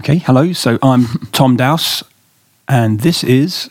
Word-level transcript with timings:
Okay, 0.00 0.18
hello. 0.18 0.52
So 0.52 0.78
I'm 0.82 1.06
Tom 1.32 1.56
Dowse, 1.56 2.02
and 2.68 3.00
this 3.00 3.22
is. 3.22 3.70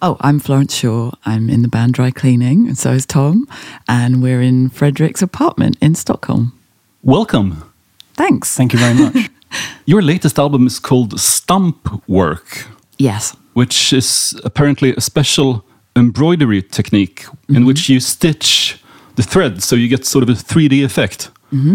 Oh, 0.00 0.16
I'm 0.20 0.40
Florence 0.40 0.74
Shaw. 0.74 1.12
I'm 1.26 1.50
in 1.50 1.62
the 1.62 1.68
band 1.68 1.94
Dry 1.94 2.10
Cleaning, 2.10 2.66
and 2.66 2.76
so 2.76 2.92
is 2.92 3.04
Tom. 3.04 3.46
And 3.86 4.22
we're 4.22 4.40
in 4.40 4.70
Frederick's 4.70 5.22
apartment 5.22 5.76
in 5.80 5.94
Stockholm. 5.94 6.58
Welcome. 7.02 7.70
Thanks. 8.14 8.56
Thank 8.56 8.72
you 8.72 8.78
very 8.78 8.94
much. 8.94 9.30
Your 9.86 10.00
latest 10.02 10.38
album 10.38 10.66
is 10.66 10.78
called 10.78 11.20
Stump 11.20 12.08
Work, 12.08 12.66
yes. 12.96 13.36
which 13.52 13.92
is 13.92 14.40
apparently 14.44 14.94
a 14.96 15.00
special 15.00 15.64
embroidery 15.94 16.62
technique 16.62 17.26
in 17.48 17.56
mm-hmm. 17.56 17.66
which 17.66 17.88
you 17.88 18.00
stitch 18.00 18.82
the 19.16 19.22
thread 19.22 19.62
so 19.62 19.76
you 19.76 19.88
get 19.88 20.06
sort 20.06 20.22
of 20.22 20.30
a 20.30 20.32
3D 20.32 20.84
effect. 20.84 21.30
Mm-hmm. 21.52 21.74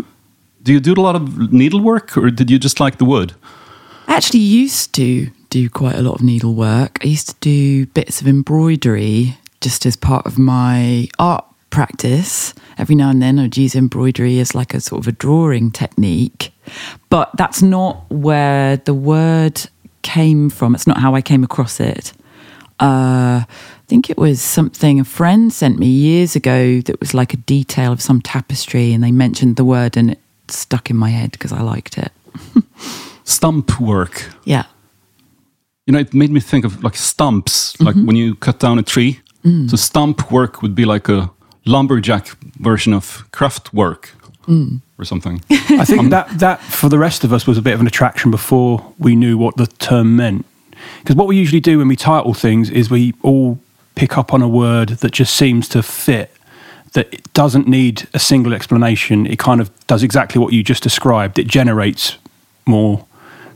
Do 0.64 0.73
you 0.73 0.80
do 0.80 0.94
a 0.94 1.02
lot 1.02 1.16
of 1.16 1.52
needlework 1.54 2.18
or 2.18 2.32
did 2.32 2.50
you 2.50 2.57
just 2.57 2.80
like 2.80 2.98
the 2.98 3.05
wood? 3.05 3.34
I 4.08 4.16
actually 4.16 4.42
used 4.42 4.94
to 4.96 5.30
do 5.50 5.70
quite 5.70 5.96
a 5.96 6.02
lot 6.02 6.16
of 6.16 6.22
needlework. 6.22 7.00
I 7.04 7.08
used 7.08 7.27
to 7.30 7.36
do 7.40 7.86
bits 7.88 8.22
of 8.22 8.27
embroidery 8.27 9.38
just 9.62 9.86
as 9.86 9.96
part 9.96 10.26
of 10.26 10.38
my 10.38 11.08
art 11.20 11.46
practice. 11.70 12.54
Every 12.77 12.96
now 12.96 13.10
and 13.10 13.22
then 13.22 13.40
I'd 13.40 13.58
use 13.58 13.76
embroidery 13.76 14.40
as 14.40 14.54
like 14.54 14.74
a 14.74 14.82
sort 14.82 15.02
of 15.02 15.08
a 15.08 15.12
drawing 15.12 15.72
technique. 15.72 16.52
But 17.10 17.32
that's 17.38 17.62
not 17.62 18.10
where 18.12 18.77
the 18.77 18.94
word 18.94 19.62
came 20.02 20.49
from. 20.49 20.76
It's 20.76 20.88
not 20.88 20.98
how 20.98 21.16
I 21.16 21.22
came 21.22 21.44
across 21.44 21.80
it. 21.80 22.13
Uh, 22.80 23.46
I 23.46 23.85
think 23.88 24.10
it 24.10 24.18
was 24.18 24.41
something 24.41 24.99
a 24.99 25.04
friend 25.04 25.52
sent 25.52 25.80
me 25.80 25.88
years 25.88 26.35
ago 26.35 26.82
that 26.82 26.99
was 26.99 27.13
like 27.13 27.34
a 27.34 27.38
detail 27.38 27.91
of 27.91 28.02
some 28.02 28.22
tapestry, 28.22 28.94
and 28.94 29.04
they 29.04 29.12
mentioned 29.12 29.55
the 29.55 29.66
word, 29.66 29.96
and 29.96 30.12
it 30.12 30.20
stuck 30.48 30.90
in 30.90 30.98
my 30.98 31.10
head 31.10 31.32
because 31.32 31.52
I 31.52 31.62
liked 31.62 31.98
it. 31.98 32.12
Stump 33.23 33.80
work. 33.80 34.30
Yeah. 34.44 34.66
You 35.86 35.94
know, 35.94 36.00
it 36.00 36.13
made 36.13 36.32
me 36.32 36.40
think 36.40 36.66
of 36.66 36.84
like 36.84 36.95
stumps, 36.95 37.79
like 37.79 37.96
mm-hmm. 37.96 38.05
when 38.05 38.16
you 38.16 38.35
cut 38.35 38.60
down 38.60 38.79
a 38.79 38.84
tree. 38.84 39.20
Mm. 39.43 39.70
So 39.70 39.76
stump 39.76 40.32
work 40.32 40.62
would 40.62 40.76
be 40.76 40.85
like 40.85 41.10
a 41.10 41.29
lumberjack 41.66 42.27
version 42.60 42.94
of 42.94 43.29
craft 43.32 43.74
work 43.74 44.12
mm. 44.48 44.82
or 44.98 45.05
something. 45.05 45.41
I 45.51 45.85
think 45.85 46.10
that 46.12 46.40
that 46.40 46.62
for 46.62 46.90
the 46.90 46.98
rest 46.98 47.24
of 47.24 47.34
us 47.34 47.46
was 47.46 47.57
a 47.57 47.62
bit 47.62 47.74
of 47.74 47.82
an 47.82 47.88
attraction 47.88 48.32
before 48.32 48.94
we 48.98 49.16
knew 49.16 49.38
what 49.38 49.57
the 49.57 49.68
term 49.68 50.16
meant. 50.16 50.46
Because 50.99 51.16
what 51.16 51.27
we 51.27 51.38
usually 51.38 51.62
do 51.62 51.77
when 51.77 51.88
we 51.88 51.96
title 51.96 52.34
things 52.34 52.70
is 52.70 52.90
we 52.90 53.13
all 53.21 53.60
pick 53.96 54.18
up 54.18 54.34
on 54.34 54.41
a 54.41 54.48
word 54.48 54.90
that 54.90 55.12
just 55.12 55.35
seems 55.35 55.68
to 55.70 55.84
fit, 55.84 56.32
that 56.94 57.13
it 57.13 57.32
doesn't 57.34 57.68
need 57.68 58.07
a 58.13 58.20
single 58.20 58.54
explanation. 58.54 59.26
It 59.26 59.40
kind 59.40 59.62
of 59.62 59.71
does 59.88 60.04
exactly 60.04 60.40
what 60.40 60.54
you 60.54 60.63
just 60.63 60.84
described. 60.84 61.40
It 61.40 61.48
generates 61.48 62.18
more 62.66 63.05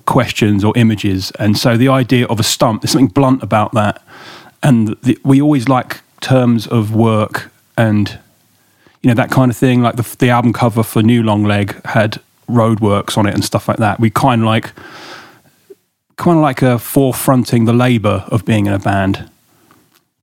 questions 0.08 0.64
or 0.64 0.74
images. 0.76 1.32
And 1.38 1.56
so 1.56 1.78
the 1.78 1.90
idea 1.90 2.26
of 2.26 2.40
a 2.40 2.44
stump, 2.44 2.82
there's 2.82 2.92
something 2.92 3.10
blunt 3.10 3.44
about 3.44 3.74
that. 3.74 4.02
And 4.64 4.98
the, 5.04 5.20
we 5.24 5.40
always 5.40 5.70
like 5.70 6.02
terms 6.22 6.66
of 6.66 6.96
work 6.96 7.52
and 7.78 8.18
you 9.04 9.10
know 9.10 9.14
that 9.14 9.30
kind 9.30 9.52
of 9.52 9.58
thing. 9.58 9.82
Like 9.84 9.96
the 9.96 10.16
the 10.18 10.30
album 10.32 10.54
cover 10.54 10.82
for 10.82 11.04
New 11.04 11.22
Long 11.22 11.44
Leg 11.44 11.80
had 11.86 12.20
roadworks 12.50 13.18
on 13.18 13.28
it 13.28 13.36
and 13.36 13.46
stuff 13.46 13.68
like 13.68 13.78
that. 13.78 14.00
We 14.00 14.10
kind 14.10 14.42
of 14.42 14.48
like 14.48 14.74
kind 16.16 16.38
of 16.38 16.42
like 16.42 16.64
a 16.64 16.78
forefronting 16.78 17.68
the 17.68 17.74
labour 17.74 18.26
of 18.30 18.44
being 18.44 18.66
in 18.66 18.74
a 18.74 18.80
band. 18.80 19.30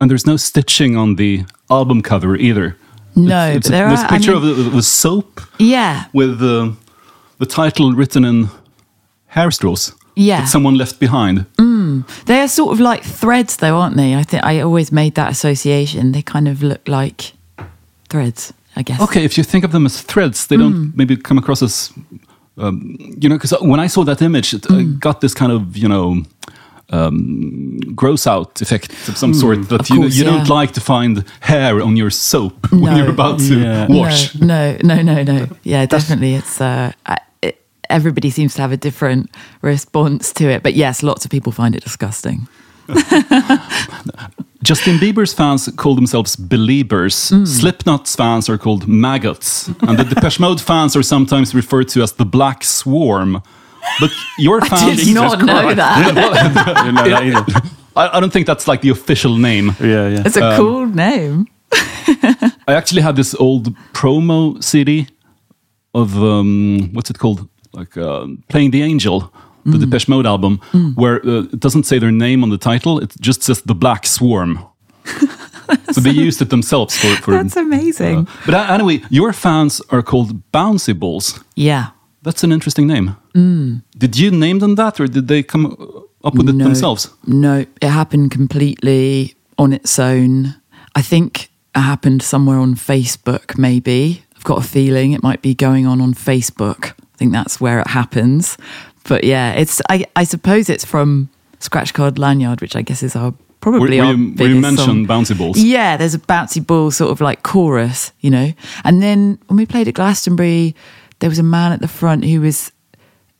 And 0.00 0.10
there's 0.10 0.26
no 0.26 0.36
stitching 0.36 0.96
on 0.96 1.14
the 1.14 1.44
album 1.70 2.02
cover 2.02 2.36
either. 2.36 2.76
No, 3.14 3.48
it's, 3.48 3.68
but 3.68 3.72
there 3.72 3.88
there's 3.88 4.00
are. 4.00 4.06
a 4.06 4.08
picture 4.08 4.34
I 4.34 4.40
mean, 4.40 4.50
of 4.50 4.56
the, 4.56 4.70
the 4.70 4.82
soap 4.82 5.40
yeah, 5.58 6.06
with 6.12 6.40
the 6.40 6.74
the 7.38 7.46
title 7.46 7.92
written 7.92 8.24
in 8.24 8.48
hair 9.34 9.50
straws 9.50 9.92
yeah. 10.16 10.40
that 10.40 10.48
someone 10.48 10.76
left 10.76 10.98
behind. 11.00 11.46
They 12.26 12.40
are 12.40 12.48
sort 12.48 12.72
of 12.72 12.80
like 12.80 13.02
threads, 13.04 13.56
though, 13.56 13.76
aren't 13.76 13.96
they? 13.96 14.14
I 14.14 14.22
think 14.22 14.44
I 14.44 14.60
always 14.60 14.90
made 14.90 15.14
that 15.14 15.30
association. 15.30 16.12
They 16.12 16.22
kind 16.22 16.48
of 16.48 16.62
look 16.62 16.88
like 16.88 17.32
threads, 18.08 18.52
I 18.76 18.82
guess. 18.82 19.00
Okay, 19.00 19.24
if 19.24 19.36
you 19.36 19.44
think 19.44 19.64
of 19.64 19.72
them 19.72 19.86
as 19.86 20.00
threads, 20.00 20.46
they 20.46 20.56
don't 20.56 20.96
maybe 20.96 21.16
come 21.16 21.38
across 21.38 21.62
as 21.62 21.92
um, 22.58 22.96
you 23.20 23.28
know. 23.28 23.36
Because 23.36 23.54
when 23.60 23.80
I 23.80 23.88
saw 23.88 24.04
that 24.04 24.22
image, 24.22 24.54
it, 24.54 24.70
I 24.70 24.82
got 24.98 25.20
this 25.20 25.34
kind 25.34 25.52
of 25.52 25.76
you 25.76 25.88
know. 25.88 26.22
Um, 26.90 27.80
gross 27.94 28.26
out 28.26 28.60
effect 28.60 28.92
of 29.08 29.16
some 29.16 29.32
sort 29.32 29.68
that 29.70 29.88
you, 29.88 29.96
course, 29.96 30.16
you 30.16 30.22
don't 30.22 30.46
yeah. 30.46 30.54
like 30.54 30.72
to 30.72 30.80
find 30.80 31.24
hair 31.40 31.80
on 31.80 31.96
your 31.96 32.10
soap 32.10 32.70
when 32.70 32.96
you're 32.96 33.10
about 33.10 33.38
to 33.38 33.58
Yeah. 33.58 33.86
wash. 33.88 34.34
No, 34.34 34.76
no, 34.84 35.02
no, 35.02 35.22
no, 35.22 35.22
no. 35.22 35.46
Yeah, 35.62 35.86
definitely. 35.86 36.34
It's 36.34 36.60
uh, 36.60 36.92
I- 37.06 37.14
it, 37.14 37.23
everybody 37.90 38.30
seems 38.30 38.54
to 38.54 38.62
have 38.62 38.72
a 38.72 38.76
different 38.76 39.30
response 39.62 40.32
to 40.34 40.48
it, 40.48 40.62
but 40.62 40.74
yes, 40.74 41.02
lots 41.02 41.24
of 41.24 41.30
people 41.30 41.52
find 41.52 41.74
it 41.74 41.82
disgusting. 41.82 42.48
Justin 44.62 44.96
Bieber's 44.98 45.32
fans 45.34 45.68
call 45.76 45.94
themselves 45.94 46.36
Beliebers. 46.36 47.30
Hmm. 47.30 47.44
Slipknot's 47.44 48.16
fans 48.16 48.48
are 48.48 48.58
called 48.58 48.88
Maggots. 48.88 49.68
And 49.82 49.98
the 49.98 50.04
Depeche 50.04 50.40
Mode 50.40 50.60
fans 50.60 50.96
are 50.96 51.02
sometimes 51.02 51.54
referred 51.54 51.88
to 51.88 52.02
as 52.02 52.12
the 52.12 52.24
Black 52.24 52.64
Swarm. 52.64 53.42
But 54.00 54.10
your 54.38 54.60
fans. 54.66 55.04
Did 55.04 55.14
not 55.14 55.42
know 55.42 55.74
that. 55.74 56.74
Didn't 56.84 56.94
know 56.94 57.08
that 57.08 57.22
either. 57.22 57.70
I, 57.94 58.16
I 58.16 58.20
don't 58.20 58.32
think 58.32 58.46
that's 58.46 58.66
like 58.66 58.80
the 58.80 58.88
official 58.90 59.36
name. 59.36 59.72
yeah, 59.80 60.08
yeah. 60.08 60.22
It's 60.24 60.36
a 60.36 60.56
cool 60.56 60.86
name. 60.86 61.46
I 62.66 62.74
actually 62.74 63.02
had 63.02 63.16
this 63.16 63.34
old 63.34 63.74
promo 63.92 64.62
CD 64.62 65.08
of, 65.94 66.16
um, 66.22 66.90
what's 66.92 67.10
it 67.10 67.18
called? 67.18 67.48
Like 67.74 67.96
uh, 67.96 68.26
Playing 68.48 68.70
the 68.70 68.82
Angel, 68.82 69.32
the 69.64 69.78
Depeche 69.78 70.08
Mode 70.08 70.26
album, 70.26 70.58
where 70.94 71.16
uh, 71.26 71.42
it 71.52 71.60
doesn't 71.60 71.84
say 71.86 71.98
their 71.98 72.12
name 72.12 72.42
on 72.44 72.50
the 72.50 72.58
title, 72.58 72.98
it 73.02 73.14
just 73.20 73.42
says 73.42 73.62
the 73.62 73.74
Black 73.74 74.06
Swarm. 74.06 74.58
so 75.92 76.00
they 76.00 76.10
used 76.10 76.40
it 76.42 76.50
themselves 76.50 76.96
for. 76.98 77.08
for 77.22 77.30
That's 77.32 77.56
amazing. 77.56 78.28
But 78.46 78.54
uh, 78.54 78.66
anyway, 78.74 79.02
your 79.10 79.32
fans 79.32 79.80
are 79.90 80.02
called 80.02 80.42
Bouncy 80.52 80.94
Balls. 80.98 81.40
yeah. 81.56 81.86
That's 82.22 82.42
an 82.42 82.52
interesting 82.52 82.86
name. 82.86 83.16
Did 83.98 84.16
you 84.16 84.30
name 84.30 84.58
them 84.60 84.76
that, 84.76 84.98
or 84.98 85.06
did 85.06 85.28
they 85.28 85.42
come 85.42 85.66
up 86.24 86.34
with 86.34 86.48
it 86.48 86.54
No. 86.54 86.64
themselves? 86.64 87.10
No, 87.26 87.66
it 87.82 87.88
happened 87.90 88.30
completely 88.30 89.34
on 89.58 89.74
its 89.74 89.98
own. 89.98 90.54
I 90.94 91.02
think 91.02 91.50
it 91.76 91.80
happened 91.80 92.22
somewhere 92.22 92.56
on 92.58 92.76
Facebook, 92.76 93.58
maybe. 93.58 94.22
I've 94.36 94.44
got 94.44 94.56
a 94.58 94.62
feeling 94.66 95.12
it 95.12 95.22
might 95.22 95.42
be 95.42 95.54
going 95.54 95.86
on 95.86 96.00
on 96.00 96.14
Facebook. 96.14 96.94
I 97.14 97.16
think 97.16 97.32
that's 97.32 97.60
where 97.60 97.80
it 97.80 97.86
happens. 97.86 98.58
But 99.04 99.24
yeah, 99.24 99.52
it's. 99.52 99.80
I, 99.88 100.06
I 100.16 100.24
suppose 100.24 100.68
it's 100.68 100.84
from 100.84 101.28
Scratch 101.60 101.94
Card 101.94 102.18
Lanyard, 102.18 102.60
which 102.60 102.74
I 102.76 102.82
guess 102.82 103.02
is 103.02 103.14
our 103.14 103.34
probably 103.60 103.98
where 103.98 104.08
our 104.08 104.16
biggest 104.16 104.40
you 104.40 104.60
mentioned 104.60 104.76
song. 104.76 105.06
Bouncy 105.06 105.36
Balls. 105.36 105.58
Yeah, 105.58 105.96
there's 105.96 106.14
a 106.14 106.18
bouncy 106.18 106.64
ball 106.64 106.90
sort 106.90 107.10
of 107.10 107.20
like 107.20 107.42
chorus, 107.42 108.12
you 108.20 108.30
know. 108.30 108.52
And 108.84 109.02
then 109.02 109.38
when 109.46 109.56
we 109.56 109.66
played 109.66 109.88
at 109.88 109.94
Glastonbury, 109.94 110.74
there 111.20 111.30
was 111.30 111.38
a 111.38 111.44
man 111.44 111.72
at 111.72 111.80
the 111.80 111.88
front 111.88 112.24
who 112.24 112.40
was 112.40 112.72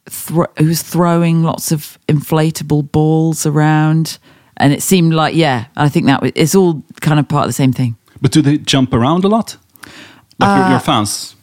thro- 0.07 0.53
who 0.59 0.67
was 0.67 0.83
throwing 0.83 1.43
lots 1.43 1.73
of 1.73 1.99
inflatable 2.09 2.91
balls 2.93 3.47
around, 3.47 4.19
and 4.57 4.73
it 4.73 4.83
seemed 4.83 5.13
like 5.13 5.35
yeah, 5.35 5.67
I 5.77 5.89
think 5.89 6.07
that 6.07 6.23
was, 6.23 6.33
it's 6.35 6.55
all 6.55 6.83
kind 7.01 7.19
of 7.19 7.29
part 7.29 7.45
of 7.45 7.49
the 7.49 7.55
same 7.55 7.73
thing. 7.73 7.97
But 8.21 8.33
do 8.33 8.41
they 8.41 8.59
jump 8.59 8.95
around 8.95 9.25
a 9.25 9.29
lot? 9.29 9.57
Like 10.39 10.59
your, 10.59 10.69
your 10.69 10.77
uh, 10.77 10.81
fans? 10.81 11.34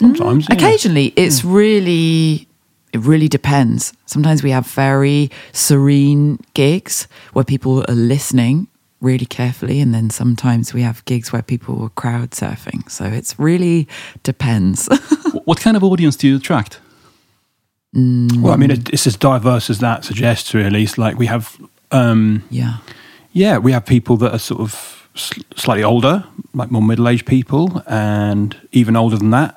Sometimes. 0.00 0.46
yeah. 0.48 0.54
Occasionally, 0.54 1.12
it's 1.16 1.44
really 1.44 2.46
it 2.92 3.00
really 3.00 3.28
depends. 3.28 3.92
Sometimes 4.06 4.42
we 4.42 4.50
have 4.50 4.66
very 4.66 5.30
serene 5.52 6.38
gigs 6.54 7.06
where 7.32 7.44
people 7.44 7.84
are 7.88 7.94
listening 7.94 8.68
really 9.00 9.26
carefully, 9.26 9.80
and 9.80 9.94
then 9.94 10.10
sometimes 10.10 10.74
we 10.74 10.82
have 10.82 11.04
gigs 11.04 11.32
where 11.32 11.42
people 11.42 11.82
are 11.82 11.90
crowd 11.90 12.30
surfing. 12.30 12.90
So 12.90 13.04
it's 13.04 13.38
really 13.38 13.86
depends. 14.22 14.88
What 15.44 15.60
kind 15.60 15.76
of 15.76 15.84
audience 15.84 16.16
do 16.16 16.26
you 16.26 16.36
attract? 16.36 16.80
Well, 17.94 18.52
I 18.52 18.56
mean, 18.56 18.70
it's 18.70 19.06
as 19.06 19.16
diverse 19.16 19.70
as 19.70 19.78
that 19.78 20.04
suggests. 20.04 20.52
Really, 20.54 20.82
it's 20.82 20.98
like 20.98 21.18
we 21.18 21.26
have, 21.26 21.56
um, 21.90 22.42
yeah. 22.50 22.78
yeah, 23.32 23.58
we 23.58 23.72
have 23.72 23.86
people 23.86 24.16
that 24.18 24.32
are 24.32 24.38
sort 24.38 24.60
of 24.60 25.08
slightly 25.14 25.84
older, 25.84 26.24
like 26.54 26.70
more 26.70 26.82
middle-aged 26.82 27.26
people, 27.26 27.82
and 27.86 28.56
even 28.72 28.94
older 28.96 29.16
than 29.16 29.30
that, 29.30 29.54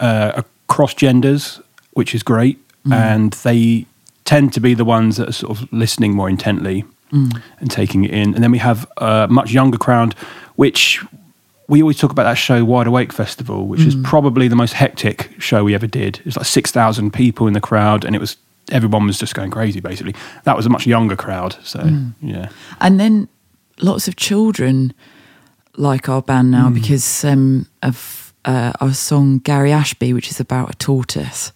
uh, 0.00 0.42
across 0.68 0.94
genders, 0.94 1.60
which 1.92 2.14
is 2.14 2.22
great, 2.22 2.58
mm. 2.84 2.92
and 2.92 3.32
they 3.44 3.86
tend 4.24 4.52
to 4.54 4.60
be 4.60 4.74
the 4.74 4.84
ones 4.84 5.16
that 5.16 5.28
are 5.28 5.32
sort 5.32 5.58
of 5.58 5.72
listening 5.72 6.14
more 6.14 6.28
intently 6.28 6.84
mm. 7.12 7.42
and 7.60 7.70
taking 7.70 8.04
it 8.04 8.10
in. 8.10 8.34
And 8.34 8.42
then 8.42 8.50
we 8.50 8.58
have 8.58 8.90
a 8.96 9.26
much 9.28 9.52
younger 9.52 9.78
crowd, 9.78 10.14
which 10.56 11.04
we 11.68 11.82
always 11.82 11.98
talk 11.98 12.10
about 12.10 12.24
that 12.24 12.34
show 12.34 12.64
Wide 12.64 12.86
Awake 12.86 13.12
Festival, 13.12 13.66
which 13.66 13.80
is 13.80 13.94
mm. 13.94 14.04
probably 14.04 14.48
the 14.48 14.56
most 14.56 14.72
hectic 14.72 15.30
show 15.38 15.64
we 15.64 15.74
ever 15.74 15.86
did. 15.86 16.18
It 16.18 16.24
was 16.24 16.36
like 16.36 16.46
six 16.46 16.70
thousand 16.70 17.12
people 17.12 17.46
in 17.46 17.52
the 17.52 17.60
crowd, 17.60 18.04
and 18.04 18.14
it 18.14 18.18
was 18.18 18.36
everyone 18.72 19.06
was 19.06 19.18
just 19.18 19.34
going 19.34 19.50
crazy. 19.50 19.80
Basically, 19.80 20.14
that 20.44 20.56
was 20.56 20.66
a 20.66 20.70
much 20.70 20.86
younger 20.86 21.16
crowd. 21.16 21.56
So 21.62 21.84
yeah, 22.20 22.48
And 22.80 22.98
then 23.00 23.28
lots 23.80 24.08
of 24.08 24.16
children 24.16 24.92
like 25.76 26.08
our 26.08 26.22
band 26.22 26.50
now 26.50 26.70
because 26.70 27.24
um, 27.24 27.66
of 27.82 28.23
uh, 28.44 28.72
our 28.80 28.92
song 28.94 29.38
Gary 29.38 29.72
Ashby, 29.72 30.12
which 30.12 30.30
is 30.30 30.40
about 30.40 30.70
a 30.70 30.76
tortoise. 30.76 31.52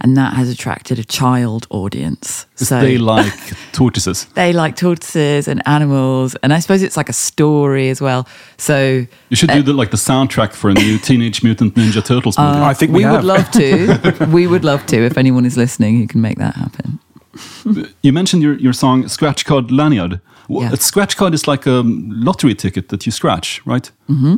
and 0.00 0.16
that 0.16 0.34
has 0.34 0.48
attracted 0.50 0.98
a 0.98 1.04
child 1.04 1.66
audience. 1.70 2.46
So 2.56 2.80
they 2.80 2.98
like 3.14 3.32
tortoises. 3.72 4.26
they 4.34 4.52
like 4.52 4.74
tortoises 4.76 5.46
and 5.48 5.62
animals, 5.66 6.34
and 6.42 6.52
I 6.52 6.60
suppose 6.60 6.82
it's 6.82 6.96
like 6.96 7.08
a 7.08 7.12
story 7.12 7.88
as 7.90 8.00
well. 8.00 8.26
So 8.56 9.06
You 9.28 9.36
should 9.36 9.50
do 9.50 9.62
the, 9.62 9.72
like 9.72 9.90
the 9.90 9.96
soundtrack 9.96 10.52
for 10.54 10.70
a 10.70 10.74
new 10.74 10.98
Teenage 10.98 11.42
Mutant 11.44 11.74
Ninja 11.74 12.04
Turtles 12.04 12.36
movie. 12.38 12.58
I 12.58 12.74
think 12.74 12.92
we, 12.92 13.04
we 13.04 13.10
would 13.10 13.24
love 13.24 13.50
to. 13.52 14.26
we 14.32 14.46
would 14.46 14.64
love 14.64 14.84
to 14.86 14.96
if 15.06 15.16
anyone 15.16 15.46
is 15.46 15.56
listening 15.56 15.98
who 15.98 16.06
can 16.06 16.20
make 16.20 16.38
that 16.38 16.54
happen. 16.56 16.98
you 18.02 18.12
mentioned 18.12 18.42
your, 18.42 18.54
your 18.58 18.72
song 18.72 19.08
Scratch 19.08 19.44
Card 19.44 19.70
Lanyard. 19.70 20.20
Yeah. 20.48 20.72
A 20.72 20.76
scratch 20.76 21.16
card 21.16 21.32
is 21.34 21.46
like 21.46 21.66
a 21.66 21.82
lottery 21.84 22.54
ticket 22.54 22.88
that 22.88 23.06
you 23.06 23.12
scratch, 23.12 23.64
right? 23.64 23.90
Mm-hmm. 24.10 24.36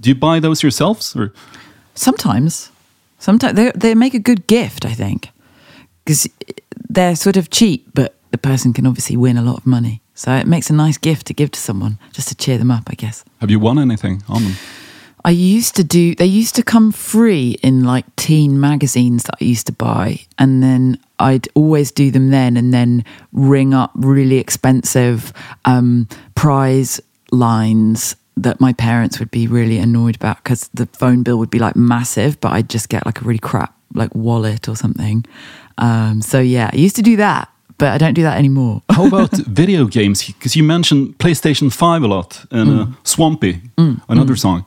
Do 0.00 0.10
you 0.10 0.14
buy 0.14 0.40
those 0.40 0.62
yourselves? 0.62 1.16
Or 1.16 1.32
Sometimes, 1.94 2.70
sometimes 3.18 3.54
they 3.54 3.72
they 3.74 3.94
make 3.94 4.14
a 4.14 4.18
good 4.18 4.46
gift. 4.46 4.84
I 4.84 4.94
think 4.94 5.30
because 6.04 6.28
they're 6.88 7.16
sort 7.16 7.36
of 7.36 7.50
cheap, 7.50 7.86
but 7.94 8.14
the 8.30 8.38
person 8.38 8.72
can 8.72 8.86
obviously 8.86 9.16
win 9.16 9.36
a 9.36 9.42
lot 9.42 9.58
of 9.58 9.66
money. 9.66 10.00
So 10.14 10.32
it 10.32 10.46
makes 10.46 10.70
a 10.70 10.74
nice 10.74 10.98
gift 10.98 11.26
to 11.26 11.34
give 11.34 11.50
to 11.50 11.60
someone 11.60 11.98
just 12.12 12.28
to 12.28 12.34
cheer 12.34 12.58
them 12.58 12.70
up. 12.70 12.84
I 12.86 12.94
guess. 12.94 13.24
have 13.40 13.50
you 13.50 13.60
won 13.60 13.78
anything 13.78 14.22
on 14.28 14.44
them? 14.44 14.52
I 15.24 15.30
used 15.30 15.76
to 15.76 15.84
do, 15.84 16.14
they 16.16 16.26
used 16.26 16.56
to 16.56 16.62
come 16.64 16.90
free 16.90 17.56
in 17.62 17.84
like 17.84 18.04
teen 18.16 18.58
magazines 18.58 19.22
that 19.24 19.36
I 19.40 19.44
used 19.44 19.66
to 19.66 19.72
buy. 19.72 20.20
And 20.38 20.62
then 20.62 20.98
I'd 21.18 21.48
always 21.54 21.92
do 21.92 22.10
them 22.10 22.30
then 22.30 22.56
and 22.56 22.74
then 22.74 23.04
ring 23.32 23.72
up 23.72 23.92
really 23.94 24.38
expensive 24.38 25.32
um, 25.64 26.08
prize 26.34 27.00
lines 27.30 28.16
that 28.36 28.60
my 28.60 28.72
parents 28.72 29.18
would 29.18 29.30
be 29.30 29.46
really 29.46 29.78
annoyed 29.78 30.16
about 30.16 30.42
because 30.42 30.68
the 30.72 30.86
phone 30.86 31.22
bill 31.22 31.38
would 31.38 31.50
be 31.50 31.58
like 31.58 31.76
massive, 31.76 32.40
but 32.40 32.52
I'd 32.52 32.70
just 32.70 32.88
get 32.88 33.04
like 33.06 33.20
a 33.20 33.24
really 33.24 33.38
crap 33.38 33.74
like 33.94 34.14
wallet 34.14 34.68
or 34.68 34.76
something. 34.76 35.24
Um, 35.78 36.22
so 36.22 36.40
yeah, 36.40 36.70
I 36.72 36.76
used 36.76 36.96
to 36.96 37.02
do 37.02 37.16
that, 37.16 37.48
but 37.78 37.88
I 37.92 37.98
don't 37.98 38.14
do 38.14 38.22
that 38.22 38.38
anymore. 38.38 38.82
How 38.90 39.06
about 39.12 39.32
video 39.32 39.86
games? 39.86 40.24
Because 40.26 40.56
you 40.56 40.62
mentioned 40.62 41.18
PlayStation 41.18 41.72
5 41.72 42.02
a 42.02 42.08
lot 42.08 42.44
and 42.50 42.80
uh, 42.80 42.86
Swampy, 43.04 43.60
another 44.08 44.36
song. 44.36 44.64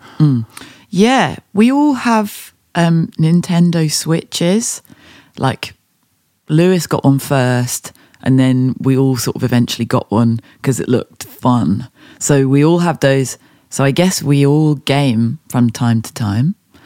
Yeah, 0.89 1.38
we 1.53 1.71
all 1.71 1.94
have 1.94 2.53
um, 2.75 3.07
Nintendo 3.19 3.91
Switches. 3.91 4.81
Like 5.38 5.73
Lewis 6.47 6.88
got 6.88 7.03
one 7.03 7.19
first, 7.19 7.91
and 8.21 8.39
then 8.39 8.75
we 8.79 8.97
all 8.97 9.17
sort 9.17 9.35
of 9.35 9.44
eventually 9.44 9.85
got 9.85 10.09
one 10.12 10.39
because 10.57 10.79
it 10.79 10.88
looked 10.88 11.23
fun. 11.23 11.89
So 12.19 12.47
we 12.47 12.63
all 12.63 12.79
have 12.79 13.00
those. 13.00 13.38
So 13.75 13.83
I 13.83 13.92
guess 13.92 14.24
we 14.24 14.45
all 14.45 14.75
game 14.75 15.39
from 15.50 15.69
time 15.69 16.01
to 16.01 16.13
time. 16.13 16.56
I 16.75 16.80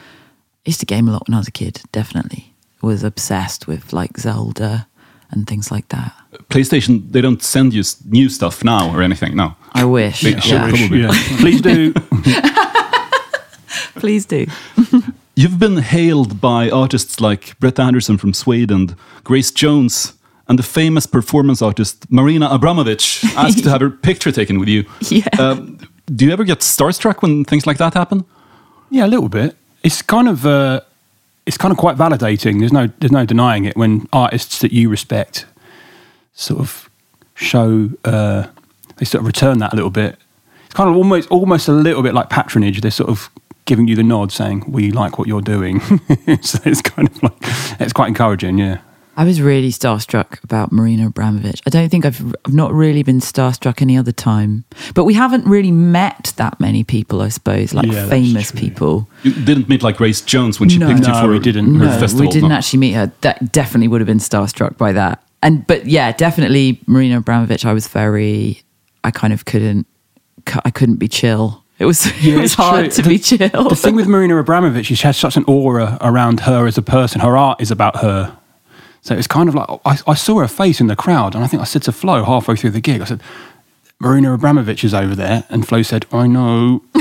used 0.66 0.80
to 0.80 0.88
game 0.88 1.08
a 1.08 1.12
lot 1.12 1.28
when 1.28 1.36
I 1.36 1.38
was 1.38 1.48
a 1.48 1.52
kid. 1.52 1.84
Definitely 1.92 2.56
was 2.82 3.04
obsessed 3.04 3.68
with 3.68 3.94
like 3.94 4.18
Zelda 4.18 4.88
and 5.30 5.46
things 5.46 5.72
like 5.72 5.90
that. 5.90 6.16
PlayStation, 6.50 7.12
they 7.12 7.22
don't 7.22 7.44
send 7.44 7.76
you 7.76 7.84
new 8.06 8.28
stuff 8.28 8.64
now 8.64 8.92
or 8.92 9.04
anything. 9.04 9.36
No. 9.36 9.54
I 9.74 9.86
wish. 9.86 10.24
Big 10.24 10.42
shit, 10.42 10.54
yeah. 10.54 10.70
probably. 10.70 11.02
Yeah. 11.02 11.12
Please 11.38 11.62
do. 11.62 11.94
Please 14.00 14.26
do. 14.26 14.48
You've 15.36 15.60
been 15.60 15.78
hailed 15.78 16.42
by 16.42 16.72
artists 16.72 17.22
like 17.22 17.60
Brett 17.60 17.80
Anderson 17.80 18.18
from 18.18 18.34
Suede, 18.34 18.96
Grace 19.24 19.52
Jones, 19.52 20.14
and 20.48 20.58
the 20.58 20.64
famous 20.64 21.06
performance 21.06 21.62
artist 21.62 22.12
Marina 22.12 22.50
Abramovic 22.50 23.24
asked 23.36 23.64
to 23.64 23.70
have 23.70 23.82
her 23.82 23.92
picture 23.92 24.32
taken 24.32 24.60
with 24.60 24.68
you. 24.68 24.86
Yeah. 25.02 25.28
Um, 25.38 25.78
do 26.16 26.26
you 26.26 26.32
ever 26.32 26.44
get 26.44 26.60
starstruck 26.60 27.22
when 27.22 27.46
things 27.46 27.66
like 27.68 27.78
that 27.78 27.94
happen? 27.94 28.26
Yeah, 28.90 29.06
a 29.06 29.08
little 29.08 29.30
bit. 29.30 29.56
It's 29.84 30.02
kind 30.02 30.28
of 30.28 30.46
uh, 30.46 30.82
it's 31.46 31.58
kind 31.58 31.72
of 31.72 31.78
quite 31.78 31.98
validating. 31.98 32.60
There's 32.60 32.74
no 32.74 32.88
there's 33.00 33.12
no 33.12 33.26
denying 33.26 33.66
it 33.66 33.76
when 33.78 34.08
artists 34.12 34.60
that 34.60 34.72
you 34.72 34.90
respect 34.90 35.46
sort 36.34 36.60
of 36.60 36.90
show 37.36 37.90
uh, 38.04 38.48
they 38.98 39.06
sort 39.06 39.22
of 39.22 39.28
return 39.28 39.60
that 39.60 39.74
a 39.74 39.76
little 39.76 39.92
bit. 39.92 40.18
It's 40.66 40.74
kind 40.74 40.90
of 40.90 40.96
almost 40.96 41.30
almost 41.30 41.68
a 41.68 41.72
little 41.72 42.04
bit 42.04 42.14
like 42.14 42.30
patronage. 42.30 42.82
They're 42.82 42.92
sort 42.92 43.10
of 43.10 43.30
giving 43.66 43.88
you 43.88 43.96
the 43.96 44.04
nod, 44.04 44.32
saying 44.32 44.66
we 44.68 44.92
like 44.92 45.18
what 45.18 45.28
you're 45.28 45.42
doing. 45.42 45.80
so 46.42 46.60
it's 46.66 46.82
kind 46.82 47.08
of 47.08 47.24
like 47.24 47.34
it's 47.80 47.94
quite 47.94 48.08
encouraging. 48.08 48.58
Yeah. 48.58 48.80
I 49.20 49.26
was 49.26 49.42
really 49.42 49.70
starstruck 49.70 50.42
about 50.46 50.72
Marina 50.72 51.10
Abramovic. 51.12 51.60
I 51.68 51.70
don't 51.70 51.90
think 51.90 52.06
I've, 52.06 52.34
I've 52.46 52.54
not 52.54 52.72
really 52.74 53.04
been 53.04 53.20
starstruck 53.20 53.82
any 53.82 53.98
other 53.98 54.14
time. 54.14 54.64
But 54.96 55.04
we 55.04 55.14
haven't 55.14 55.46
really 55.46 55.72
met 55.74 56.32
that 56.38 56.58
many 56.62 56.86
people, 56.86 57.22
I 57.22 57.28
suppose, 57.28 57.74
like 57.74 57.92
Yeah, 57.92 58.08
famous 58.08 58.52
people. 58.54 59.10
You 59.24 59.34
didn't 59.34 59.68
meet 59.68 59.84
like 59.84 59.98
Grace 59.98 60.22
Jones 60.22 60.58
when 60.62 60.70
she 60.70 60.78
No. 60.78 60.88
picked 60.88 61.06
you 61.06 61.12
No, 61.12 61.22
for 61.22 61.28
we 61.28 61.40
didn't. 61.40 61.76
her 61.76 61.86
No, 61.88 62.00
festival. 62.00 62.28
we 62.28 62.32
didn't 62.32 62.48
no. 62.48 62.56
actually 62.56 62.80
meet 62.80 62.94
her. 62.94 63.12
That 63.20 63.52
definitely 63.52 63.90
would 63.90 64.00
have 64.00 64.08
been 64.08 64.20
starstruck 64.20 64.78
by 64.78 64.94
that. 64.94 65.22
And 65.44 65.68
but 65.68 65.86
yeah, 65.86 66.14
definitely 66.14 66.80
Marina 66.88 67.22
Abramovic. 67.22 67.66
I 67.66 67.74
was 67.74 67.90
very, 67.90 68.64
I 69.04 69.12
kind 69.12 69.34
of 69.34 69.44
couldn't, 69.44 69.86
I 70.64 70.72
couldn't 70.72 70.96
be 70.96 71.10
chill. 71.10 71.66
It 71.78 71.84
was 71.86 72.06
Yeah, 72.24 72.36
it 72.36 72.42
was 72.42 72.54
hard 72.54 72.92
true. 72.94 73.04
to 73.04 73.10
be 73.10 73.20
chill. 73.20 73.68
The 73.68 73.76
thing 73.76 73.96
with 73.96 74.08
Marina 74.08 74.42
Abramovic, 74.42 74.86
she 74.86 74.96
has 74.96 75.18
such 75.18 75.36
an 75.36 75.44
aura 75.46 75.98
around 76.00 76.40
her 76.42 76.68
as 76.68 76.78
a 76.78 76.82
person. 76.82 77.20
Her 77.20 77.36
art 77.36 77.60
is 77.62 77.70
about 77.70 77.98
her. 77.98 78.38
So 79.02 79.16
it's 79.16 79.28
kind 79.28 79.50
of 79.50 79.56
like 79.56 79.70
I, 79.86 79.98
I 80.08 80.14
saw 80.14 80.40
her 80.40 80.48
face 80.48 80.82
in 80.82 80.88
the 80.88 80.96
crowd, 80.96 81.36
and 81.36 81.44
I 81.44 81.48
think 81.48 81.62
I 81.62 81.66
said 81.66 81.84
to 81.84 81.92
Flo 81.92 82.24
halfway 82.24 82.56
through 82.56 82.72
the 82.72 82.82
gig, 82.82 83.02
I 83.02 83.06
said, 83.06 83.22
Marina 84.00 84.38
Abramovic 84.38 84.84
is 84.84 84.94
over 84.94 85.16
there. 85.16 85.44
And 85.50 85.68
Flo 85.68 85.82
said, 85.82 86.06
I 86.12 86.26
know. 86.28 86.82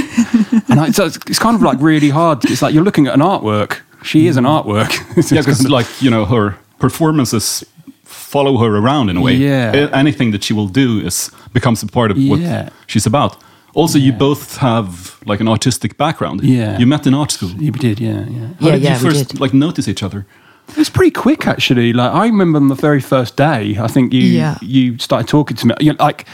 and 0.68 0.80
I, 0.80 0.90
so 0.90 1.06
it's, 1.06 1.16
it's 1.28 1.38
kind 1.38 1.54
of 1.54 1.62
like 1.62 1.78
really 1.80 2.10
hard. 2.10 2.44
It's 2.44 2.60
like 2.62 2.74
you're 2.74 2.84
looking 2.84 3.06
at 3.06 3.14
an 3.14 3.20
artwork. 3.20 3.80
She 4.02 4.26
is 4.26 4.36
an 4.36 4.44
mm. 4.44 4.64
artwork. 4.64 4.90
It's 5.16 5.30
Yeah, 5.32 5.38
kind 5.38 5.46
because 5.46 5.64
of- 5.64 5.70
like 5.70 5.86
you 6.02 6.10
know 6.10 6.24
her 6.24 6.56
performances 6.78 7.64
follow 8.04 8.58
her 8.58 8.76
around 8.76 9.10
in 9.10 9.16
a 9.16 9.20
way. 9.20 9.34
Yeah. 9.34 9.90
Anything 9.92 10.32
that 10.32 10.42
she 10.44 10.52
will 10.52 10.68
do 10.68 11.00
is 11.00 11.30
becomes 11.52 11.82
a 11.82 11.86
part 11.86 12.10
of 12.10 12.16
Yeah. 12.18 12.64
what 12.64 12.72
she's 12.86 13.06
about. 13.06 13.36
Also, 13.74 13.98
you 13.98 14.12
both 14.12 14.56
have 14.56 15.18
like 15.26 15.40
an 15.40 15.48
artistic 15.48 15.96
background. 15.96 16.42
Yeah. 16.42 16.78
You 16.78 16.86
met 16.86 17.06
in 17.06 17.14
art 17.14 17.30
school. 17.30 17.50
you 17.50 17.70
did, 17.70 18.00
yeah, 18.00 18.24
yeah. 18.28 18.46
How 18.60 18.66
Yeah, 18.66 18.72
did 18.72 18.82
yeah, 18.82 18.94
you 18.94 19.10
first 19.10 19.28
did. 19.30 19.40
like 19.40 19.54
notice 19.54 19.86
each 19.88 20.02
other? 20.02 20.26
It 20.68 20.76
was 20.76 20.90
pretty 20.90 21.10
quick, 21.10 21.46
actually. 21.46 21.92
Like 21.92 22.12
I 22.12 22.26
remember 22.26 22.58
on 22.58 22.68
the 22.68 22.74
very 22.74 23.00
first 23.00 23.36
day, 23.36 23.76
I 23.80 23.86
think 23.88 24.12
you 24.12 24.22
Yeah. 24.22 24.58
you 24.60 24.98
started 24.98 25.26
talking 25.28 25.56
to 25.56 25.66
me. 25.66 25.74
You 25.80 25.92
know, 25.92 25.96
like 26.04 26.26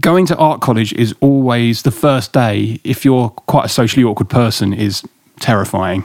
going 0.00 0.26
to 0.26 0.36
art 0.36 0.60
college 0.60 0.92
is 0.94 1.14
always 1.20 1.82
the 1.82 1.90
first 1.90 2.32
day. 2.32 2.80
If 2.82 3.04
you're 3.04 3.28
quite 3.30 3.66
a 3.66 3.68
socially 3.68 4.04
awkward 4.04 4.30
person, 4.30 4.72
is 4.72 5.02
terrifying. 5.40 6.02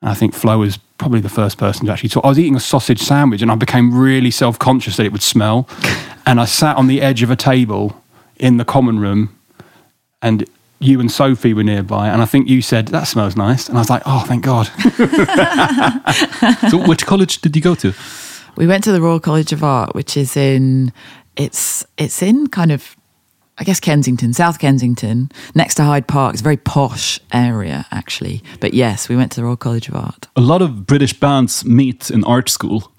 And 0.00 0.10
I 0.10 0.14
think 0.14 0.34
Flo 0.34 0.58
was 0.58 0.78
probably 0.98 1.20
the 1.20 1.28
first 1.28 1.58
person 1.58 1.86
to 1.86 1.92
actually 1.92 2.08
talk. 2.08 2.24
I 2.24 2.28
was 2.28 2.38
eating 2.38 2.56
a 2.56 2.60
sausage 2.60 3.00
sandwich, 3.00 3.42
and 3.42 3.50
I 3.50 3.54
became 3.54 3.96
really 3.96 4.30
self 4.30 4.58
conscious 4.58 4.96
that 4.96 5.04
it 5.04 5.12
would 5.12 5.22
smell. 5.22 5.68
and 6.26 6.40
I 6.40 6.44
sat 6.46 6.76
on 6.76 6.86
the 6.86 7.00
edge 7.02 7.22
of 7.22 7.30
a 7.30 7.36
table 7.36 8.00
in 8.38 8.56
the 8.56 8.64
common 8.64 8.98
room, 8.98 9.36
and 10.22 10.44
you 10.82 11.00
and 11.00 11.10
Sophie 11.10 11.54
were 11.54 11.62
nearby, 11.62 12.08
and 12.08 12.20
I 12.20 12.24
think 12.24 12.48
you 12.48 12.62
said 12.62 12.88
that 12.88 13.04
smells 13.04 13.36
nice, 13.36 13.68
and 13.68 13.78
I 13.78 13.80
was 13.80 13.90
like, 13.90 14.02
oh, 14.04 14.24
thank 14.26 14.44
God. 14.44 14.66
so, 16.70 16.86
which 16.86 17.06
college 17.06 17.40
did 17.40 17.56
you 17.56 17.62
go 17.62 17.74
to? 17.76 17.94
We 18.56 18.66
went 18.66 18.84
to 18.84 18.92
the 18.92 19.00
Royal 19.00 19.20
College 19.20 19.52
of 19.52 19.64
Art, 19.64 19.94
which 19.94 20.16
is 20.16 20.36
in 20.36 20.92
it's 21.36 21.86
it's 21.96 22.22
in 22.22 22.48
kind 22.48 22.72
of 22.72 22.96
I 23.58 23.64
guess 23.64 23.80
Kensington, 23.80 24.32
South 24.32 24.58
Kensington, 24.58 25.30
next 25.54 25.76
to 25.76 25.84
Hyde 25.84 26.08
Park. 26.08 26.34
It's 26.34 26.40
a 26.40 26.44
very 26.44 26.56
posh 26.56 27.20
area 27.32 27.86
actually. 27.90 28.42
But 28.60 28.74
yes, 28.74 29.08
we 29.08 29.16
went 29.16 29.32
to 29.32 29.40
the 29.40 29.44
Royal 29.44 29.56
College 29.56 29.88
of 29.88 29.94
Art. 29.94 30.28
A 30.36 30.40
lot 30.40 30.62
of 30.62 30.86
British 30.86 31.18
bands 31.18 31.64
meet 31.64 32.10
in 32.10 32.24
art 32.24 32.48
school. 32.48 32.92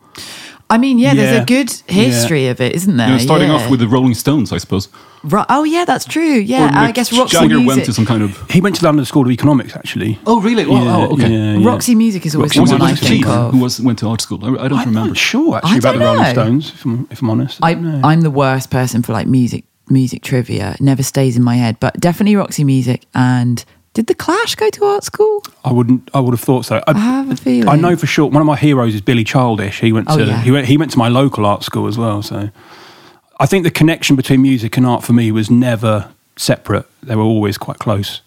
I 0.73 0.77
mean, 0.77 0.97
yeah, 0.99 1.13
there's 1.13 1.41
a 1.41 1.45
good 1.45 1.69
history 1.87 2.47
of 2.47 2.59
it, 2.59 2.71
isn't 2.79 2.97
there? 2.97 3.07
You 3.07 3.13
know, 3.13 3.19
starting 3.19 3.49
Yeah. 3.49 3.55
off 3.55 3.69
with 3.71 3.79
the 3.79 3.87
Rolling 3.87 4.15
Stones, 4.15 4.51
I 4.51 4.57
suppose. 4.57 4.89
Ro- 5.23 5.45
oh 5.49 5.63
yeah, 5.63 5.85
that's 5.85 6.05
true. 6.05 6.37
Yeah, 6.53 6.65
Or 6.65 6.87
I 6.87 6.91
guess 6.91 7.13
Roxy 7.13 7.37
Jagger 7.37 7.55
Music. 7.59 7.67
went 7.67 7.85
to 7.85 7.93
some 7.93 8.05
kind 8.05 8.23
of. 8.23 8.29
He 8.49 8.59
went 8.59 8.75
to 8.77 8.85
London 8.85 9.05
School 9.05 9.23
of 9.25 9.31
Economics, 9.31 9.75
actually. 9.75 10.17
Oh, 10.25 10.41
really? 10.41 10.65
Oh, 10.65 10.83
yeah, 10.83 11.07
oh, 11.11 11.17
yeah, 11.17 11.27
yeah. 11.59 11.67
Roxy 11.69 11.95
Music 11.95 12.25
is 12.25 12.35
always 12.35 12.55
Was 12.57 12.69
the 12.71 12.77
one 12.77 12.91
I 12.91 12.95
think 12.95 13.23
Keith 13.23 13.27
of. 13.27 13.53
who 13.53 13.59
was 13.59 13.79
went 13.79 13.99
to 13.99 14.07
art 14.07 14.21
school? 14.21 14.39
I, 14.43 14.47
I 14.65 14.67
don't 14.67 14.79
I'm 14.79 14.87
remember. 14.89 15.09
not 15.09 15.17
sure 15.17 15.57
actually 15.57 15.71
I 15.75 15.77
about 15.77 15.93
the 15.93 15.99
don't 15.99 16.17
Rolling. 16.17 16.33
Stones. 16.33 16.69
If 16.73 16.85
I'm, 16.85 17.07
if 17.11 17.21
I'm 17.21 17.29
honest, 17.29 17.59
I, 17.61 17.73
don't 17.75 17.83
know. 18.01 18.01
I'm 18.09 18.21
the 18.21 18.31
worst 18.31 18.69
person 18.69 19.03
for 19.03 19.13
like 19.13 19.27
music 19.27 19.63
music 19.89 20.23
trivia. 20.23 20.71
It 20.71 20.81
never 20.81 21.03
stays 21.03 21.37
in 21.37 21.43
my 21.43 21.55
head, 21.57 21.77
but 21.79 21.99
definitely 21.99 22.35
Roxy 22.35 22.63
Music. 22.63 23.05
And 23.13 23.63
did 23.93 24.07
the 24.07 24.15
Clash 24.15 24.55
go 24.55 24.69
to 24.69 24.85
art 24.85 25.03
school? 25.03 25.43
I 25.63 25.71
wouldn't. 25.71 26.09
I 26.13 26.19
would 26.19 26.31
have 26.33 26.39
thought 26.41 26.65
so. 26.65 26.77
I, 26.87 26.91
I 26.91 26.97
have 26.99 27.29
a 27.31 27.35
feeling. 27.35 27.69
I 27.69 27.75
know 27.75 27.95
for 27.95 28.07
sure. 28.07 28.27
One 28.29 28.41
of 28.41 28.45
my 28.47 28.55
heroes 28.55 28.95
is 28.95 29.01
Billy 29.01 29.23
Childish. 29.23 29.79
He 29.79 29.91
went 29.91 30.07
to. 30.07 30.13
Oh, 30.13 30.17
to 30.17 30.25
yeah. 30.25 30.41
he 30.41 30.51
went 30.51 30.67
he 30.67 30.77
went 30.77 30.91
to 30.91 30.97
my 30.97 31.09
local 31.09 31.45
art 31.45 31.63
school 31.63 31.87
as 31.87 31.97
well. 31.97 32.21
So 32.21 32.49
I 33.39 33.45
think 33.45 33.63
the 33.63 33.71
connection 33.71 34.15
between 34.15 34.41
music 34.41 34.77
and 34.77 34.85
art 34.85 35.03
for 35.03 35.13
me 35.13 35.31
was 35.31 35.49
never 35.49 36.09
separate. 36.35 36.85
They 37.01 37.15
were 37.15 37.23
always 37.23 37.57
quite 37.57 37.79
close. 37.79 38.21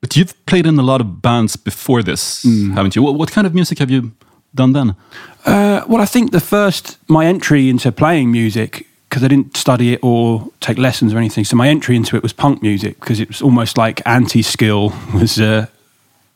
But 0.00 0.16
you've 0.16 0.34
played 0.46 0.66
in 0.66 0.78
a 0.78 0.82
lot 0.82 1.00
of 1.00 1.20
bands 1.22 1.56
before 1.56 2.02
this, 2.04 2.44
Mm. 2.44 2.74
haven't 2.74 2.94
you? 2.94 3.02
What, 3.02 3.14
what 3.16 3.32
kind 3.32 3.46
of 3.48 3.54
music 3.54 3.78
have 3.80 3.90
you 3.90 4.12
done 4.54 4.72
then? 4.72 4.94
Uh, 5.44 5.82
well, 5.88 6.00
I 6.00 6.06
think 6.06 6.30
the 6.30 6.40
first 6.40 6.98
my 7.08 7.26
entry 7.26 7.68
into 7.68 7.90
playing 7.90 8.30
music 8.30 8.86
because 9.08 9.24
I 9.24 9.28
didn't 9.28 9.56
study 9.56 9.94
it 9.94 10.00
or 10.02 10.50
take 10.60 10.76
lessons 10.76 11.14
or 11.14 11.18
anything. 11.18 11.44
So 11.44 11.56
my 11.56 11.68
entry 11.68 11.96
into 11.96 12.16
it 12.16 12.22
was 12.22 12.32
punk 12.32 12.62
music 12.62 13.00
because 13.00 13.20
it 13.20 13.28
was 13.28 13.40
almost 13.40 13.78
like 13.78 14.02
anti-skill 14.06 14.92
was 15.14 15.40
uh, 15.40 15.66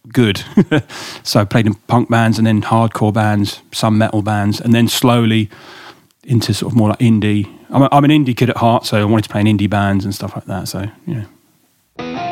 good. 0.08 0.42
so 1.22 1.40
I 1.40 1.44
played 1.44 1.66
in 1.66 1.74
punk 1.74 2.08
bands 2.08 2.38
and 2.38 2.46
then 2.46 2.62
hardcore 2.62 3.12
bands, 3.12 3.60
some 3.72 3.98
metal 3.98 4.22
bands, 4.22 4.60
and 4.60 4.74
then 4.74 4.88
slowly 4.88 5.50
into 6.24 6.54
sort 6.54 6.72
of 6.72 6.76
more 6.76 6.90
like 6.90 6.98
indie. 7.00 7.52
I'm, 7.70 7.82
a, 7.82 7.88
I'm 7.92 8.04
an 8.04 8.10
indie 8.10 8.36
kid 8.36 8.48
at 8.48 8.56
heart, 8.56 8.86
so 8.86 9.00
I 9.00 9.04
wanted 9.04 9.24
to 9.24 9.30
play 9.30 9.42
in 9.42 9.46
indie 9.46 9.68
bands 9.68 10.04
and 10.04 10.14
stuff 10.14 10.34
like 10.34 10.46
that. 10.46 10.68
So, 10.68 10.88
yeah. 11.06 12.31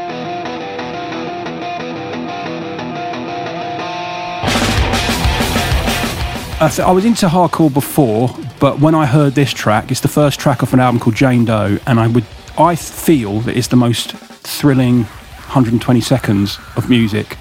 I, 6.61 6.71
I 6.83 6.91
was 6.91 7.05
into 7.05 7.27
hardcore 7.27 7.73
before, 7.73 8.29
but 8.59 8.79
when 8.79 8.93
I 8.93 9.07
heard 9.07 9.33
this 9.33 9.51
track, 9.51 9.89
it's 9.89 10.01
the 10.01 10.07
first 10.07 10.39
track 10.39 10.61
off 10.61 10.73
an 10.73 10.79
album 10.79 10.99
called 10.99 11.15
Jane 11.15 11.43
Doe, 11.43 11.79
and 11.87 11.99
I 11.99 12.05
would 12.05 12.25
I 12.55 12.75
feel 12.75 13.39
that 13.41 13.57
it's 13.57 13.67
the 13.67 13.77
most 13.77 14.11
thrilling 14.11 15.05
120 15.05 16.01
seconds 16.01 16.59
of 16.75 16.87
music 16.87 17.37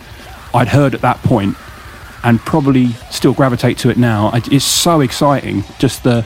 I'd 0.55 0.69
heard 0.69 0.95
at 0.95 1.03
that 1.03 1.19
point, 1.19 1.55
and 2.25 2.41
probably 2.41 2.93
still 3.11 3.35
gravitate 3.35 3.77
to 3.79 3.91
it 3.91 3.99
now. 3.99 4.31
It's 4.33 4.65
so 4.65 5.03
exciting. 5.03 5.65
Just 5.79 6.03
the 6.03 6.23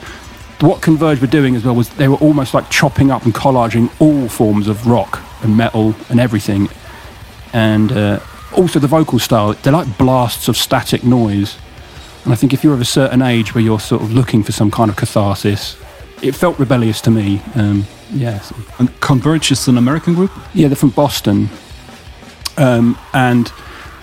what 0.60 0.80
Converge 0.80 1.20
were 1.20 1.26
doing 1.26 1.56
as 1.56 1.64
well 1.64 1.74
was 1.74 1.88
they 1.96 2.06
were 2.06 2.18
almost 2.18 2.54
like 2.54 2.70
chopping 2.70 3.10
up 3.10 3.24
and 3.24 3.34
collaging 3.34 3.90
all 4.00 4.28
forms 4.28 4.68
of 4.68 4.86
rock 4.86 5.20
and 5.42 5.56
metal 5.56 5.96
and 6.10 6.20
everything, 6.20 6.68
and 7.52 7.90
uh, 7.90 8.20
also 8.56 8.78
the 8.78 8.86
vocal 8.86 9.18
style. 9.18 9.52
They're 9.54 9.72
like 9.72 9.98
blasts 9.98 10.46
of 10.46 10.56
static 10.56 11.02
noise. 11.02 11.58
And 12.24 12.32
I 12.32 12.36
think 12.36 12.52
if 12.52 12.64
you're 12.64 12.74
of 12.74 12.80
a 12.80 12.86
certain 12.86 13.22
age 13.22 13.54
where 13.54 13.62
you're 13.62 13.80
sort 13.80 14.02
of 14.02 14.12
looking 14.12 14.42
for 14.42 14.52
some 14.52 14.70
kind 14.70 14.90
of 14.90 14.96
catharsis, 14.96 15.76
it 16.22 16.34
felt 16.34 16.58
rebellious 16.58 17.00
to 17.02 17.10
me. 17.10 17.42
Um, 17.54 17.84
yes. 18.10 18.52
And 18.78 18.98
Converge 19.00 19.52
is 19.52 19.68
an 19.68 19.76
American 19.76 20.14
group? 20.14 20.32
Yeah, 20.54 20.68
they're 20.68 20.76
from 20.76 20.90
Boston. 20.90 21.50
Um, 22.56 22.98
and 23.12 23.52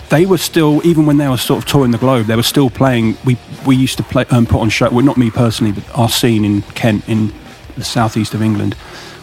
they 0.08 0.26
were 0.26 0.38
still, 0.38 0.86
even 0.86 1.06
when 1.06 1.16
they 1.16 1.26
were 1.26 1.38
sort 1.38 1.64
of 1.64 1.68
touring 1.68 1.90
the 1.90 1.98
globe, 1.98 2.26
they 2.26 2.36
were 2.36 2.42
still 2.42 2.70
playing. 2.70 3.16
We 3.24 3.38
we 3.66 3.74
used 3.74 3.96
to 3.96 4.02
play 4.02 4.26
um, 4.30 4.46
put 4.46 4.60
on 4.60 4.68
show. 4.68 4.90
Well, 4.90 5.04
not 5.04 5.16
me 5.16 5.30
personally, 5.30 5.72
but 5.72 5.84
our 5.98 6.10
scene 6.10 6.44
in 6.44 6.62
Kent, 6.74 7.08
in 7.08 7.32
the 7.76 7.84
southeast 7.84 8.34
of 8.34 8.42
England, 8.42 8.76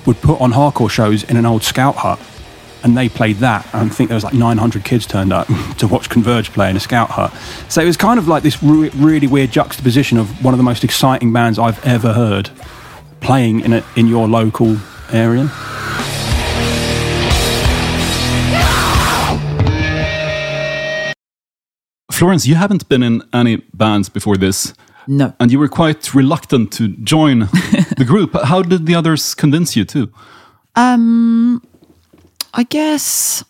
would 0.06 0.20
put 0.22 0.41
on 0.41 0.51
hardcore 0.51 0.89
shows 0.89 1.24
in 1.24 1.38
an 1.38 1.46
old 1.46 1.63
scout 1.63 1.96
hut, 1.98 2.20
and 2.83 2.98
they 2.98 3.09
played 3.09 3.38
that. 3.38 3.65
And 3.74 3.89
I 3.89 3.93
think 3.93 4.09
there 4.09 4.15
was 4.15 4.24
like 4.24 4.33
900 4.33 4.83
kids 4.83 5.05
turned 5.05 5.33
up 5.33 5.48
to 5.77 5.88
watch 5.88 6.09
Converge 6.09 6.51
play 6.51 6.69
in 6.69 6.75
a 6.75 6.79
scout 6.79 7.09
hut. 7.09 7.33
So 7.69 7.81
it 7.81 7.86
was 7.86 7.98
kind 7.98 8.19
of 8.19 8.27
like 8.27 8.43
this 8.43 8.62
re- 8.62 8.89
really 8.95 9.27
weird 9.27 9.51
juxtaposition 9.51 10.17
of 10.17 10.43
one 10.43 10.53
of 10.53 10.57
the 10.57 10.63
most 10.63 10.83
exciting 10.83 11.33
bands 11.33 11.59
I've 11.59 11.83
ever 11.86 12.13
heard 12.13 12.50
playing 13.21 13.62
in 13.62 13.74
a, 13.74 13.83
in 13.95 14.07
your 14.07 14.27
local 14.27 14.77
area. 15.12 15.50
Florence, 22.12 22.45
you 22.45 22.55
haven't 22.55 22.89
been 22.89 23.01
in 23.01 23.24
any 23.31 23.57
bands 23.74 24.09
before 24.09 24.36
this. 24.36 24.74
No. 25.07 25.33
And 25.39 25.51
you 25.51 25.57
were 25.57 25.69
quite 25.69 26.13
reluctant 26.13 26.71
to 26.74 26.89
join 26.89 27.39
the 27.98 28.05
group. 28.05 28.33
How 28.43 28.62
did 28.62 28.86
the 28.86 28.93
others 28.93 29.33
convince 29.33 29.75
you 29.75 29.86
to? 29.86 30.12
Um, 30.75 31.63
I 32.53 32.63
guess 32.63 33.44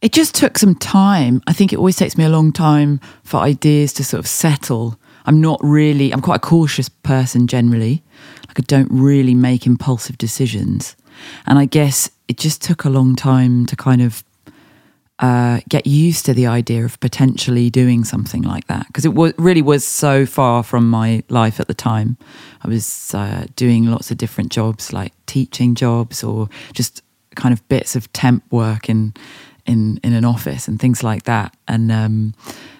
it 0.00 0.12
just 0.12 0.34
took 0.34 0.58
some 0.58 0.74
time. 0.74 1.42
I 1.46 1.52
think 1.52 1.72
it 1.72 1.76
always 1.76 1.96
takes 1.96 2.16
me 2.16 2.24
a 2.24 2.28
long 2.28 2.52
time 2.52 3.00
for 3.22 3.38
ideas 3.38 3.92
to 3.94 4.04
sort 4.04 4.18
of 4.18 4.26
settle. 4.26 4.98
I'm 5.24 5.40
not 5.40 5.60
really, 5.62 6.12
I'm 6.12 6.20
quite 6.20 6.36
a 6.36 6.40
cautious 6.40 6.88
person 6.88 7.46
generally. 7.46 8.02
Like, 8.48 8.58
I 8.58 8.62
don't 8.62 8.90
really 8.90 9.34
make 9.34 9.66
impulsive 9.66 10.18
decisions. 10.18 10.96
And 11.46 11.58
I 11.58 11.66
guess 11.66 12.10
it 12.28 12.36
just 12.36 12.62
took 12.62 12.84
a 12.84 12.90
long 12.90 13.14
time 13.14 13.66
to 13.66 13.76
kind 13.76 14.02
of 14.02 14.24
uh, 15.18 15.60
get 15.68 15.86
used 15.86 16.26
to 16.26 16.34
the 16.34 16.48
idea 16.48 16.84
of 16.84 16.98
potentially 16.98 17.70
doing 17.70 18.02
something 18.02 18.42
like 18.42 18.66
that 18.66 18.88
because 18.88 19.04
it 19.04 19.12
really 19.38 19.62
was 19.62 19.86
so 19.86 20.26
far 20.26 20.64
from 20.64 20.90
my 20.90 21.22
life 21.28 21.60
at 21.60 21.68
the 21.68 21.74
time. 21.74 22.16
I 22.62 22.68
was 22.68 23.14
uh, 23.14 23.46
doing 23.54 23.86
lots 23.86 24.10
of 24.10 24.18
different 24.18 24.50
jobs, 24.50 24.92
like 24.92 25.12
teaching 25.26 25.76
jobs 25.76 26.24
or 26.24 26.48
just 26.72 27.01
kind 27.34 27.52
of 27.52 27.66
bits 27.68 27.96
of 27.96 28.12
temp 28.12 28.44
work 28.50 28.88
in 28.88 29.14
in 29.66 30.00
in 30.02 30.12
an 30.12 30.24
office 30.24 30.68
and 30.68 30.80
things 30.80 31.02
like 31.02 31.24
that. 31.24 31.56
And 31.68 31.90
um, 31.92 32.34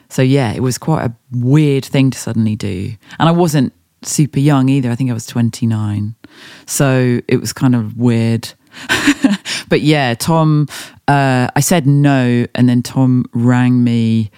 so 0.08 0.22
yeah, 0.22 0.52
it 0.52 0.60
was 0.60 0.78
quite 0.78 1.04
a 1.04 1.14
weird 1.30 1.84
thing 1.84 2.10
to 2.10 2.18
suddenly 2.18 2.56
do. 2.56 2.94
And 3.18 3.28
I 3.28 3.32
wasn't 3.32 3.72
super 4.02 4.40
young 4.40 4.68
either. 4.68 4.90
I 4.90 4.94
think 4.94 5.10
I 5.10 5.14
was 5.14 5.26
29. 5.26 6.14
So 6.66 7.20
it 7.28 7.36
was 7.40 7.52
kind 7.52 7.74
of 7.74 7.96
weird. 7.96 8.52
but 9.68 9.80
yeah, 9.82 10.14
Tom, 10.14 10.68
uh, 11.08 11.48
I 11.54 11.60
said 11.60 11.86
no, 11.86 12.46
and 12.54 12.68
then 12.68 12.82
Tom 12.82 13.26
rang 13.32 13.84
me, 13.84 14.30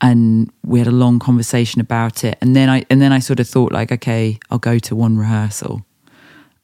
and 0.00 0.50
we 0.64 0.78
had 0.78 0.88
a 0.88 0.92
long 0.92 1.18
conversation 1.18 1.80
about 1.80 2.24
it. 2.24 2.38
And 2.40 2.56
then 2.56 2.68
I 2.68 2.84
and 2.90 3.00
then 3.00 3.12
I 3.12 3.18
sort 3.18 3.38
of 3.40 3.48
thought 3.48 3.72
like, 3.72 3.92
okay, 3.92 4.38
I'll 4.50 4.58
go 4.58 4.78
to 4.78 4.96
one 4.96 5.16
rehearsal. 5.16 5.84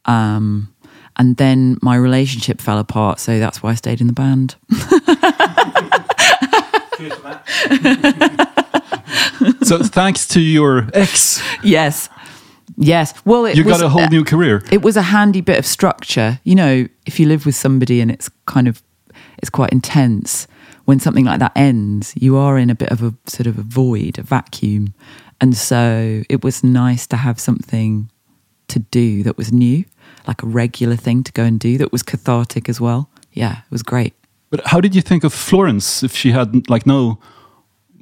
Um, 0.06 0.74
and 1.18 1.36
then 1.36 1.78
my 1.82 1.96
relationship 1.96 2.60
fell 2.60 2.78
apart, 2.78 3.20
so 3.20 3.38
that's 3.38 3.62
why 3.62 3.70
I 3.70 3.74
stayed 3.74 4.00
in 4.00 4.06
the 4.06 4.12
band. 4.12 4.56
so 9.62 9.78
thanks 9.78 10.26
to 10.28 10.40
your 10.40 10.88
ex, 10.94 11.42
yes, 11.62 12.08
yes. 12.76 13.14
Well, 13.24 13.46
it 13.46 13.56
you 13.56 13.64
was, 13.64 13.78
got 13.78 13.84
a 13.84 13.88
whole 13.88 14.02
uh, 14.02 14.08
new 14.08 14.24
career. 14.24 14.62
it 14.70 14.82
was 14.82 14.96
a 14.96 15.02
handy 15.02 15.40
bit 15.40 15.58
of 15.58 15.66
structure. 15.66 16.40
You 16.44 16.54
know, 16.54 16.88
if 17.06 17.20
you 17.20 17.26
live 17.26 17.46
with 17.46 17.54
somebody 17.54 18.00
and 18.00 18.10
it's 18.10 18.30
kind 18.46 18.68
of 18.68 18.82
it's 19.38 19.50
quite 19.50 19.72
intense, 19.72 20.46
when 20.84 21.00
something 21.00 21.24
like 21.24 21.40
that 21.40 21.52
ends, 21.54 22.12
you 22.16 22.36
are 22.36 22.58
in 22.58 22.70
a 22.70 22.74
bit 22.74 22.90
of 22.90 23.02
a 23.02 23.14
sort 23.26 23.46
of 23.46 23.58
a 23.58 23.62
void, 23.62 24.18
a 24.18 24.22
vacuum. 24.22 24.94
And 25.40 25.56
so 25.56 26.22
it 26.28 26.42
was 26.42 26.64
nice 26.64 27.06
to 27.08 27.16
have 27.16 27.38
something 27.38 28.10
to 28.68 28.78
do 28.78 29.22
that 29.22 29.36
was 29.36 29.52
new, 29.52 29.84
like 30.26 30.42
a 30.42 30.46
regular 30.46 30.96
thing 30.96 31.22
to 31.24 31.32
go 31.32 31.44
and 31.44 31.58
do 31.58 31.78
that 31.78 31.92
was 31.92 32.02
cathartic 32.02 32.68
as 32.68 32.80
well. 32.80 33.08
Yeah, 33.32 33.58
it 33.58 33.70
was 33.70 33.82
great. 33.82 34.14
But 34.50 34.66
how 34.66 34.80
did 34.80 34.94
you 34.94 35.02
think 35.02 35.24
of 35.24 35.34
Florence 35.34 36.02
if 36.02 36.14
she 36.14 36.30
had 36.32 36.68
like 36.70 36.86
no 36.86 37.18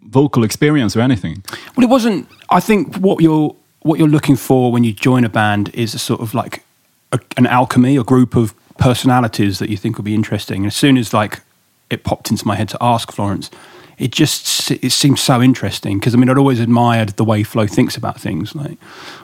vocal 0.08 0.44
experience 0.44 0.96
or 0.96 1.00
anything. 1.00 1.42
Well, 1.76 1.85
it 1.85 1.90
wasn't. 1.90 2.28
I 2.50 2.61
think 2.61 2.96
what 2.96 3.20
you're 3.20 3.54
what 3.80 3.99
you're 3.99 4.08
looking 4.08 4.37
for 4.37 4.73
when 4.73 4.85
you 4.85 4.92
join 4.92 5.25
a 5.25 5.28
band 5.28 5.70
is 5.75 5.94
a 5.94 5.99
sort 5.99 6.20
of 6.20 6.35
like 6.35 6.64
a, 7.12 7.20
an 7.37 7.46
alchemy, 7.46 7.96
a 7.96 8.02
group 8.02 8.35
of 8.35 8.54
personalities 8.78 9.58
that 9.58 9.68
you 9.68 9.76
think 9.76 9.96
will 9.96 10.04
be 10.04 10.14
interesting. 10.14 10.58
And 10.58 10.66
as 10.66 10.76
soon 10.76 10.96
as 10.96 11.12
like 11.14 11.40
it 11.88 12.02
popped 12.02 12.30
into 12.30 12.46
my 12.46 12.56
head 12.56 12.68
to 12.70 12.78
ask 12.80 13.12
Florence, 13.12 13.50
it 13.98 14.10
just 14.12 14.70
it 14.70 14.92
seems 14.92 15.20
so 15.20 15.40
interesting 15.42 15.98
because 15.98 16.14
I 16.14 16.18
mean 16.18 16.28
I'd 16.30 16.38
always 16.38 16.60
admired 16.60 17.10
the 17.10 17.24
way 17.24 17.42
Flo 17.42 17.66
thinks 17.66 17.96
about 17.96 18.20
things. 18.20 18.54
Like 18.54 18.78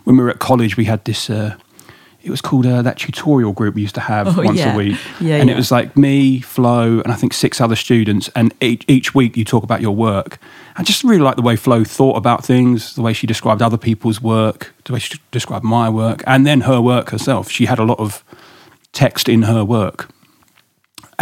when 0.05 0.17
we 0.17 0.23
were 0.23 0.31
at 0.31 0.39
college, 0.39 0.77
we 0.77 0.85
had 0.87 1.05
this. 1.05 1.29
Uh, 1.31 1.57
it 2.25 2.31
was 2.31 2.41
called 2.41 2.67
uh, 2.67 2.83
that 2.83 2.99
tutorial 2.99 3.53
group 3.53 3.75
we 3.75 3.83
used 3.83 3.97
to 3.97 4.01
have 4.01 4.39
Oh, 4.39 4.43
once 4.45 4.61
yeah. 4.61 4.73
a 4.73 4.77
week, 4.77 4.97
Yeah, 5.21 5.39
and 5.39 5.49
yeah. 5.49 5.55
it 5.55 5.57
was 5.57 5.73
like 5.73 5.97
me, 5.97 6.41
Flo, 6.41 7.01
and 7.01 7.13
I 7.13 7.17
think 7.17 7.33
six 7.33 7.61
other 7.61 7.75
students. 7.75 8.31
And 8.37 8.55
each, 8.61 8.85
each 8.87 9.13
week 9.13 9.37
you 9.37 9.45
talk 9.45 9.65
about 9.65 9.81
your 9.81 9.91
work. 9.97 10.39
I 10.77 10.85
just 10.85 11.03
really 11.03 11.19
like 11.19 11.35
the 11.35 11.43
way 11.43 11.57
Flo 11.57 11.83
thought 11.83 12.17
about 12.17 12.45
things, 12.45 12.95
the 12.95 13.03
way 13.03 13.13
she 13.13 13.27
described 13.27 13.61
other 13.61 13.77
people's 13.77 14.21
work, 14.23 14.73
the 14.85 14.93
way 14.93 15.01
she 15.01 15.19
described 15.33 15.65
my 15.65 15.89
work, 15.91 16.23
and 16.25 16.47
then 16.47 16.61
her 16.61 16.81
work 16.81 17.11
herself. 17.11 17.51
She 17.51 17.67
had 17.67 17.81
a 17.81 17.85
lot 17.85 17.99
of 17.99 18.23
text 18.93 19.29
in 19.29 19.43
her 19.43 19.65
work. 19.65 20.09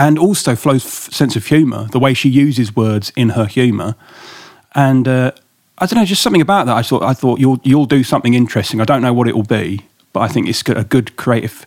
And 0.01 0.19
also 0.19 0.57
Flo's 0.57 0.83
sense 0.83 1.37
of 1.37 1.45
humour, 1.45 1.87
the 1.93 1.99
way 1.99 2.15
she 2.15 2.31
uses 2.31 2.75
words 2.75 3.13
in 3.17 3.31
her 3.31 3.45
humour. 3.45 3.97
And 4.75 5.07
uh, 5.07 5.33
I 5.77 5.85
don't 5.85 5.99
know, 5.99 6.07
just 6.07 6.23
something 6.23 6.41
about 6.41 6.65
that. 6.67 6.77
I 6.77 6.81
thought, 6.83 7.03
I 7.03 7.13
thought 7.13 7.39
you'll, 7.39 7.61
you'll 7.65 7.85
do 7.85 8.03
something 8.03 8.33
interesting. 8.33 8.81
I 8.81 8.87
don't 8.87 9.03
know 9.03 9.13
what 9.13 9.29
it 9.29 9.35
will 9.37 9.43
be, 9.43 9.85
but 10.15 10.21
I 10.21 10.29
think 10.29 10.49
it's 10.49 10.63
got 10.63 10.79
a 10.79 10.85
good 10.85 11.17
creative 11.17 11.67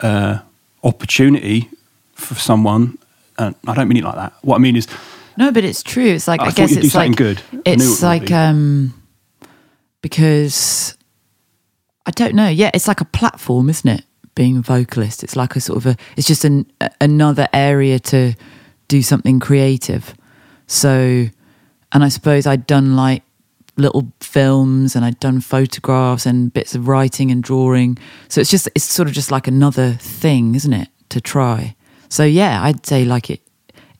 uh, 0.00 0.40
opportunity 0.82 1.70
for 2.14 2.34
someone. 2.34 2.98
And 3.38 3.54
I 3.68 3.74
don't 3.74 3.86
mean 3.86 3.98
it 3.98 4.04
like 4.04 4.16
that. 4.16 4.32
What 4.42 4.56
I 4.56 4.58
mean 4.58 4.74
is, 4.74 4.88
No, 5.36 5.52
but 5.52 5.62
it's 5.62 5.84
true. 5.84 6.06
It's 6.06 6.26
like 6.26 6.40
I 6.40 6.46
I, 6.46 6.50
guess 6.50 6.72
it's 6.72 6.96
like 6.96 7.14
good. 7.14 7.40
It 7.64 7.80
It's 7.80 8.02
like 8.02 8.26
be. 8.26 8.34
um 8.34 8.94
because 10.02 10.96
I 12.04 12.10
don't 12.10 12.34
know. 12.34 12.48
Yeah, 12.48 12.72
it's 12.74 12.88
like 12.88 13.00
a 13.00 13.04
platform, 13.04 13.70
isn't 13.70 13.88
it? 13.88 14.04
Being 14.38 14.56
a 14.56 14.60
vocalist, 14.62 15.24
it's 15.24 15.34
like 15.34 15.56
a 15.56 15.60
sort 15.60 15.78
of 15.78 15.86
a. 15.86 15.96
It's 16.16 16.28
just 16.28 16.44
an 16.44 16.64
a- 16.80 16.92
another 17.00 17.48
area 17.52 17.98
to 17.98 18.34
do 18.86 19.02
something 19.02 19.40
creative. 19.40 20.14
So, 20.68 21.26
and 21.90 22.04
I 22.04 22.08
suppose 22.08 22.46
I'd 22.46 22.64
done 22.64 22.94
like 22.94 23.24
little 23.76 24.12
films 24.20 24.94
and 24.94 25.04
I'd 25.04 25.18
done 25.18 25.40
photographs 25.40 26.24
and 26.24 26.52
bits 26.52 26.76
of 26.76 26.86
writing 26.86 27.32
and 27.32 27.42
drawing. 27.42 27.98
So 28.28 28.40
it's 28.40 28.50
just 28.50 28.68
it's 28.76 28.84
sort 28.84 29.08
of 29.08 29.14
just 29.14 29.32
like 29.32 29.48
another 29.48 29.94
thing, 29.94 30.54
isn't 30.54 30.72
it, 30.72 30.88
to 31.08 31.20
try. 31.20 31.74
So 32.08 32.22
yeah, 32.22 32.62
I'd 32.62 32.86
say 32.86 33.04
like 33.04 33.30
it 33.30 33.40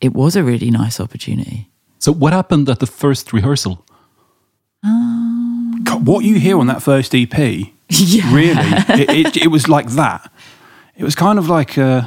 it 0.00 0.12
was 0.14 0.36
a 0.36 0.44
really 0.44 0.70
nice 0.70 1.00
opportunity. 1.00 1.68
So 1.98 2.12
what 2.12 2.32
happened 2.32 2.68
at 2.68 2.78
the 2.78 2.86
first 2.86 3.32
rehearsal? 3.32 3.84
Um, 4.84 5.80
God, 5.82 6.06
what 6.06 6.24
you 6.24 6.38
hear 6.38 6.60
on 6.60 6.68
that 6.68 6.80
first 6.80 7.12
EP, 7.12 7.72
Yeah. 7.88 8.34
really, 8.34 8.52
it, 9.02 9.10
it, 9.26 9.36
it 9.44 9.46
was 9.48 9.68
like 9.68 9.88
that. 9.90 10.30
It 10.96 11.04
was 11.04 11.14
kind 11.14 11.38
of 11.38 11.48
like, 11.48 11.78
uh, 11.78 12.02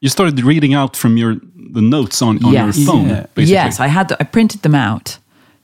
You 0.00 0.08
started 0.10 0.42
reading 0.44 0.74
out 0.74 0.96
from 0.96 1.16
your 1.16 1.36
the 1.74 1.80
notes 1.82 2.20
on, 2.22 2.44
on 2.44 2.52
Yes. 2.52 2.76
your 2.78 2.86
phone. 2.86 3.08
Yeah. 3.08 3.26
Basically. 3.34 3.52
Yes, 3.54 3.80
I 3.80 3.86
had. 3.88 4.12
I 4.20 4.24
printed 4.24 4.60
them 4.62 4.74
out 4.74 5.18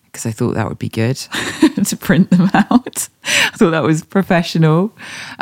because 0.04 0.25
I 0.25 0.32
thought 0.32 0.54
that 0.54 0.66
would 0.68 0.78
be 0.78 0.88
good 0.88 1.16
to 1.85 1.97
print 1.97 2.30
them 2.30 2.49
out. 2.54 3.08
I 3.25 3.56
thought 3.56 3.70
that 3.73 3.82
was 3.82 4.02
professional, 4.04 4.90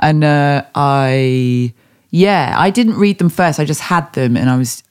and 0.02 0.24
uh, 0.24 0.62
I, 0.74 1.72
yeah, 2.10 2.54
I 2.58 2.70
didn't 2.70 2.98
read 2.98 3.18
them 3.18 3.28
first. 3.28 3.60
I 3.60 3.64
just 3.64 3.80
had 3.82 4.12
them, 4.14 4.36
and 4.36 4.50
I 4.50 4.56
was 4.56 4.82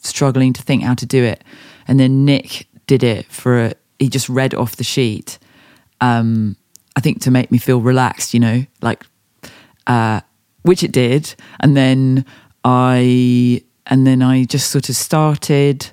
struggling 0.00 0.54
to 0.54 0.62
think 0.62 0.82
how 0.84 0.94
to 0.94 1.04
do 1.06 1.22
it. 1.24 1.44
And 1.86 1.98
then 2.00 2.24
Nick 2.24 2.66
did 2.86 3.02
it 3.02 3.26
for. 3.26 3.66
A, 3.66 3.72
he 3.98 4.08
just 4.08 4.28
read 4.30 4.54
off 4.54 4.76
the 4.76 4.84
sheet. 4.84 5.38
Um, 6.00 6.56
I 6.98 7.00
think 7.00 7.20
to 7.22 7.30
make 7.30 7.52
me 7.52 7.58
feel 7.58 7.80
relaxed, 7.80 8.34
you 8.34 8.40
know, 8.40 8.66
like 8.82 9.06
uh, 9.86 10.20
which 10.62 10.82
it 10.82 10.90
did, 10.90 11.32
and 11.60 11.76
then 11.76 12.24
I 12.64 13.62
and 13.86 14.04
then 14.04 14.20
I 14.20 14.44
just 14.44 14.72
sort 14.72 14.88
of 14.88 14.96
started, 14.96 15.90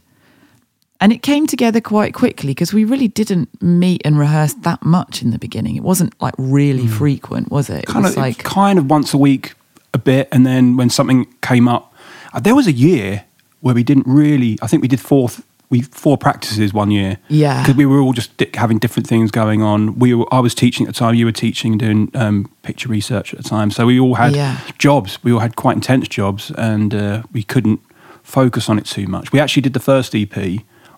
and 0.99 1.13
it 1.13 1.21
came 1.21 1.45
together 1.45 1.79
quite 1.79 2.15
quickly 2.15 2.55
because 2.55 2.73
we 2.73 2.85
really 2.85 3.07
didn't 3.07 3.61
meet 3.61 4.01
and 4.03 4.17
rehearse 4.17 4.55
that 4.55 4.83
much 4.83 5.21
in 5.21 5.29
the 5.29 5.37
beginning. 5.37 5.75
It 5.75 5.83
wasn't 5.83 6.19
like 6.19 6.33
really 6.39 6.87
frequent, 6.87 7.51
was 7.51 7.69
it? 7.69 7.83
It 7.83 7.85
kind 7.85 8.03
was 8.03 8.13
of 8.13 8.17
like 8.17 8.39
kind 8.39 8.79
of 8.79 8.89
once 8.89 9.13
a 9.13 9.19
week 9.19 9.53
a 9.95 9.97
bit 9.97 10.27
and 10.31 10.45
then 10.45 10.75
when 10.75 10.89
something 10.89 11.25
came 11.41 11.69
up 11.69 11.93
uh, 12.33 12.39
there 12.39 12.53
was 12.53 12.67
a 12.67 12.71
year 12.71 13.23
where 13.61 13.73
we 13.73 13.81
didn't 13.81 14.05
really 14.05 14.57
i 14.61 14.67
think 14.67 14.81
we 14.81 14.89
did 14.89 14.99
four 14.99 15.29
we 15.69 15.81
four 15.81 16.17
practices 16.17 16.73
one 16.73 16.91
year. 16.91 17.17
Yeah. 17.27 17.61
because 17.61 17.75
we 17.75 17.85
were 17.85 17.99
all 17.99 18.13
just 18.13 18.35
di- 18.37 18.49
having 18.53 18.77
different 18.79 19.07
things 19.07 19.31
going 19.31 19.61
on. 19.61 19.97
We 19.99 20.13
were 20.13 20.25
i 20.33 20.39
was 20.39 20.53
teaching 20.55 20.87
at 20.87 20.93
the 20.93 20.99
time 20.99 21.15
you 21.15 21.25
were 21.25 21.31
teaching 21.31 21.77
doing 21.77 22.09
um, 22.13 22.49
picture 22.63 22.89
research 22.89 23.33
at 23.33 23.41
the 23.43 23.49
time. 23.49 23.71
So 23.71 23.85
we 23.85 23.99
all 23.99 24.15
had 24.15 24.35
Yeah. 24.35 24.57
jobs. 24.77 25.17
We 25.23 25.31
all 25.31 25.39
had 25.39 25.55
quite 25.55 25.75
intense 25.75 26.07
jobs 26.07 26.51
and 26.57 26.93
uh, 26.93 27.23
we 27.33 27.43
couldn't 27.43 27.79
focus 28.23 28.69
on 28.69 28.77
it 28.77 28.85
too 28.85 29.07
much. 29.07 29.31
We 29.31 29.39
actually 29.39 29.61
did 29.63 29.73
the 29.73 29.79
first 29.79 30.15
ep 30.15 30.35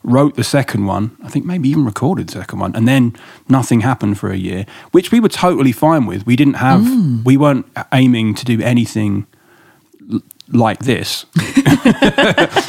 wrote 0.04 0.36
the 0.36 0.44
second 0.44 0.86
one 0.86 1.12
i 1.24 1.28
think 1.28 1.44
maybe 1.44 1.68
even 1.68 1.84
recorded 1.84 2.28
the 2.28 2.34
second 2.40 2.60
one 2.60 2.74
and 2.76 2.88
then 2.88 3.14
nothing 3.50 3.82
happened 3.82 4.18
for 4.18 4.30
a 4.32 4.38
year 4.38 4.64
which 4.92 5.12
we 5.12 5.20
were 5.20 5.28
totally 5.28 5.72
fine 5.74 6.06
with. 6.06 6.26
We 6.26 6.36
didn't 6.36 6.54
have 6.56 6.82
we 7.26 7.36
weren't 7.36 7.66
aiming 7.92 8.36
to 8.36 8.46
do 8.46 8.62
anything 8.62 9.26
like 10.50 10.80
this 10.80 11.26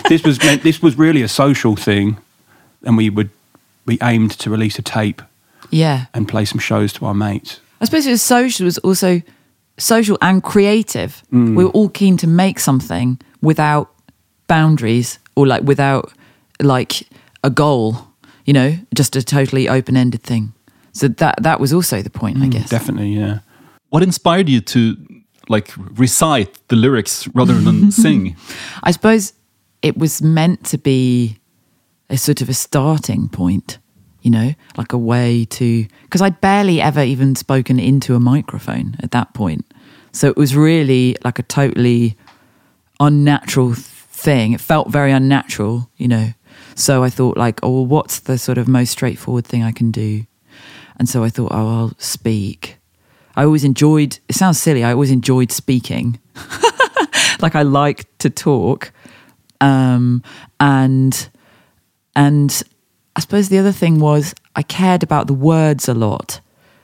this 0.08 0.22
was 0.24 0.38
meant 0.42 0.62
this 0.62 0.82
was 0.82 0.98
really 0.98 1.22
a 1.22 1.28
social 1.28 1.76
thing 1.76 2.16
and 2.82 2.96
we 2.96 3.08
would 3.08 3.30
we 3.86 3.98
aimed 4.02 4.32
to 4.32 4.50
release 4.50 4.78
a 4.78 4.82
tape 4.82 5.22
yeah. 5.70 6.06
and 6.14 6.28
play 6.28 6.44
some 6.44 6.58
shows 6.58 6.92
to 6.92 7.04
our 7.06 7.14
mates 7.14 7.60
I 7.80 7.84
suppose 7.84 8.06
it 8.06 8.10
was 8.10 8.22
social. 8.22 8.64
It 8.64 8.66
was 8.66 8.78
also 8.78 9.22
social 9.76 10.18
and 10.20 10.42
creative. 10.42 11.22
Mm. 11.32 11.56
We 11.56 11.64
were 11.64 11.70
all 11.70 11.88
keen 11.88 12.16
to 12.18 12.26
make 12.26 12.58
something 12.58 13.20
without 13.40 13.92
boundaries 14.46 15.18
or 15.36 15.46
like 15.46 15.62
without 15.62 16.12
like 16.60 17.06
a 17.44 17.50
goal. 17.50 18.08
You 18.44 18.54
know, 18.54 18.78
just 18.94 19.14
a 19.14 19.22
totally 19.22 19.68
open-ended 19.68 20.22
thing. 20.22 20.54
So 20.92 21.08
that 21.08 21.42
that 21.42 21.60
was 21.60 21.72
also 21.72 22.02
the 22.02 22.10
point, 22.10 22.38
I 22.38 22.48
guess. 22.48 22.70
definitely 22.70 23.10
yeah 23.10 23.40
What 23.90 24.02
inspired 24.02 24.48
you 24.48 24.60
to 24.62 24.96
like 25.48 25.72
recite 25.76 26.58
the 26.68 26.76
lyrics 26.76 27.28
rather 27.28 27.54
than 27.54 27.90
sing? 28.02 28.36
I 28.82 28.90
suppose 28.90 29.32
it 29.82 29.96
was 29.96 30.22
meant 30.22 30.64
to 30.66 30.78
be 30.78 31.38
a 32.10 32.16
sort 32.16 32.40
of 32.40 32.48
a 32.48 32.54
starting 32.54 33.28
point, 33.28 33.78
you 34.22 34.30
know, 34.30 34.54
like 34.76 34.92
a 34.92 34.98
way 34.98 35.44
to. 35.46 35.86
Because 36.02 36.22
I'd 36.22 36.40
barely 36.40 36.80
ever 36.80 37.02
even 37.02 37.34
spoken 37.34 37.78
into 37.78 38.14
a 38.14 38.20
microphone 38.20 38.96
at 39.00 39.10
that 39.12 39.34
point. 39.34 39.64
So 40.12 40.28
it 40.28 40.36
was 40.36 40.56
really 40.56 41.16
like 41.24 41.38
a 41.38 41.42
totally 41.42 42.16
unnatural 42.98 43.74
thing. 43.74 44.52
It 44.52 44.60
felt 44.60 44.88
very 44.88 45.12
unnatural, 45.12 45.90
you 45.96 46.08
know. 46.08 46.32
So 46.74 47.02
I 47.02 47.10
thought, 47.10 47.36
like, 47.36 47.60
oh, 47.62 47.70
well, 47.70 47.86
what's 47.86 48.20
the 48.20 48.38
sort 48.38 48.58
of 48.58 48.68
most 48.68 48.90
straightforward 48.90 49.46
thing 49.46 49.62
I 49.62 49.72
can 49.72 49.90
do? 49.90 50.24
And 50.98 51.08
so 51.08 51.22
I 51.22 51.28
thought, 51.28 51.52
oh, 51.52 51.78
I'll 51.78 51.94
speak. 51.98 52.77
I 53.38 53.44
always 53.44 53.62
enjoyed, 53.62 54.18
it 54.28 54.34
sounds 54.34 54.60
silly, 54.60 54.82
I 54.82 54.90
always 54.92 55.12
enjoyed 55.12 55.52
speaking. 55.52 56.18
like 57.40 57.54
I 57.54 57.62
like 57.62 58.06
to 58.18 58.30
talk. 58.30 58.90
Um, 59.60 60.24
and, 60.58 61.28
and 62.16 62.62
I 63.14 63.20
suppose 63.20 63.48
the 63.48 63.58
other 63.58 63.70
thing 63.70 64.00
was 64.00 64.34
I 64.56 64.62
cared 64.62 65.04
about 65.04 65.28
the 65.28 65.34
words 65.34 65.88
a 65.88 65.94
lot. 65.94 66.40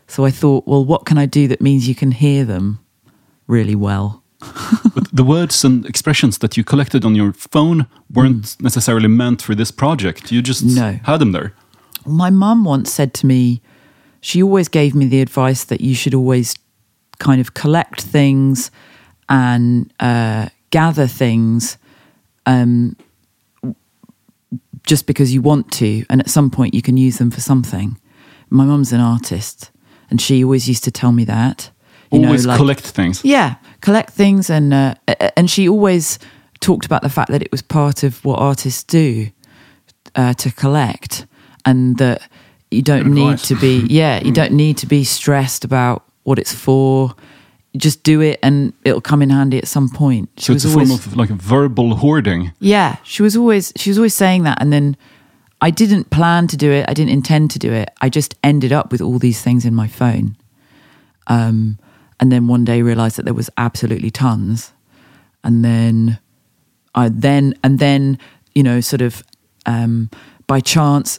So 0.06 0.24
I 0.24 0.30
thought, 0.30 0.64
well, 0.64 0.84
what 0.84 1.06
can 1.06 1.18
I 1.18 1.26
do 1.26 1.48
that 1.48 1.60
means 1.60 1.88
you 1.88 1.94
can 1.96 2.12
hear 2.12 2.44
them 2.44 2.78
really 3.48 3.74
well? 3.74 4.22
but 4.94 5.08
the 5.12 5.24
words 5.24 5.64
and 5.64 5.84
expressions 5.86 6.38
that 6.38 6.56
you 6.56 6.62
collected 6.62 7.04
on 7.04 7.16
your 7.16 7.32
phone 7.32 7.88
weren't 8.12 8.56
necessarily 8.62 9.08
meant 9.08 9.42
for 9.42 9.56
this 9.56 9.72
project. 9.72 10.30
You 10.30 10.40
just 10.40 10.62
No. 10.62 11.00
had 11.02 11.18
them 11.18 11.32
there. 11.32 11.52
My 12.06 12.30
mum 12.30 12.64
once 12.64 12.92
said 12.92 13.12
to 13.14 13.26
me, 13.26 13.60
she 14.24 14.42
always 14.42 14.68
gave 14.68 14.94
me 14.94 15.04
the 15.06 15.20
advice 15.20 15.64
that 15.64 15.80
you 15.82 15.94
should 15.94 16.14
always 16.14 16.54
kind 17.18 17.40
of 17.42 17.52
collect 17.52 18.00
things 18.00 18.70
and 19.28 19.92
uh, 20.00 20.48
gather 20.70 21.06
things 21.06 21.76
um, 22.46 22.96
just 24.86 25.06
because 25.06 25.32
you 25.34 25.42
want 25.42 25.70
to, 25.72 26.04
and 26.08 26.20
at 26.20 26.30
some 26.30 26.50
point 26.50 26.74
you 26.74 26.82
can 26.82 26.96
use 26.96 27.18
them 27.18 27.30
for 27.30 27.40
something. 27.40 27.98
My 28.50 28.64
mum's 28.64 28.92
an 28.92 29.00
artist, 29.00 29.70
and 30.10 30.20
she 30.20 30.42
always 30.44 30.68
used 30.68 30.84
to 30.84 30.90
tell 30.90 31.12
me 31.12 31.24
that. 31.24 31.70
You 32.12 32.20
know, 32.20 32.28
Always 32.28 32.46
like- 32.46 32.56
collect 32.58 32.86
things. 32.86 33.24
yeah, 33.24 33.56
collect 33.80 34.10
things, 34.10 34.48
and 34.50 34.72
uh, 34.72 34.94
and 35.36 35.50
she 35.50 35.68
always 35.68 36.18
talked 36.60 36.86
about 36.86 37.02
the 37.02 37.08
fact 37.10 37.30
that 37.30 37.42
it 37.42 37.50
was 37.50 37.60
part 37.62 38.02
of 38.02 38.24
what 38.24 38.38
artists 38.38 38.82
do 38.84 39.28
uh, 40.14 40.32
to 40.34 40.50
collect, 40.52 41.26
and 41.64 41.98
that 41.98 42.22
you 42.74 42.82
don't 42.82 43.04
Good 43.04 43.12
need 43.12 43.22
advice. 43.34 43.48
to 43.48 43.54
be 43.56 43.86
yeah, 43.90 44.22
you 44.24 44.32
don't 44.32 44.52
need 44.52 44.76
to 44.78 44.86
be 44.86 45.04
stressed 45.04 45.64
about 45.64 46.04
what 46.24 46.38
it's 46.38 46.52
for. 46.54 47.14
You 47.72 47.80
just 47.80 48.02
do 48.04 48.20
it, 48.20 48.38
and 48.42 48.72
it'll 48.84 49.00
come 49.00 49.20
in 49.22 49.30
handy 49.30 49.58
at 49.58 49.66
some 49.66 49.88
point. 49.88 50.28
She 50.38 50.44
So 50.46 50.52
it's 50.52 50.64
a 50.64 50.68
was 50.68 50.74
form 50.74 50.90
always- 50.90 51.06
of 51.06 51.16
like 51.16 51.30
a 51.30 51.34
verbal 51.34 51.96
hoarding. 51.96 52.52
yeah, 52.60 52.96
she 53.02 53.22
was 53.22 53.36
always 53.36 53.72
she 53.76 53.90
was 53.90 53.98
always 53.98 54.14
saying 54.14 54.44
that, 54.44 54.58
and 54.60 54.72
then 54.72 54.96
I 55.60 55.70
didn't 55.70 56.10
plan 56.10 56.46
to 56.48 56.56
do 56.56 56.70
it. 56.70 56.84
I 56.88 56.94
didn't 56.94 57.12
intend 57.12 57.50
to 57.52 57.58
do 57.58 57.72
it. 57.72 57.88
I 58.00 58.08
just 58.10 58.34
ended 58.44 58.72
up 58.72 58.92
with 58.92 59.00
all 59.00 59.18
these 59.18 59.40
things 59.42 59.64
in 59.64 59.74
my 59.74 59.88
phone. 59.88 60.36
Um, 61.26 61.78
and 62.20 62.30
then 62.30 62.46
one 62.48 62.64
day 62.64 62.82
realized 62.82 63.16
that 63.16 63.24
there 63.24 63.34
was 63.34 63.50
absolutely 63.56 64.10
tons. 64.10 64.72
And 65.42 65.64
then 65.64 66.18
I 66.94 67.08
then 67.08 67.54
and 67.64 67.78
then 67.78 68.18
you 68.54 68.62
know 68.62 68.80
sort 68.80 69.02
of 69.02 69.22
um, 69.66 70.10
by 70.46 70.60
chance 70.60 71.18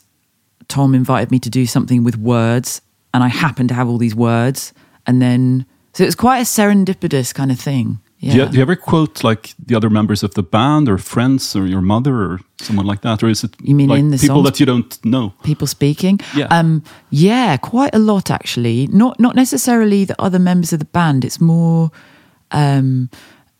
Tom 0.75 0.93
invited 0.93 1.31
me 1.31 1.39
to 1.39 1.49
do 1.49 1.65
something 1.65 2.03
with 2.03 2.17
words, 2.17 2.81
and 3.13 3.23
I 3.23 3.29
happened 3.29 3.69
to 3.69 3.75
have 3.75 3.87
all 3.87 3.97
these 3.97 4.13
words, 4.15 4.73
and 5.07 5.21
then 5.21 5.65
so 5.93 6.03
it 6.03 6.07
was 6.07 6.15
quite 6.15 6.39
a 6.39 6.43
serendipitous 6.43 7.33
kind 7.33 7.49
of 7.49 7.57
thing. 7.57 7.99
Yeah. 8.19 8.31
Do, 8.33 8.37
you, 8.39 8.45
do 8.49 8.55
you 8.57 8.61
ever 8.61 8.75
quote 8.75 9.23
like 9.23 9.53
the 9.67 9.75
other 9.75 9.89
members 9.89 10.23
of 10.23 10.33
the 10.33 10.43
band 10.43 10.89
or 10.89 10.97
friends 10.97 11.55
or 11.55 11.65
your 11.65 11.81
mother 11.81 12.13
or 12.13 12.39
someone 12.59 12.85
like 12.85 13.01
that, 13.01 13.23
or 13.23 13.29
is 13.29 13.43
it 13.45 13.55
You 13.61 13.73
mean 13.73 13.89
like 13.89 13.99
in 13.99 14.09
the 14.11 14.17
people 14.17 14.43
songs? 14.43 14.49
that 14.49 14.59
you 14.59 14.65
don't 14.65 15.05
know? 15.05 15.33
people 15.43 15.67
speaking. 15.67 16.19
Yeah. 16.35 16.47
Um, 16.47 16.83
yeah, 17.09 17.55
quite 17.55 17.95
a 17.95 17.99
lot 17.99 18.29
actually. 18.29 18.87
Not 18.87 19.17
not 19.17 19.35
necessarily 19.35 20.03
the 20.05 20.15
other 20.19 20.39
members 20.39 20.73
of 20.73 20.79
the 20.79 20.89
band. 20.91 21.23
It's 21.23 21.39
more, 21.39 21.89
um, 22.51 23.09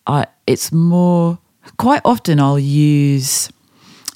I. 0.06 0.26
It's 0.46 0.72
more. 0.74 1.38
Quite 1.78 2.02
often, 2.04 2.40
I'll 2.40 2.60
use 2.60 3.50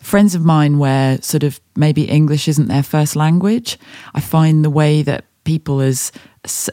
friends 0.10 0.34
of 0.34 0.44
mine 0.44 0.80
where 0.80 1.22
sort 1.22 1.44
of 1.44 1.62
maybe 1.76 2.04
English 2.06 2.48
isn't 2.48 2.68
their 2.68 2.84
first 2.84 3.16
language. 3.16 3.78
I 4.16 4.20
find 4.20 4.66
the 4.66 4.70
way 4.70 5.04
that 5.04 5.26
people 5.44 5.80
as 5.82 6.12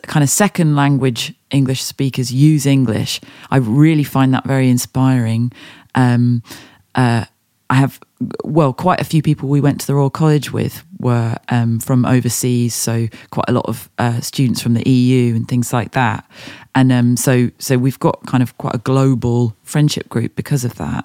kind 0.02 0.22
of 0.22 0.30
second 0.30 0.74
language 0.74 1.34
English 1.50 1.82
speakers 1.82 2.32
use 2.32 2.66
English, 2.66 3.20
I 3.50 3.58
really 3.58 4.04
find 4.04 4.32
that 4.34 4.44
very 4.44 4.70
inspiring. 4.70 5.52
Um, 5.94 6.42
uh, 6.94 7.26
I 7.68 7.74
have, 7.74 7.98
well, 8.44 8.72
quite 8.72 9.00
a 9.00 9.04
few 9.04 9.22
people 9.22 9.48
we 9.48 9.60
went 9.60 9.80
to 9.80 9.86
the 9.86 9.94
Royal 9.94 10.10
College 10.10 10.52
with 10.52 10.84
were 10.98 11.36
um, 11.48 11.80
from 11.80 12.06
overseas, 12.06 12.74
so 12.74 13.08
quite 13.30 13.48
a 13.48 13.52
lot 13.52 13.66
of 13.66 13.90
uh, 13.98 14.20
students 14.20 14.62
from 14.62 14.74
the 14.74 14.88
EU 14.88 15.34
and 15.34 15.48
things 15.48 15.72
like 15.72 15.92
that. 15.92 16.24
And 16.74 16.92
um, 16.92 17.16
so, 17.16 17.50
so 17.58 17.76
we've 17.76 17.98
got 17.98 18.24
kind 18.26 18.42
of 18.42 18.56
quite 18.58 18.76
a 18.76 18.78
global 18.78 19.56
friendship 19.62 20.08
group 20.08 20.36
because 20.36 20.64
of 20.64 20.76
that. 20.76 21.04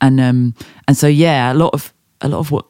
And 0.00 0.20
um, 0.20 0.54
and 0.86 0.96
so, 0.96 1.06
yeah, 1.06 1.52
a 1.52 1.54
lot 1.54 1.72
of 1.74 1.92
a 2.20 2.28
lot 2.28 2.38
of 2.38 2.50
what 2.50 2.66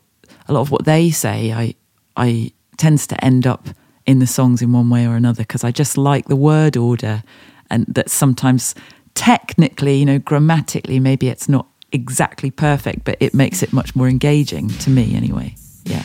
a 0.49 0.53
lot 0.53 0.61
of 0.61 0.71
what 0.71 0.85
they 0.85 1.11
say, 1.11 1.53
I 1.53 1.75
I 2.17 2.53
tends 2.77 3.07
to 3.09 3.25
end 3.25 3.47
up 3.47 3.69
in 4.07 4.19
the 4.21 4.27
songs 4.27 4.63
in 4.63 4.73
one 4.73 4.91
way 4.91 5.07
or 5.07 5.17
another 5.17 5.43
because 5.43 5.65
I 5.65 5.73
just 5.73 5.99
like 5.99 6.27
the 6.27 6.37
word 6.37 6.77
order, 6.77 7.23
and 7.71 7.87
that 7.89 8.11
sometimes 8.11 8.75
technically, 9.15 9.97
you 9.97 10.05
know, 10.05 10.19
grammatically, 10.19 11.01
maybe 11.01 11.29
it's 11.29 11.49
not 11.49 11.67
exactly 11.93 12.51
perfect, 12.51 13.05
but 13.05 13.17
it 13.21 13.35
makes 13.35 13.63
it 13.63 13.73
much 13.73 13.97
more 13.97 14.09
engaging 14.09 14.69
to 14.69 14.91
me 14.91 15.15
anyway. 15.17 15.55
Yeah. 15.85 16.05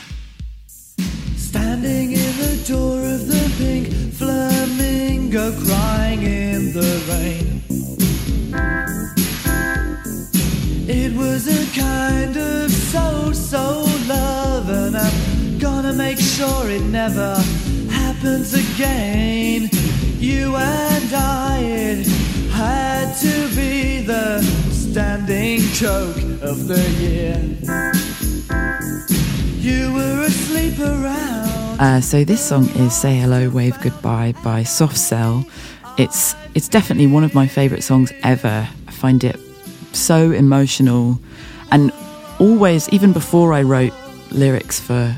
Standing 1.35 1.70
so 13.51 13.83
love, 14.07 14.69
and 14.69 14.95
I'm 14.95 15.59
gonna 15.59 15.91
make 15.91 16.17
sure 16.17 16.69
it 16.69 16.83
never 16.83 17.35
happens 17.89 18.53
again. 18.53 19.69
You 20.19 20.55
and 20.55 21.13
I, 21.13 21.59
it 21.61 22.07
had 22.51 23.11
to 23.17 23.53
be 23.53 24.05
the 24.05 24.41
standing 24.71 25.59
joke 25.73 26.15
of 26.41 26.69
the 26.69 26.81
year. 27.01 27.35
You 29.59 29.95
were 29.95 30.21
asleep 30.21 30.79
around. 30.79 31.81
Uh, 31.81 31.99
so 31.99 32.23
this 32.23 32.39
song 32.39 32.69
is 32.77 32.95
"Say 32.95 33.17
Hello, 33.17 33.49
Wave 33.49 33.77
Goodbye" 33.81 34.33
by 34.45 34.63
Soft 34.63 34.95
Cell. 34.95 35.45
It's 35.97 36.35
it's 36.55 36.69
definitely 36.69 37.07
one 37.07 37.25
of 37.25 37.35
my 37.35 37.47
favourite 37.47 37.83
songs 37.83 38.13
ever. 38.23 38.69
I 38.87 38.91
find 38.91 39.21
it 39.25 39.37
so 39.91 40.31
emotional, 40.31 41.19
and 41.69 41.91
always, 42.41 42.89
even 42.89 43.13
before 43.13 43.53
I 43.53 43.61
wrote 43.61 43.93
lyrics 44.31 44.79
for 44.79 45.15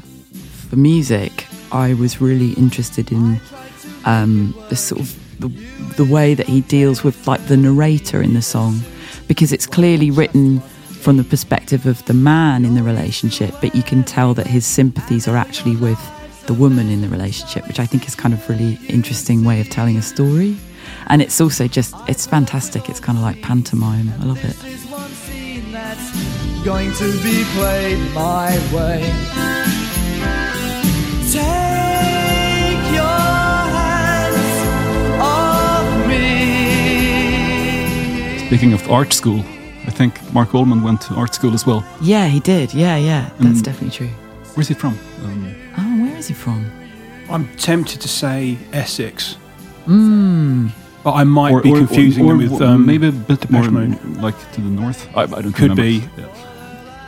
for 0.69 0.75
music, 0.75 1.47
I 1.71 1.93
was 1.93 2.21
really 2.21 2.51
interested 2.53 3.11
in 3.11 3.39
um, 4.05 4.53
the 4.69 4.75
sort 4.75 5.01
of 5.01 5.39
the, 5.39 5.47
the 5.97 6.05
way 6.05 6.35
that 6.35 6.47
he 6.47 6.61
deals 6.61 7.03
with 7.03 7.27
like 7.27 7.47
the 7.47 7.57
narrator 7.57 8.21
in 8.21 8.33
the 8.33 8.41
song, 8.41 8.81
because 9.27 9.51
it's 9.53 9.65
clearly 9.65 10.11
written 10.11 10.59
from 11.03 11.17
the 11.17 11.23
perspective 11.23 11.85
of 11.85 12.03
the 12.05 12.13
man 12.13 12.65
in 12.65 12.75
the 12.75 12.83
relationship, 12.83 13.53
but 13.61 13.75
you 13.75 13.83
can 13.83 14.03
tell 14.03 14.33
that 14.33 14.47
his 14.47 14.65
sympathies 14.65 15.27
are 15.27 15.35
actually 15.35 15.75
with 15.75 15.99
the 16.47 16.53
woman 16.53 16.89
in 16.89 17.01
the 17.01 17.09
relationship, 17.09 17.67
which 17.67 17.79
I 17.79 17.85
think 17.85 18.07
is 18.07 18.15
kind 18.15 18.33
of 18.33 18.49
really 18.49 18.79
interesting 18.87 19.43
way 19.45 19.61
of 19.61 19.69
telling 19.69 19.97
a 19.97 20.01
story. 20.01 20.57
And 21.07 21.21
it's 21.21 21.39
also 21.39 21.67
just 21.67 21.95
it's 22.07 22.25
fantastic. 22.25 22.89
It's 22.89 22.99
kind 22.99 23.17
of 23.17 23.23
like 23.23 23.41
pantomime. 23.41 24.11
I 24.19 24.25
love 24.25 24.43
it. 24.43 24.55
There's 26.63 26.73
one 26.75 26.93
scene 26.93 26.93
that's 26.93 26.93
going 26.93 26.93
to 26.93 27.23
be 27.23 27.43
played 27.55 27.99
my 28.13 28.51
way. 28.73 29.01
Take 31.31 32.83
your 32.93 33.19
hands 33.73 34.55
off 35.21 36.07
me. 36.07 36.37
Speaking 38.47 38.73
of 38.73 38.89
art 38.91 39.13
school, 39.13 39.39
I 39.85 39.91
think 39.91 40.19
Marc 40.33 40.53
Almond 40.55 40.83
went 40.83 41.01
to 41.01 41.13
art 41.15 41.33
school 41.35 41.53
as 41.53 41.65
well. 41.65 41.83
Yeah, 42.01 42.27
he 42.27 42.39
did. 42.39 42.73
Yeah, 42.73 42.97
yeah, 42.97 43.29
that's 43.39 43.61
definitely 43.61 43.91
true. 43.97 44.09
Where's 44.55 44.67
he 44.67 44.73
from? 44.75 44.97
Um, 45.23 45.55
Oh, 45.75 46.01
where 46.03 46.15
is 46.17 46.27
he 46.27 46.33
from? 46.35 46.69
I'm 47.29 47.47
tempted 47.57 47.99
to 48.01 48.07
say 48.07 48.57
Essex, 48.71 49.37
Mm. 49.87 50.69
but 51.03 51.13
I 51.13 51.23
might 51.23 51.63
be 51.63 51.71
confusing 51.73 52.27
them 52.27 52.37
with 52.37 52.61
um, 52.61 52.85
maybe 52.85 53.07
a 53.07 53.11
bit 53.11 53.49
more 53.49 53.63
like 54.21 54.51
to 54.53 54.61
the 54.61 54.69
north. 54.69 55.07
I, 55.15 55.23
I 55.23 55.25
don't 55.25 55.51
Could 55.51 55.61
remember. 55.71 55.81
be. 55.81 56.03
Yeah. 56.17 56.27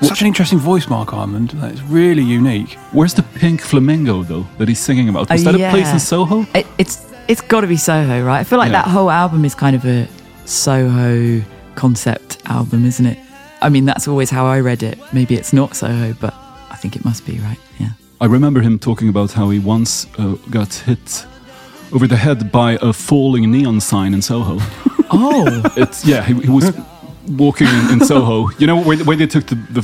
Such 0.02 0.22
an 0.22 0.28
interesting 0.28 0.60
voice, 0.60 0.88
Marc 0.90 1.14
Almond. 1.14 1.50
That's 1.52 1.82
really 1.84 2.22
unique. 2.24 2.74
Where's 2.92 3.14
the 3.14 3.24
pink 3.24 3.62
flamingo 3.62 4.24
though 4.24 4.46
that 4.58 4.68
he's 4.68 4.80
singing 4.80 5.10
about? 5.10 5.30
Was 5.30 5.46
Oh, 5.48 5.52
that 5.52 5.62
a 5.62 5.70
place 5.72 5.92
in 5.92 6.00
Soho? 6.00 6.46
It, 6.54 6.68
it's 6.78 7.06
it's 7.28 7.42
got 7.42 7.62
to 7.62 7.68
be 7.68 7.78
Soho, 7.78 8.24
right? 8.24 8.40
I 8.40 8.44
feel 8.44 8.60
like 8.60 8.72
Yeah. 8.72 8.84
that 8.84 8.88
whole 8.92 9.10
album 9.10 9.46
is 9.46 9.56
kind 9.56 9.76
of 9.76 9.86
a 9.86 10.08
Soho 10.46 11.42
concept 11.76 12.38
album, 12.46 12.86
isn't 12.86 13.06
it? 13.06 13.18
I 13.62 13.70
mean, 13.70 13.86
that's 13.86 14.08
always 14.08 14.30
how 14.30 14.46
I 14.46 14.60
read 14.60 14.84
it. 14.84 14.98
Maybe 15.14 15.36
it's 15.36 15.54
not 15.54 15.76
Soho, 15.76 16.14
but 16.14 16.34
I 16.70 16.76
think 16.76 16.96
it 16.96 17.04
must 17.06 17.26
be, 17.26 17.40
right? 17.40 17.58
Yeah. 17.80 17.90
I 18.22 18.26
remember 18.26 18.62
him 18.62 18.78
talking 18.80 19.10
about 19.10 19.32
how 19.34 19.50
he 19.50 19.60
once 19.60 20.08
uh, 20.18 20.36
got 20.50 20.74
hit 20.74 21.26
over 21.92 22.08
the 22.08 22.16
head 22.18 22.52
by 22.52 22.78
a 22.82 22.94
falling 22.94 23.52
neon 23.52 23.80
sign 23.82 24.14
in 24.14 24.22
Soho. 24.22 24.60
Oh, 25.12 25.62
it's 25.78 26.04
yeah, 26.04 26.24
he, 26.24 26.34
he 26.34 26.50
was 26.50 26.72
walking 27.28 27.68
in, 27.68 27.92
in 27.94 28.06
Soho. 28.06 28.50
You 28.60 28.68
know 28.68 28.82
where, 28.82 28.98
where 29.06 29.18
they 29.18 29.28
took 29.28 29.46
the, 29.48 29.56
the 29.72 29.82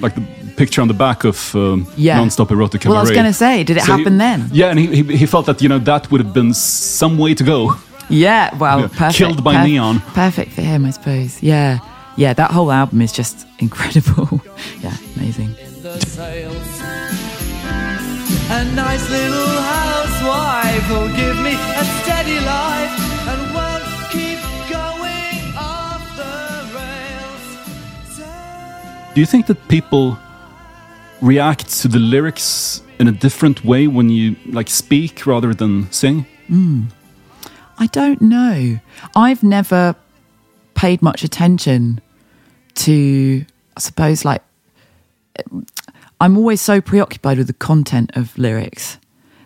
like 0.00 0.14
the 0.14 0.22
picture 0.56 0.80
on 0.82 0.88
the 0.88 0.94
back 0.94 1.24
of 1.24 1.54
um, 1.54 1.86
Yeah. 1.96 2.16
non-stop 2.18 2.50
erotic 2.50 2.84
well, 2.84 2.96
I 2.96 3.00
was 3.00 3.10
going 3.10 3.26
to 3.26 3.32
say, 3.32 3.62
did 3.64 3.76
it 3.76 3.82
So 3.82 3.92
he- 3.92 3.98
happen 4.02 4.18
then? 4.18 4.48
Yeah, 4.52 4.70
and 4.70 4.78
he, 4.78 4.86
he, 5.02 5.16
he 5.18 5.26
felt 5.26 5.46
that 5.46 5.60
you 5.62 5.68
know 5.68 5.78
that 5.80 6.10
would 6.10 6.20
have 6.24 6.32
been 6.32 6.54
some 6.54 7.18
way 7.18 7.34
to 7.34 7.44
go. 7.44 7.74
Yeah, 8.08 8.54
well, 8.58 8.80
Yeah, 8.80 8.88
perfect. 8.88 9.14
killed 9.16 9.42
by 9.44 9.64
neon. 9.66 10.00
Perfect 10.14 10.52
for 10.52 10.62
him, 10.62 10.84
I 10.86 10.90
suppose. 10.90 11.42
Yeah. 11.42 11.78
Yeah, 12.16 12.32
that 12.34 12.50
whole 12.52 12.70
album 12.72 13.00
is 13.02 13.12
just 13.12 13.46
incredible. 13.58 14.40
yeah, 14.82 14.96
amazing. 15.16 15.54
A 18.48 18.64
nice 18.74 19.10
little 19.10 19.48
housewife 19.60 20.88
will 20.90 21.08
give 21.16 21.36
me 21.42 21.54
a 21.54 21.84
steady 22.00 22.38
life 22.40 22.94
Do 29.16 29.20
you 29.20 29.26
think 29.26 29.46
that 29.46 29.66
people 29.68 30.18
react 31.22 31.70
to 31.80 31.88
the 31.88 31.98
lyrics 31.98 32.82
in 32.98 33.08
a 33.08 33.12
different 33.12 33.64
way 33.64 33.86
when 33.86 34.10
you 34.10 34.36
like 34.44 34.68
speak 34.68 35.24
rather 35.24 35.54
than 35.54 35.90
sing? 35.90 36.26
Hmm. 36.48 36.82
I 37.78 37.86
don't 37.86 38.20
know. 38.20 38.78
I've 39.14 39.42
never 39.42 39.96
paid 40.74 41.00
much 41.00 41.24
attention 41.24 42.02
to, 42.74 43.46
I 43.74 43.80
suppose, 43.80 44.26
like, 44.26 44.42
I'm 46.20 46.36
always 46.36 46.60
so 46.60 46.82
preoccupied 46.82 47.38
with 47.38 47.46
the 47.46 47.54
content 47.54 48.10
of 48.16 48.36
lyrics 48.36 48.98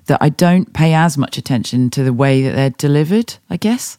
that 0.06 0.18
I 0.20 0.30
don't 0.30 0.72
pay 0.72 0.94
as 0.94 1.16
much 1.16 1.38
attention 1.38 1.90
to 1.90 2.02
the 2.02 2.12
way 2.12 2.42
that 2.42 2.56
they're 2.56 2.70
delivered, 2.70 3.36
I 3.48 3.56
guess. 3.56 3.98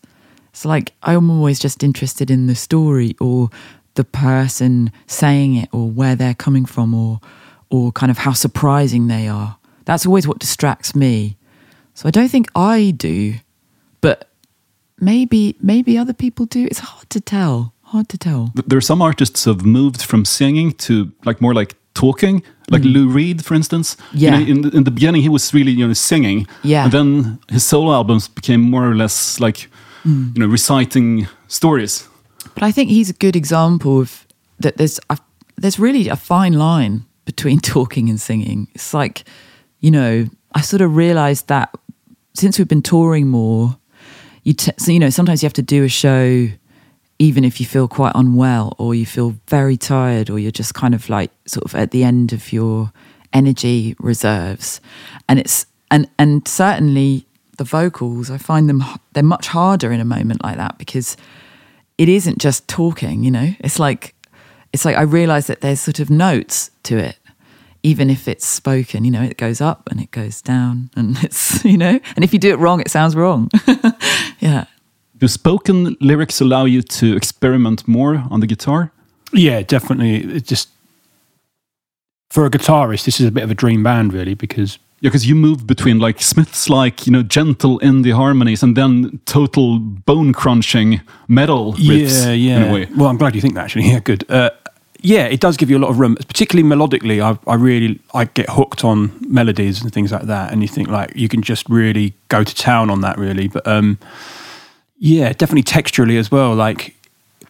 It's 0.50 0.66
like 0.66 0.92
I'm 1.02 1.30
always 1.30 1.60
just 1.60 1.82
interested 1.82 2.30
in 2.30 2.48
the 2.48 2.56
story 2.56 3.16
or 3.22 3.50
the 3.96 4.04
person 4.04 4.92
saying 5.08 5.56
it 5.56 5.70
or 5.72 5.90
where 5.90 6.16
they're 6.16 6.34
coming 6.36 6.66
from 6.66 6.94
or 6.94 7.20
or 7.70 7.92
kind 7.92 8.12
of 8.12 8.18
how 8.20 8.34
surprising 8.34 9.08
they 9.08 9.28
are. 9.28 9.58
That's 9.86 10.06
always 10.06 10.28
what 10.28 10.40
distracts 10.40 10.94
me. 10.96 11.38
So 11.94 12.08
I 12.08 12.12
don't 12.12 12.30
think 12.30 12.48
I 12.56 12.92
do, 12.92 13.36
but 14.02 14.30
maybe 15.00 15.56
maybe 15.62 15.98
other 15.98 16.14
people 16.14 16.46
do. 16.46 16.66
It's 16.70 16.80
hard 16.80 17.10
to 17.10 17.20
tell. 17.22 17.74
Hard 17.84 18.08
to 18.10 18.18
tell. 18.18 18.52
There 18.68 18.78
are 18.78 18.82
some 18.82 19.02
artists 19.02 19.44
who 19.44 19.52
have 19.52 19.66
moved 19.66 20.02
from 20.02 20.24
singing 20.26 20.72
to 20.74 21.12
like 21.26 21.42
more 21.42 21.54
like 21.54 21.76
talking, 21.94 22.42
Like 22.70 22.84
mm. 22.84 22.94
Lou 22.94 23.10
Reed, 23.10 23.44
for 23.44 23.54
instance. 23.56 23.98
You 24.14 24.28
Yeah. 24.28 24.38
know, 24.38 24.46
in, 24.48 24.62
the, 24.62 24.70
in 24.78 24.84
the 24.86 24.92
beginning, 24.92 25.22
he 25.24 25.30
was 25.30 25.54
really 25.54 25.72
you 25.72 25.88
know 25.88 25.94
singing. 25.94 26.48
Yeah. 26.64 26.84
And 26.86 26.92
then 26.94 27.40
his 27.50 27.64
solo 27.66 27.92
albums 27.94 28.30
became 28.30 28.62
more 28.62 28.86
or 28.90 28.96
less 28.96 29.40
like 29.40 29.70
mm. 30.06 30.34
you 30.36 30.40
know 30.40 30.48
reciting 30.52 31.28
stories. 31.48 32.08
But 32.54 32.64
I 32.64 32.72
think 32.72 32.90
he's 32.90 33.10
a 33.10 33.14
good 33.14 33.36
example 33.36 34.02
of 34.02 34.28
that. 34.60 34.78
There's 34.78 35.00
a, 35.10 35.18
there's 35.58 35.80
really 35.80 36.10
a 36.10 36.16
fine 36.16 36.54
line 36.54 37.06
between 37.26 37.60
talking 37.76 38.10
and 38.10 38.20
singing. 38.20 38.68
It's 38.74 38.94
like, 38.94 39.24
you 39.80 39.92
know, 39.92 40.28
I 40.54 40.62
sort 40.62 40.82
of 40.82 40.96
realized 40.96 41.48
that 41.48 41.74
since 42.34 42.58
we've 42.58 42.68
been 42.68 42.82
touring 42.82 43.28
more, 43.28 43.78
you 44.44 44.54
t- 44.54 44.72
so 44.78 44.92
you 44.92 45.00
know 45.00 45.10
sometimes 45.10 45.44
you 45.44 45.48
have 45.48 45.54
to 45.54 45.62
do 45.62 45.84
a 45.84 45.90
show 45.90 46.48
even 47.20 47.44
if 47.44 47.60
you 47.60 47.66
feel 47.66 47.88
quite 47.88 48.14
unwell 48.16 48.76
or 48.80 48.96
you 48.96 49.06
feel 49.06 49.36
very 49.48 49.78
tired 49.78 50.30
or 50.30 50.40
you're 50.40 50.52
just 50.52 50.74
kind 50.74 50.96
of 50.96 51.10
like 51.10 51.32
sort 51.46 51.64
of 51.64 51.76
at 51.76 51.92
the 51.92 52.04
end 52.04 52.34
of 52.34 52.52
your 52.52 52.92
energy 53.34 53.96
reserves 54.00 54.82
and 55.30 55.40
it's 55.40 55.66
and 55.92 56.10
and 56.18 56.48
certainly 56.48 57.26
the 57.58 57.64
vocals 57.64 58.32
i 58.32 58.38
find 58.38 58.68
them 58.68 58.84
they're 59.14 59.24
much 59.24 59.48
harder 59.48 59.92
in 59.92 60.00
a 60.00 60.06
moment 60.06 60.44
like 60.44 60.58
that 60.58 60.78
because 60.78 61.16
it 62.02 62.10
isn't 62.10 62.40
just 62.40 62.68
talking, 62.68 63.24
you 63.24 63.30
know. 63.30 63.54
It's 63.60 63.78
like 63.78 64.16
it's 64.74 64.86
like 64.86 64.98
I 64.98 65.04
realize 65.04 65.46
that 65.48 65.62
there's 65.62 65.80
sort 65.80 66.00
of 66.00 66.10
notes 66.10 66.72
to 66.84 66.98
it, 66.98 67.18
even 67.84 68.10
if 68.10 68.28
it's 68.28 68.46
spoken. 68.46 69.06
You 69.06 69.12
know, 69.12 69.22
it 69.22 69.38
goes 69.38 69.62
up 69.62 69.88
and 69.92 70.02
it 70.02 70.10
goes 70.10 70.42
down, 70.42 70.90
and 70.96 71.18
it's 71.24 71.64
you 71.64 71.78
know, 71.78 72.00
and 72.16 72.24
if 72.24 72.34
you 72.34 72.40
do 72.40 72.50
it 72.52 72.58
wrong, 72.58 72.82
it 72.82 72.90
sounds 72.90 73.16
wrong. 73.16 73.50
yeah, 74.40 74.66
Do 75.20 75.28
spoken 75.28 75.96
lyrics 76.00 76.42
allow 76.42 76.66
you 76.66 76.82
to 76.82 77.16
experiment 77.16 77.88
more 77.88 78.24
on 78.32 78.40
the 78.40 78.48
guitar? 78.48 78.92
Yeah, 79.32 79.62
definitely. 79.62 80.38
It 80.38 80.46
just 80.46 80.70
for 82.32 82.46
a 82.46 82.50
guitarist, 82.50 83.06
this 83.06 83.20
is 83.20 83.28
a 83.28 83.32
bit 83.32 83.44
of 83.44 83.52
a 83.52 83.56
dream 83.56 83.84
band, 83.84 84.12
really, 84.14 84.34
because 84.34 84.80
Yeah, 84.80 84.91
because 85.02 85.28
you 85.28 85.36
move 85.36 85.66
between 85.66 86.00
like 86.00 86.22
Smith's 86.22 86.70
like 86.70 87.08
you 87.08 87.12
know 87.12 87.24
gentle 87.24 87.80
indie 87.80 88.14
harmonies 88.14 88.64
and 88.64 88.76
then 88.78 89.20
total 89.26 89.80
bone 89.80 90.34
crunching 90.34 91.02
metal 91.28 91.74
riffs. 91.74 92.26
yeah, 92.26 92.32
In 92.32 92.40
yeah. 92.42 92.64
a 92.66 92.74
way. 92.74 92.88
Well, 92.96 93.08
I'm 93.08 93.18
glad 93.18 93.36
you 93.36 93.42
think 93.42 93.56
that. 93.56 93.66
Actually, 93.66 93.86
yeah, 93.90 94.00
good. 94.00 94.30
Uh, 94.30 94.52
yeah, 95.04 95.26
it 95.26 95.40
does 95.40 95.58
give 95.58 95.70
you 95.72 95.78
a 95.78 95.80
lot 95.80 95.90
of 95.90 96.00
room, 96.00 96.16
particularly 96.16 96.68
melodically. 96.68 97.22
I, 97.22 97.38
I 97.50 97.56
really 97.56 98.00
I 98.14 98.26
get 98.26 98.50
hooked 98.50 98.84
on 98.84 99.12
melodies 99.28 99.82
and 99.82 99.92
things 99.92 100.12
like 100.12 100.24
that, 100.24 100.52
and 100.52 100.62
you 100.62 100.68
think 100.68 100.90
like 100.90 101.16
you 101.16 101.28
can 101.28 101.42
just 101.42 101.68
really 101.70 102.14
go 102.28 102.44
to 102.44 102.56
town 102.56 102.90
on 102.92 103.02
that, 103.02 103.18
really. 103.18 103.48
But 103.48 103.68
um, 103.68 103.98
yeah, 105.00 105.34
definitely 105.34 105.64
texturally 105.64 106.20
as 106.20 106.30
well. 106.30 106.54
Like 106.54 106.96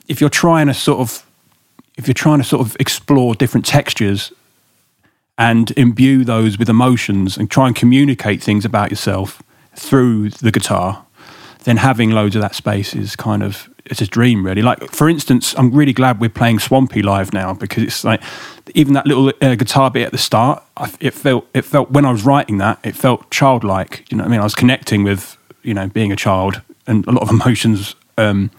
if 0.07 0.21
you're 0.21 0.29
trying 0.29 0.67
to 0.67 0.73
sort 0.73 0.99
of 1.01 1.25
if 1.97 2.07
you're 2.07 2.13
trying 2.13 2.37
to 2.37 2.45
sort 2.45 2.65
of 2.65 2.77
explore 2.79 3.35
different 3.35 3.65
textures 3.65 4.31
and 5.41 5.71
imbue 5.71 6.23
those 6.23 6.59
with 6.59 6.69
emotions 6.69 7.35
and 7.35 7.49
try 7.49 7.65
and 7.65 7.75
communicate 7.75 8.43
things 8.43 8.63
about 8.63 8.91
yourself 8.91 9.41
through 9.75 10.29
the 10.29 10.51
guitar, 10.51 11.03
then 11.63 11.77
having 11.77 12.11
loads 12.11 12.35
of 12.35 12.43
that 12.43 12.53
space 12.53 12.93
is 12.93 13.15
kind 13.15 13.41
of 13.41 13.67
it's 13.85 14.01
a 14.01 14.05
dream 14.05 14.45
really. 14.45 14.61
Like 14.61 14.91
for 14.91 15.09
instance, 15.09 15.55
I'm 15.57 15.71
really 15.71 15.93
glad 15.93 16.21
we're 16.21 16.29
playing 16.29 16.59
Swampy 16.59 17.01
live 17.01 17.33
now 17.33 17.55
because 17.55 17.81
it's 17.81 18.03
like 18.03 18.21
even 18.75 18.93
that 18.93 19.07
little 19.07 19.33
uh, 19.41 19.55
guitar 19.55 19.89
bit 19.89 20.05
at 20.05 20.11
the 20.11 20.19
start, 20.19 20.63
I, 20.77 20.93
it 20.99 21.15
felt 21.15 21.47
it 21.55 21.63
felt 21.63 21.89
when 21.89 22.05
I 22.05 22.11
was 22.11 22.23
writing 22.23 22.59
that, 22.59 22.77
it 22.83 22.95
felt 22.95 23.31
childlike. 23.31 24.05
You 24.11 24.17
know 24.17 24.23
what 24.23 24.29
I 24.29 24.31
mean? 24.31 24.41
I 24.41 24.43
was 24.43 24.53
connecting 24.53 25.03
with 25.03 25.37
you 25.63 25.73
know 25.73 25.87
being 25.87 26.11
a 26.11 26.15
child, 26.15 26.61
and 26.85 27.03
a 27.07 27.11
lot 27.11 27.23
of 27.23 27.29
emotions 27.37 27.95
um, 28.19 28.51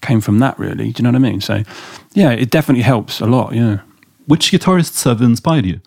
came 0.00 0.22
from 0.22 0.38
that. 0.38 0.58
Really, 0.58 0.92
do 0.92 1.02
you 1.02 1.02
know 1.02 1.10
what 1.10 1.26
I 1.26 1.30
mean? 1.30 1.42
So 1.42 1.62
yeah, 2.14 2.30
it 2.30 2.48
definitely 2.48 2.84
helps 2.84 3.20
a 3.20 3.26
lot. 3.26 3.52
Yeah. 3.52 3.80
Which 4.26 4.50
guitarists 4.50 5.04
have 5.04 5.20
inspired 5.20 5.66
you? 5.66 5.80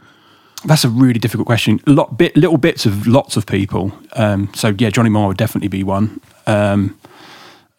That's 0.64 0.84
a 0.84 0.90
really 0.90 1.20
difficult 1.20 1.46
question. 1.46 1.80
A 1.86 1.92
lot, 1.92 2.18
bit, 2.18 2.36
little 2.36 2.58
bits 2.58 2.86
of 2.86 3.06
lots 3.06 3.38
of 3.38 3.46
people. 3.46 3.92
Um, 4.14 4.52
so 4.56 4.74
yeah, 4.78 4.90
Johnny 4.90 5.10
Marr 5.10 5.28
would 5.28 5.38
definitely 5.38 5.68
be 5.68 5.84
one. 5.84 6.22
Um, 6.48 6.98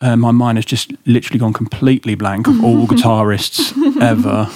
uh, 0.01 0.17
my 0.17 0.31
mind 0.31 0.59
has 0.59 0.65
just 0.65 0.93
literally 1.07 1.39
gone 1.39 1.53
completely 1.53 2.15
blank 2.15 2.47
of 2.47 2.63
all 2.63 2.87
guitarists 2.87 3.73
ever. 4.01 4.49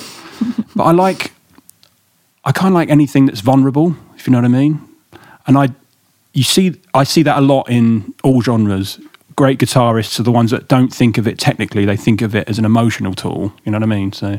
But 0.76 0.84
I 0.84 0.92
like, 0.92 1.32
I 2.44 2.52
kind 2.52 2.68
of 2.68 2.74
like 2.74 2.90
anything 2.90 3.26
that's 3.26 3.40
vulnerable, 3.40 3.96
if 4.16 4.26
you 4.26 4.32
know 4.32 4.38
what 4.38 4.44
I 4.44 4.48
mean. 4.48 4.80
And 5.46 5.56
I, 5.58 5.70
you 6.32 6.42
see, 6.42 6.80
I 6.94 7.04
see 7.04 7.22
that 7.22 7.38
a 7.38 7.40
lot 7.40 7.68
in 7.70 8.14
all 8.22 8.42
genres. 8.42 9.00
Great 9.34 9.58
guitarists 9.58 10.20
are 10.20 10.22
the 10.22 10.30
ones 10.30 10.50
that 10.50 10.68
don't 10.68 10.92
think 10.92 11.16
of 11.16 11.26
it 11.26 11.38
technically; 11.38 11.86
they 11.86 11.96
think 11.96 12.20
of 12.20 12.34
it 12.34 12.48
as 12.48 12.58
an 12.58 12.66
emotional 12.66 13.14
tool. 13.14 13.52
You 13.64 13.72
know 13.72 13.78
what 13.78 13.82
I 13.82 13.86
mean? 13.86 14.12
So 14.12 14.38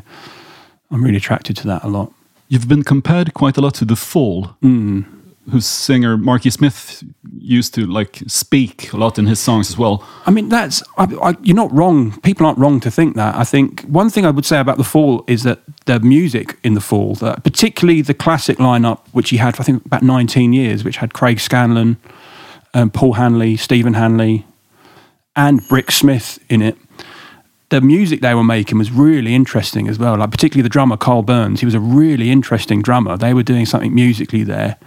I'm 0.91 1.03
really 1.03 1.17
attracted 1.17 1.57
to 1.57 1.67
that 1.67 1.83
a 1.83 1.87
lot. 1.87 2.13
You've 2.51 2.67
been 2.67 2.83
compared 2.83 3.33
quite 3.33 3.55
a 3.57 3.61
lot 3.61 3.75
to 3.75 3.85
The 3.85 3.95
Fall, 3.95 4.57
Mm. 4.61 5.05
whose 5.51 5.65
singer 5.65 6.17
Marky 6.17 6.49
Smith 6.49 7.01
used 7.39 7.73
to 7.75 7.85
like 7.85 8.21
speak 8.27 8.91
a 8.93 8.97
lot 8.97 9.17
in 9.17 9.25
his 9.25 9.39
songs 9.39 9.69
as 9.69 9.77
well. 9.77 10.03
I 10.27 10.31
mean, 10.31 10.49
that's 10.49 10.83
I, 10.97 11.05
I, 11.29 11.35
you're 11.41 11.55
not 11.55 11.71
wrong. 11.73 12.19
People 12.21 12.45
aren't 12.45 12.59
wrong 12.59 12.79
to 12.81 12.91
think 12.91 13.15
that. 13.15 13.35
I 13.35 13.45
think 13.45 13.81
one 13.83 14.09
thing 14.09 14.25
I 14.25 14.31
would 14.31 14.45
say 14.45 14.59
about 14.59 14.77
the 14.77 14.83
Fall 14.83 15.23
is 15.27 15.43
that 15.43 15.59
the 15.85 15.99
music 16.01 16.57
in 16.63 16.73
the 16.73 16.81
Fall, 16.81 17.15
that 17.15 17.43
particularly 17.43 18.01
the 18.01 18.13
classic 18.13 18.57
lineup, 18.57 18.99
which 19.13 19.29
he 19.29 19.37
had 19.37 19.55
for 19.55 19.61
I 19.63 19.65
think 19.65 19.85
about 19.85 20.03
19 20.03 20.51
years, 20.53 20.83
which 20.83 20.97
had 20.97 21.13
Craig 21.13 21.39
Scanlon, 21.39 21.95
um, 22.73 22.89
Paul 22.91 23.13
Hanley, 23.13 23.55
Stephen 23.57 23.93
Hanley, 23.93 24.45
and 25.35 25.61
Brix 25.69 25.93
Smith 25.93 26.37
in 26.49 26.61
it. 26.61 26.77
The 27.71 27.81
music 27.81 28.21
they 28.21 28.35
were 28.35 28.43
making 28.43 28.77
was 28.77 28.91
really 28.91 29.33
interesting 29.33 29.87
as 29.87 29.97
well. 29.97 30.17
Like 30.17 30.31
particularly 30.31 30.63
the 30.63 30.69
drummer 30.69 30.97
Karl 30.97 31.23
Burns, 31.23 31.59
he 31.59 31.65
was 31.65 31.73
a 31.73 31.79
really 31.79 32.29
interesting 32.29 32.81
drummer. 32.81 33.17
They 33.17 33.33
were 33.33 33.43
doing 33.43 33.65
something 33.65 33.93
musically 33.95 34.43
there. 34.43 34.77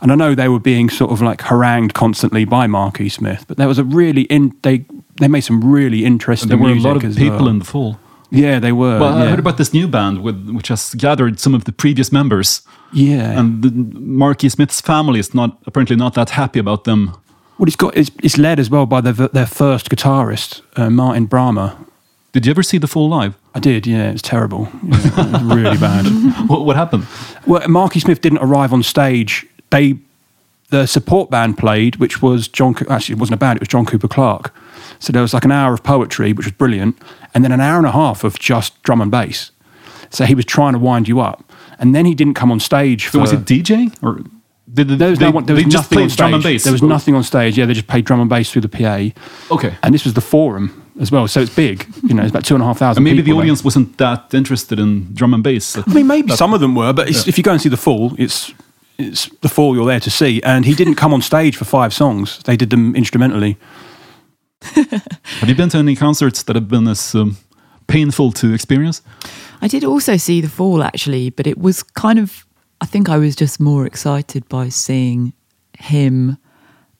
And 0.00 0.10
I 0.10 0.14
know 0.14 0.34
they 0.34 0.48
were 0.48 0.58
being 0.58 0.88
sort 0.88 1.10
of 1.12 1.20
like 1.20 1.42
harangued 1.42 1.94
constantly 1.94 2.44
by 2.44 2.66
Marky 2.66 3.08
Smith, 3.08 3.44
but 3.46 3.56
there 3.56 3.68
was 3.68 3.78
a 3.78 3.84
really 3.84 4.22
in 4.22 4.56
they 4.62 4.84
they 5.20 5.28
made 5.28 5.42
some 5.42 5.62
really 5.62 6.04
interesting. 6.04 6.50
And 6.50 6.60
there 6.60 6.68
were 6.68 6.74
a 6.74 6.80
lot 6.80 7.04
of 7.04 7.16
people 7.16 7.38
well. 7.38 7.48
in 7.48 7.58
The 7.58 7.64
Fall. 7.64 8.00
Yeah, 8.30 8.60
they 8.60 8.72
were. 8.72 8.98
Well, 8.98 9.14
I 9.14 9.26
heard 9.26 9.40
about 9.40 9.56
this 9.56 9.74
new 9.74 9.88
band 9.88 10.22
with, 10.22 10.48
which 10.50 10.68
has 10.68 10.94
gathered 10.94 11.40
some 11.40 11.52
of 11.52 11.64
the 11.64 11.72
previous 11.72 12.12
members, 12.12 12.62
yeah. 12.92 13.38
and 13.38 13.62
the, 13.62 13.70
Marky 13.98 14.48
Smith's 14.48 14.80
family 14.80 15.18
is 15.18 15.34
not 15.34 15.58
apparently 15.66 15.96
not 15.96 16.14
that 16.14 16.30
happy 16.30 16.60
about 16.60 16.84
them. 16.84 17.16
well, 17.58 17.66
it's 17.66 17.76
got 17.76 17.96
it's, 17.96 18.10
it's 18.22 18.38
led 18.38 18.60
as 18.60 18.70
well 18.70 18.86
by 18.86 19.00
their 19.00 19.28
their 19.28 19.46
first 19.46 19.90
guitarist 19.90 20.62
uh, 20.76 20.88
Martin 20.88 21.26
Bramah. 21.26 21.76
Did 22.32 22.46
you 22.46 22.50
ever 22.50 22.62
see 22.62 22.78
The 22.78 22.86
Fall 22.86 23.08
live? 23.08 23.36
I 23.54 23.58
did, 23.60 23.86
yeah. 23.86 24.10
It's 24.10 24.22
terrible. 24.22 24.68
Yeah, 24.84 24.96
it 24.96 25.32
was 25.32 25.42
really 25.42 25.78
bad. 25.78 26.06
What, 26.48 26.64
what 26.64 26.76
happened? 26.76 27.06
Well, 27.46 27.66
Marky 27.68 28.00
Smith 28.00 28.20
didn't 28.20 28.38
arrive 28.38 28.72
on 28.72 28.82
stage. 28.82 29.46
They, 29.70 29.96
the 30.70 30.86
support 30.86 31.30
band 31.30 31.58
played, 31.58 31.96
which 31.96 32.22
was 32.22 32.48
John. 32.48 32.74
Actually, 32.88 33.14
it 33.14 33.18
wasn't 33.18 33.34
a 33.34 33.38
band; 33.38 33.56
it 33.56 33.60
was 33.60 33.68
John 33.68 33.86
Cooper 33.86 34.08
Clarke. 34.08 34.52
So 34.98 35.12
there 35.12 35.22
was 35.22 35.32
like 35.34 35.44
an 35.44 35.52
hour 35.52 35.72
of 35.72 35.82
poetry, 35.82 36.32
which 36.32 36.46
was 36.46 36.52
brilliant, 36.52 36.98
and 37.34 37.44
then 37.44 37.52
an 37.52 37.60
hour 37.60 37.78
and 37.78 37.86
a 37.86 37.92
half 37.92 38.24
of 38.24 38.38
just 38.38 38.80
drum 38.82 39.00
and 39.00 39.10
bass. 39.10 39.50
So 40.10 40.24
he 40.24 40.34
was 40.34 40.44
trying 40.44 40.72
to 40.72 40.78
wind 40.78 41.06
you 41.08 41.20
up, 41.20 41.44
and 41.78 41.94
then 41.94 42.04
he 42.04 42.14
didn't 42.14 42.34
come 42.34 42.50
on 42.50 42.58
stage. 42.60 43.06
For, 43.06 43.12
So 43.12 43.18
was 43.20 43.32
it 43.32 43.44
DJing 43.44 43.96
or 44.02 44.24
did 44.72 44.88
There 44.88 45.10
was, 45.10 45.18
they, 45.18 45.26
no 45.26 45.30
one, 45.32 45.46
there 45.46 45.56
was 45.56 45.64
just 45.64 45.90
nothing 45.90 45.98
on 46.04 46.08
stage. 46.10 46.16
drum 46.18 46.34
and 46.34 46.42
bass? 46.42 46.64
There 46.64 46.72
was 46.72 46.82
nothing 46.82 47.14
on 47.14 47.22
stage. 47.24 47.58
Yeah, 47.58 47.66
they 47.66 47.74
just 47.74 47.86
played 47.88 48.04
drum 48.04 48.20
and 48.20 48.30
bass 48.30 48.50
through 48.52 48.62
the 48.62 48.68
PA. 48.68 49.54
Okay. 49.54 49.74
And 49.82 49.92
this 49.94 50.04
was 50.04 50.14
the 50.14 50.20
forum 50.20 50.89
as 51.00 51.10
well, 51.10 51.26
so 51.26 51.40
it's 51.40 51.54
big. 51.54 51.86
You 52.02 52.14
know, 52.14 52.22
it's 52.22 52.30
about 52.30 52.44
two 52.44 52.54
and 52.54 52.62
a 52.62 52.66
half 52.66 52.78
thousand. 52.78 53.00
And 53.00 53.04
maybe 53.04 53.22
the 53.22 53.24
people 53.24 53.38
there. 53.38 53.44
audience 53.44 53.64
wasn't 53.64 53.96
that 53.98 54.32
interested 54.34 54.78
in 54.78 55.14
drum 55.14 55.32
and 55.34 55.42
bass. 55.42 55.76
I 55.76 55.82
mean, 55.92 56.06
maybe 56.06 56.36
some 56.36 56.54
of 56.54 56.60
them 56.60 56.74
were, 56.74 56.92
but 56.92 57.08
it's, 57.08 57.26
if 57.26 57.38
you 57.38 57.42
go 57.42 57.52
and 57.52 57.60
see 57.60 57.70
the 57.70 57.76
Fall, 57.78 58.14
it's 58.18 58.52
it's 58.98 59.26
the 59.40 59.48
Fall 59.48 59.74
you're 59.74 59.86
there 59.86 60.00
to 60.00 60.10
see. 60.10 60.42
And 60.42 60.66
he 60.66 60.74
didn't 60.74 60.96
come 60.96 61.14
on 61.14 61.22
stage 61.22 61.56
for 61.56 61.64
five 61.64 61.94
songs; 61.94 62.42
they 62.44 62.56
did 62.56 62.70
them 62.70 62.94
instrumentally. 62.94 63.56
Have 64.62 65.48
you 65.48 65.54
been 65.54 65.70
to 65.70 65.78
any 65.78 65.96
concerts 65.96 66.42
that 66.42 66.54
have 66.54 66.68
been 66.68 66.86
as 66.86 67.14
um, 67.14 67.38
painful 67.86 68.32
to 68.32 68.52
experience? 68.52 69.00
I 69.62 69.68
did 69.68 69.84
also 69.84 70.18
see 70.18 70.42
the 70.42 70.50
fall 70.50 70.82
actually, 70.82 71.30
but 71.30 71.46
it 71.46 71.58
was 71.58 71.82
kind 71.82 72.18
of. 72.18 72.46
I 72.82 72.86
think 72.86 73.08
I 73.08 73.18
was 73.18 73.36
just 73.36 73.60
more 73.60 73.86
excited 73.86 74.48
by 74.48 74.70
seeing 74.70 75.34
him 75.78 76.38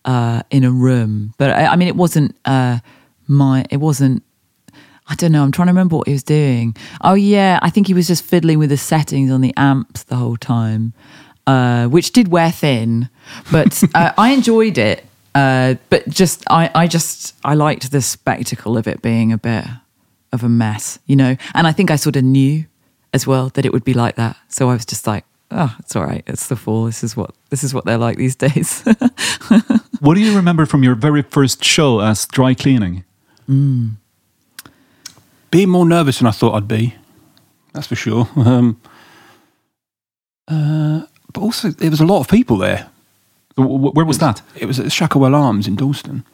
uh, 0.05 0.43
in 0.51 0.65
a 0.65 0.71
room. 0.71 1.33
But 1.39 1.51
I, 1.51 1.67
I 1.67 1.77
mean, 1.77 1.89
it 1.89 1.97
wasn't 1.97 2.37
uh, 2.45 2.81
my. 3.31 3.65
It 3.71 3.79
wasn't. 3.79 4.23
I 5.09 5.15
don't 5.15 5.33
know. 5.33 5.43
I'm 5.43 5.53
trying 5.53 5.67
to 5.67 5.73
remember 5.73 5.97
what 5.97 6.07
he 6.07 6.13
was 6.13 6.23
doing. 6.23 6.77
Oh 7.01 7.15
yeah, 7.15 7.59
I 7.63 7.71
think 7.71 7.87
he 7.87 7.95
was 7.95 8.07
just 8.07 8.23
fiddling 8.23 8.59
with 8.59 8.71
the 8.71 8.77
settings 8.77 9.31
on 9.31 9.41
the 9.41 9.55
amps 9.57 10.05
the 10.05 10.17
whole 10.17 10.37
time, 10.37 10.93
uh, 11.47 11.87
which 11.87 12.13
did 12.13 12.29
wear 12.29 12.51
thin. 12.51 13.09
But 13.51 13.83
uh, 13.95 14.13
I 14.19 14.31
enjoyed 14.31 14.79
it. 14.79 15.05
Uh, 15.35 15.77
but 15.91 16.09
just 16.09 16.45
I, 16.51 16.71
I 16.75 16.87
just 16.87 17.35
I 17.45 17.55
liked 17.55 17.91
the 17.91 18.03
spectacle 18.03 18.77
of 18.77 18.87
it 18.87 19.01
being 19.01 19.33
a 19.33 19.39
bit 19.39 19.65
of 20.33 20.45
a 20.45 20.49
mess, 20.49 20.99
you 21.07 21.17
know. 21.17 21.37
And 21.55 21.67
I 21.67 21.73
think 21.73 21.91
I 21.91 21.97
sort 21.97 22.17
of 22.17 22.25
knew 22.25 22.67
as 23.13 23.27
well 23.27 23.49
that 23.51 23.65
it 23.65 23.73
would 23.73 23.85
be 23.85 23.95
like 23.95 24.17
that. 24.17 24.37
So 24.49 24.71
I 24.71 24.75
was 24.75 24.85
just 24.85 25.07
like, 25.07 25.25
oh, 25.51 25.75
it's 25.79 25.95
all 25.97 26.05
right. 26.05 26.23
It's 26.27 26.49
the 26.49 26.57
fall. 26.57 26.85
This 26.85 27.03
is 27.03 27.17
what 27.17 27.33
this 27.51 27.65
is 27.65 27.73
what 27.73 27.85
they're 27.85 27.99
like 27.99 28.17
these 28.17 28.37
days. 28.37 28.85
What 30.01 30.15
do 30.15 30.21
you 30.21 30.35
remember 30.35 30.65
from 30.65 30.83
your 30.83 30.95
very 30.95 31.21
first 31.21 31.63
show 31.63 32.01
as 32.01 32.25
dry 32.27 32.55
cleaning? 32.55 33.05
Being 35.51 35.69
more 35.69 35.87
nervous 35.87 36.19
than 36.19 36.29
I 36.29 36.31
thought 36.31 36.55
I'd 36.55 36.69
be, 36.69 36.95
that's 37.73 37.87
for 37.87 37.97
sure. 37.97 38.29
Um, 38.37 38.81
but 41.33 41.41
also 41.41 41.71
there 41.71 41.91
was 41.91 42.01
a 42.01 42.07
lot 42.07 42.21
of 42.21 42.29
people 42.29 42.57
there. 42.57 42.89
Where 43.57 44.05
was 44.05 44.19
that? 44.19 44.43
It 44.57 44.67
was 44.67 44.81
at 44.81 44.87
Shacklewell 44.87 45.35
Arms 45.35 45.69
in 45.69 45.77
Dalston. 45.77 46.25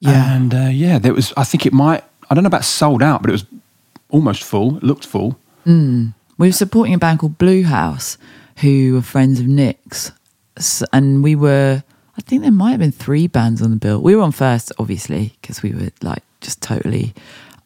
Yeah. 0.00 0.36
And 0.36 0.54
uh, 0.54 0.68
yeah, 0.70 0.98
there 0.98 1.14
was. 1.14 1.32
I 1.36 1.44
think 1.44 1.66
it 1.66 1.72
might. 1.72 2.04
I 2.30 2.34
don't 2.34 2.44
know 2.44 2.48
about 2.48 2.64
sold 2.64 3.02
out, 3.02 3.22
but 3.22 3.30
it 3.30 3.32
was 3.32 3.44
almost 4.10 4.44
full. 4.44 4.76
It 4.76 4.82
looked 4.84 5.06
full. 5.06 5.38
We 6.38 6.48
were 6.48 6.52
supporting 6.52 6.94
a 6.94 6.98
band 6.98 7.18
called 7.18 7.38
Blue 7.38 7.64
House, 7.64 8.18
who 8.58 8.94
were 8.94 9.02
friends 9.02 9.40
of 9.40 9.46
Nick's, 9.46 10.12
and 10.92 11.24
we 11.24 11.34
were. 11.34 11.82
I 12.18 12.22
think 12.22 12.42
there 12.42 12.50
might 12.52 12.70
have 12.70 12.80
been 12.80 12.92
three 12.92 13.26
bands 13.26 13.60
on 13.60 13.70
the 13.70 13.76
bill. 13.76 14.00
We 14.00 14.16
were 14.16 14.22
on 14.22 14.32
first, 14.32 14.72
obviously, 14.78 15.34
because 15.40 15.62
we 15.62 15.72
were 15.72 15.90
like 16.02 16.22
just 16.40 16.62
totally 16.62 17.14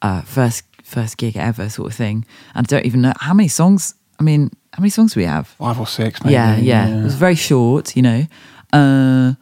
uh, 0.03 0.23
first 0.23 0.65
first 0.83 1.19
gig 1.19 1.37
ever 1.37 1.69
sort 1.69 1.91
of 1.91 1.97
thing. 1.97 2.25
And 2.55 2.67
I 2.67 2.69
don't 2.69 2.85
even 2.85 3.01
know 3.01 3.13
how 3.21 3.33
many 3.35 3.49
songs. 3.49 3.95
I 4.19 4.23
mean, 4.23 4.51
how 4.73 4.81
many 4.81 4.91
songs 4.91 5.15
do 5.15 5.21
we 5.21 5.27
have? 5.27 5.47
Five 5.47 5.79
or 5.79 5.87
six, 5.87 6.23
maybe. 6.23 6.35
yeah, 6.35 6.57
yeah, 6.57 7.01
It 7.01 7.05
was 7.05 7.15
very 7.15 7.37
short, 7.37 7.97
you 7.97 8.03
know. 8.03 8.27
Uh, 8.73 9.35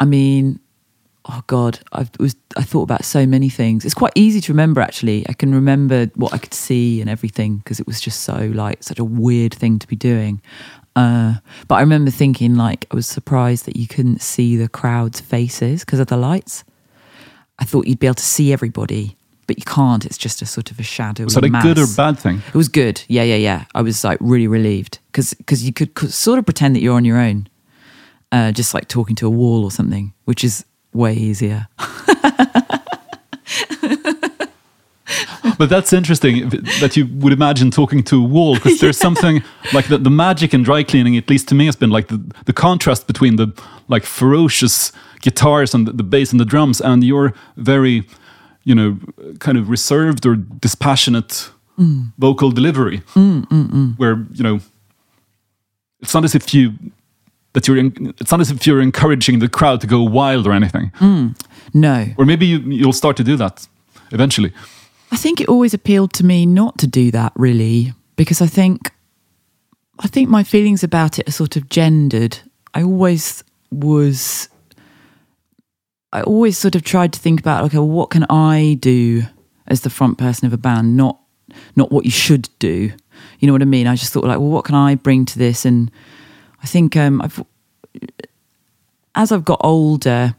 I 0.00 0.04
mean, 0.04 0.60
oh 1.26 1.42
god, 1.46 1.80
I 1.92 2.06
was 2.18 2.34
I 2.56 2.62
thought 2.62 2.82
about 2.82 3.04
so 3.04 3.26
many 3.26 3.48
things. 3.48 3.84
It's 3.84 3.94
quite 3.94 4.12
easy 4.16 4.40
to 4.40 4.52
remember 4.52 4.80
actually. 4.80 5.24
I 5.28 5.32
can 5.34 5.54
remember 5.54 6.06
what 6.16 6.32
I 6.32 6.38
could 6.38 6.54
see 6.54 7.00
and 7.00 7.08
everything 7.08 7.58
because 7.58 7.78
it 7.80 7.86
was 7.86 8.00
just 8.00 8.20
so 8.22 8.50
like 8.54 8.82
such 8.82 8.98
a 8.98 9.04
weird 9.04 9.54
thing 9.54 9.78
to 9.78 9.86
be 9.86 9.96
doing. 9.96 10.40
Uh, 10.98 11.34
but 11.68 11.76
I 11.76 11.80
remember 11.80 12.10
thinking 12.10 12.56
like 12.56 12.84
I 12.90 12.96
was 12.96 13.06
surprised 13.06 13.66
that 13.66 13.76
you 13.76 13.86
couldn't 13.86 14.20
see 14.20 14.56
the 14.56 14.68
crowd's 14.68 15.20
faces 15.20 15.84
because 15.84 16.00
of 16.00 16.08
the 16.08 16.16
lights. 16.16 16.64
I 17.60 17.64
thought 17.64 17.86
you'd 17.86 18.00
be 18.00 18.08
able 18.08 18.16
to 18.16 18.24
see 18.24 18.52
everybody, 18.52 19.16
but 19.46 19.58
you 19.58 19.64
can't. 19.64 20.04
It's 20.04 20.18
just 20.18 20.42
a 20.42 20.46
sort 20.46 20.72
of 20.72 20.80
a 20.80 20.82
shadow. 20.82 21.22
Was 21.22 21.34
that 21.34 21.44
a 21.44 21.50
good 21.50 21.78
or 21.78 21.86
bad 21.96 22.18
thing? 22.18 22.42
It 22.48 22.54
was 22.54 22.68
good. 22.68 23.00
Yeah, 23.06 23.22
yeah, 23.22 23.36
yeah. 23.36 23.66
I 23.76 23.82
was 23.82 24.02
like 24.02 24.18
really 24.20 24.48
relieved 24.48 24.98
because 25.12 25.64
you 25.64 25.72
could, 25.72 25.94
could 25.94 26.12
sort 26.12 26.40
of 26.40 26.44
pretend 26.44 26.74
that 26.74 26.80
you're 26.80 26.96
on 26.96 27.04
your 27.04 27.18
own, 27.18 27.48
uh, 28.32 28.50
just 28.50 28.74
like 28.74 28.88
talking 28.88 29.14
to 29.16 29.26
a 29.28 29.30
wall 29.30 29.62
or 29.62 29.70
something, 29.70 30.14
which 30.24 30.42
is 30.42 30.64
way 30.92 31.14
easier. 31.14 31.68
But 35.58 35.68
that's 35.68 35.92
interesting 35.92 36.48
that 36.80 36.96
you 36.96 37.06
would 37.06 37.32
imagine 37.32 37.70
talking 37.70 38.02
to 38.04 38.22
a 38.24 38.26
wall 38.26 38.54
because 38.54 38.80
there's 38.80 38.98
something 39.08 39.42
like 39.72 39.88
the, 39.88 39.98
the 39.98 40.10
magic 40.10 40.54
in 40.54 40.62
dry 40.62 40.82
cleaning, 40.82 41.16
at 41.16 41.28
least 41.28 41.48
to 41.48 41.54
me, 41.54 41.66
has 41.66 41.76
been 41.76 41.90
like 41.90 42.08
the, 42.08 42.20
the 42.44 42.52
contrast 42.52 43.06
between 43.06 43.36
the 43.36 43.52
like 43.88 44.04
ferocious 44.04 44.92
guitars 45.20 45.74
and 45.74 45.86
the, 45.86 45.92
the 45.92 46.02
bass 46.02 46.30
and 46.30 46.40
the 46.40 46.44
drums 46.44 46.80
and 46.80 47.02
your 47.04 47.34
very, 47.56 48.06
you 48.64 48.74
know, 48.74 48.98
kind 49.38 49.58
of 49.58 49.68
reserved 49.68 50.26
or 50.26 50.36
dispassionate 50.36 51.50
mm. 51.78 52.12
vocal 52.18 52.50
delivery, 52.50 52.98
mm, 53.14 53.46
mm, 53.46 53.98
where 53.98 54.26
you 54.32 54.42
know 54.42 54.60
it's 56.00 56.14
not 56.14 56.24
as 56.24 56.34
if 56.34 56.52
you 56.52 56.74
that 57.52 57.66
you're 57.66 57.78
in, 57.78 58.14
it's 58.20 58.30
not 58.30 58.40
as 58.40 58.50
if 58.50 58.66
you're 58.66 58.80
encouraging 58.80 59.38
the 59.38 59.48
crowd 59.48 59.80
to 59.80 59.86
go 59.86 60.02
wild 60.02 60.46
or 60.46 60.52
anything, 60.52 60.90
No, 61.72 62.06
or 62.16 62.24
maybe 62.24 62.46
you, 62.46 62.58
you'll 62.58 62.92
start 62.92 63.16
to 63.16 63.24
do 63.24 63.36
that 63.36 63.66
eventually. 64.12 64.52
I 65.10 65.16
think 65.16 65.40
it 65.40 65.48
always 65.48 65.74
appealed 65.74 66.12
to 66.14 66.24
me 66.24 66.46
not 66.46 66.78
to 66.78 66.86
do 66.86 67.10
that 67.10 67.32
really 67.36 67.92
because 68.16 68.40
I 68.42 68.46
think 68.46 68.92
I 70.00 70.06
think 70.06 70.28
my 70.28 70.44
feelings 70.44 70.84
about 70.84 71.18
it 71.18 71.28
are 71.28 71.32
sort 71.32 71.56
of 71.56 71.68
gendered. 71.68 72.38
I 72.74 72.82
always 72.82 73.42
was 73.70 74.48
I 76.12 76.22
always 76.22 76.56
sort 76.56 76.74
of 76.74 76.82
tried 76.82 77.12
to 77.14 77.18
think 77.18 77.40
about 77.40 77.64
okay, 77.64 77.78
what 77.78 78.10
can 78.10 78.24
I 78.30 78.76
do 78.80 79.24
as 79.66 79.82
the 79.82 79.90
front 79.90 80.18
person 80.18 80.46
of 80.46 80.52
a 80.52 80.58
band, 80.58 80.96
not 80.96 81.20
not 81.76 81.90
what 81.90 82.04
you 82.04 82.10
should 82.10 82.48
do. 82.58 82.92
You 83.38 83.46
know 83.46 83.52
what 83.52 83.62
I 83.62 83.66
mean? 83.66 83.86
I 83.86 83.96
just 83.96 84.12
thought 84.12 84.24
like, 84.24 84.38
well, 84.38 84.48
what 84.48 84.64
can 84.64 84.74
I 84.74 84.94
bring 84.94 85.24
to 85.26 85.38
this? 85.38 85.64
And 85.64 85.90
I 86.62 86.66
think 86.66 86.96
um, 86.96 87.22
I've 87.22 87.42
as 89.14 89.32
I've 89.32 89.44
got 89.44 89.60
older, 89.62 90.34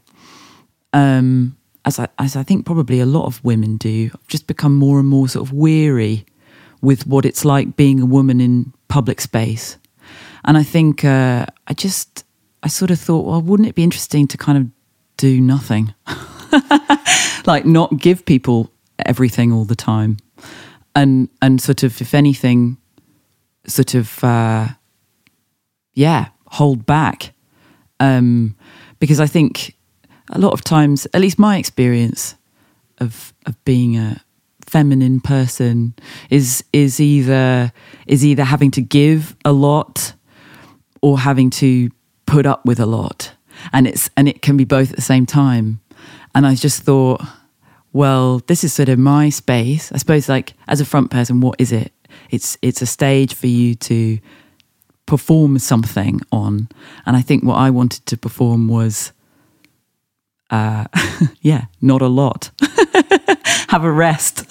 um, 0.92 1.56
as 1.84 1.98
I 1.98 2.08
as 2.18 2.36
I 2.36 2.42
think 2.42 2.66
probably 2.66 3.00
a 3.00 3.06
lot 3.06 3.26
of 3.26 3.42
women 3.44 3.76
do, 3.76 4.10
I've 4.12 4.28
just 4.28 4.46
become 4.46 4.74
more 4.74 4.98
and 4.98 5.08
more 5.08 5.28
sort 5.28 5.46
of 5.48 5.52
weary 5.52 6.24
with 6.82 7.06
what 7.06 7.24
it's 7.24 7.44
like 7.44 7.76
being 7.76 8.00
a 8.00 8.06
woman 8.06 8.40
in 8.40 8.72
public 8.88 9.20
space. 9.20 9.76
And 10.44 10.56
I 10.56 10.62
think 10.62 11.04
uh, 11.04 11.46
I 11.66 11.74
just 11.74 12.24
I 12.62 12.68
sort 12.68 12.90
of 12.90 12.98
thought, 12.98 13.26
well, 13.26 13.42
wouldn't 13.42 13.68
it 13.68 13.74
be 13.74 13.84
interesting 13.84 14.26
to 14.28 14.36
kind 14.38 14.58
of 14.58 14.66
do 15.16 15.40
nothing, 15.40 15.94
like 17.46 17.64
not 17.66 17.98
give 17.98 18.24
people 18.24 18.70
everything 19.06 19.52
all 19.52 19.64
the 19.64 19.76
time, 19.76 20.16
and 20.94 21.28
and 21.40 21.60
sort 21.60 21.82
of 21.82 22.00
if 22.00 22.14
anything, 22.14 22.78
sort 23.66 23.94
of 23.94 24.22
uh, 24.24 24.68
yeah, 25.94 26.28
hold 26.46 26.86
back, 26.86 27.34
um, 27.98 28.56
because 28.98 29.20
I 29.20 29.26
think 29.26 29.74
a 30.30 30.38
lot 30.38 30.52
of 30.52 30.62
times, 30.62 31.06
at 31.12 31.20
least 31.20 31.38
my 31.38 31.58
experience 31.58 32.36
of 32.98 33.32
of 33.46 33.62
being 33.64 33.96
a 33.96 34.22
feminine 34.66 35.20
person 35.20 35.94
is 36.30 36.62
is 36.72 37.00
either 37.00 37.72
is 38.06 38.24
either 38.24 38.44
having 38.44 38.70
to 38.70 38.80
give 38.80 39.36
a 39.44 39.52
lot 39.52 40.14
or 41.02 41.18
having 41.18 41.50
to 41.50 41.90
put 42.26 42.46
up 42.46 42.64
with 42.64 42.78
a 42.78 42.86
lot. 42.86 43.32
And 43.72 43.86
it's 43.86 44.08
and 44.16 44.28
it 44.28 44.42
can 44.42 44.56
be 44.56 44.64
both 44.64 44.90
at 44.90 44.96
the 44.96 45.02
same 45.02 45.26
time. 45.26 45.80
And 46.34 46.46
i 46.46 46.54
just 46.54 46.82
thought 46.82 47.20
well 47.92 48.38
this 48.46 48.62
is 48.62 48.72
sort 48.72 48.88
of 48.88 48.98
my 48.98 49.30
space. 49.30 49.90
I 49.92 49.98
suppose 49.98 50.28
like 50.28 50.54
as 50.68 50.80
a 50.80 50.84
front 50.84 51.10
person 51.10 51.40
what 51.40 51.60
is 51.60 51.72
it? 51.72 51.92
It's 52.30 52.56
it's 52.62 52.82
a 52.82 52.86
stage 52.86 53.34
for 53.34 53.48
you 53.48 53.74
to 53.74 54.18
perform 55.06 55.58
something 55.58 56.20
on. 56.30 56.68
And 57.04 57.16
i 57.16 57.22
think 57.22 57.42
what 57.42 57.56
i 57.56 57.70
wanted 57.70 58.06
to 58.06 58.16
perform 58.16 58.68
was 58.68 59.12
uh 60.50 60.84
yeah 61.40 61.66
not 61.80 62.02
a 62.02 62.08
lot 62.08 62.50
have 63.68 63.84
a 63.84 63.90
rest 63.90 64.46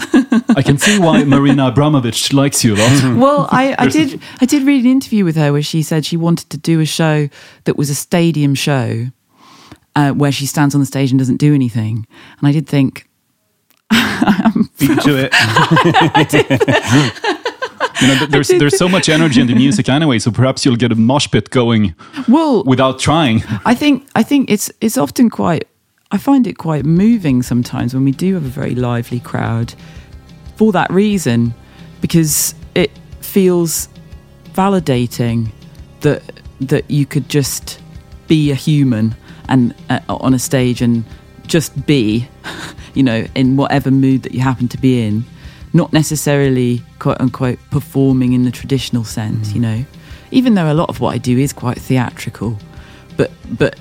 I 0.55 0.61
can 0.61 0.77
see 0.77 0.99
why 0.99 1.23
Marina 1.23 1.71
Abramović 1.71 2.33
likes 2.33 2.63
you 2.63 2.75
a 2.75 2.77
lot. 2.77 3.17
well, 3.17 3.47
I, 3.51 3.75
I 3.77 3.87
did 3.87 4.21
I 4.41 4.45
did 4.45 4.63
read 4.63 4.85
an 4.85 4.91
interview 4.91 5.25
with 5.25 5.35
her 5.35 5.51
where 5.51 5.61
she 5.61 5.83
said 5.83 6.05
she 6.05 6.17
wanted 6.17 6.49
to 6.49 6.57
do 6.57 6.79
a 6.79 6.85
show 6.85 7.29
that 7.65 7.77
was 7.77 7.89
a 7.89 7.95
stadium 7.95 8.55
show 8.55 9.07
uh, 9.95 10.11
where 10.11 10.31
she 10.31 10.45
stands 10.45 10.73
on 10.73 10.81
the 10.81 10.87
stage 10.87 11.11
and 11.11 11.19
doesn't 11.19 11.37
do 11.37 11.53
anything. 11.53 12.07
And 12.39 12.47
I 12.47 12.51
did 12.51 12.67
think, 12.67 13.07
Beat 14.79 14.89
you 14.89 14.95
to 14.95 15.29
it. 15.29 15.33
You 18.01 18.07
know, 18.07 18.25
there's 18.27 18.47
there's 18.47 18.77
so 18.77 18.87
much 18.87 19.09
energy 19.09 19.41
in 19.41 19.47
the 19.47 19.55
music 19.55 19.89
anyway, 19.89 20.19
so 20.19 20.31
perhaps 20.31 20.65
you'll 20.65 20.77
get 20.77 20.91
a 20.91 20.95
mosh 20.95 21.29
pit 21.29 21.49
going 21.49 21.95
well, 22.27 22.63
without 22.63 22.99
trying. 22.99 23.43
I 23.65 23.75
think 23.75 24.07
I 24.15 24.23
think 24.23 24.49
it's 24.49 24.71
it's 24.79 24.97
often 24.97 25.29
quite 25.29 25.67
I 26.11 26.17
find 26.17 26.47
it 26.47 26.57
quite 26.57 26.85
moving 26.85 27.43
sometimes 27.43 27.93
when 27.93 28.03
we 28.03 28.11
do 28.11 28.33
have 28.33 28.43
a 28.43 28.49
very 28.49 28.73
lively 28.73 29.19
crowd 29.19 29.75
for 30.55 30.71
that 30.71 30.89
reason 30.89 31.53
because 32.01 32.55
it 32.73 32.89
feels 33.21 33.89
validating 34.53 35.51
that 36.01 36.23
that 36.61 36.89
you 36.89 37.05
could 37.05 37.29
just 37.29 37.79
be 38.27 38.49
a 38.49 38.55
human 38.55 39.15
and 39.49 39.75
uh, 39.91 39.99
on 40.09 40.33
a 40.33 40.39
stage 40.39 40.81
and 40.81 41.05
just 41.45 41.85
be 41.85 42.27
you 42.95 43.03
know 43.03 43.27
in 43.35 43.55
whatever 43.55 43.91
mood 43.91 44.23
that 44.23 44.33
you 44.33 44.39
happen 44.39 44.67
to 44.69 44.77
be 44.79 45.03
in. 45.03 45.23
Not 45.73 45.93
necessarily 45.93 46.81
quote 46.97 47.21
unquote 47.21 47.59
performing 47.69 48.33
in 48.33 48.45
the 48.45 48.51
traditional 48.51 49.03
sense 49.03 49.53
you 49.53 49.61
know. 49.61 49.85
Even 50.31 50.55
though 50.55 50.71
a 50.71 50.73
lot 50.73 50.89
of 50.89 51.01
what 51.01 51.13
I 51.13 51.19
do 51.19 51.37
is 51.37 51.53
quite 51.53 51.77
theatrical 51.77 52.57
but 53.15 53.29
but 53.59 53.77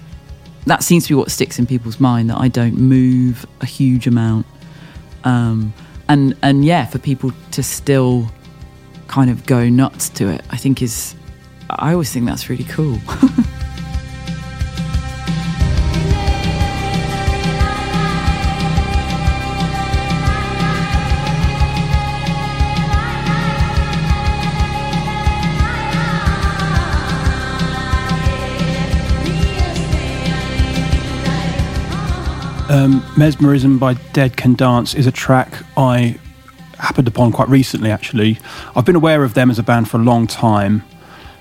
that 0.68 0.82
seems 0.82 1.04
to 1.04 1.10
be 1.10 1.14
what 1.14 1.30
sticks 1.30 1.58
in 1.58 1.66
people's 1.66 1.98
mind 1.98 2.30
that 2.30 2.38
I 2.38 2.48
don't 2.48 2.76
move 2.76 3.46
a 3.60 3.66
huge 3.66 4.06
amount. 4.06 4.46
Um, 5.24 5.72
and 6.08 6.36
and 6.42 6.64
yeah, 6.64 6.86
for 6.86 6.98
people 6.98 7.32
to 7.52 7.62
still 7.62 8.30
kind 9.08 9.30
of 9.30 9.46
go 9.46 9.68
nuts 9.68 10.08
to 10.10 10.28
it, 10.28 10.42
I 10.50 10.56
think 10.56 10.82
is 10.82 11.14
I 11.70 11.92
always 11.92 12.12
think 12.12 12.26
that's 12.26 12.48
really 12.48 12.64
cool. 12.64 12.98
Um, 32.78 33.04
Mesmerism 33.16 33.80
by 33.80 33.94
Dead 34.12 34.36
Can 34.36 34.54
Dance 34.54 34.94
is 34.94 35.08
a 35.08 35.10
track 35.10 35.52
I 35.76 36.16
happened 36.78 37.08
upon 37.08 37.32
quite 37.32 37.48
recently, 37.48 37.90
actually. 37.90 38.38
I've 38.76 38.84
been 38.84 38.94
aware 38.94 39.24
of 39.24 39.34
them 39.34 39.50
as 39.50 39.58
a 39.58 39.64
band 39.64 39.90
for 39.90 39.96
a 39.96 40.00
long 40.00 40.28
time, 40.28 40.84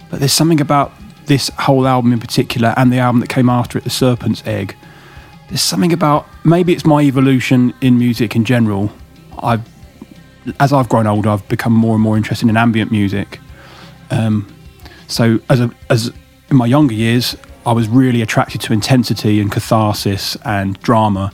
but 0.10 0.20
there's 0.20 0.34
something 0.34 0.60
about 0.60 0.94
this 1.28 1.50
whole 1.50 1.86
album 1.86 2.12
in 2.12 2.20
particular 2.20 2.74
and 2.76 2.92
the 2.92 2.98
album 2.98 3.22
that 3.22 3.30
came 3.30 3.50
after 3.50 3.78
it, 3.78 3.84
The 3.84 3.92
Serpent's 3.92 4.42
Egg. 4.48 4.76
There's 5.50 5.62
something 5.62 5.94
about 5.94 6.26
maybe 6.44 6.74
it's 6.74 6.88
my 6.88 7.04
evolution 7.04 7.72
in 7.82 8.00
music 8.00 8.36
in 8.36 8.44
general. 8.44 8.92
I've, 9.38 9.62
as 10.60 10.74
I've 10.74 10.90
grown 10.90 11.06
older, 11.06 11.30
I've 11.30 11.48
become 11.50 11.72
more 11.74 11.94
and 11.94 12.02
more 12.02 12.18
interested 12.18 12.50
in 12.50 12.58
ambient 12.58 12.92
music. 12.92 13.40
Um, 14.10 14.52
So 15.08 15.40
as 15.52 15.60
a, 15.60 15.70
as 15.92 16.12
in 16.50 16.58
my 16.58 16.66
younger 16.66 16.96
years, 16.96 17.38
I 17.68 17.74
was 17.74 17.89
really 17.89 18.22
attracted 18.22 18.61
to 18.61 18.72
intensity 18.72 19.41
and 19.41 19.51
catharsis 19.51 20.38
and 20.45 20.80
drama. 20.82 21.34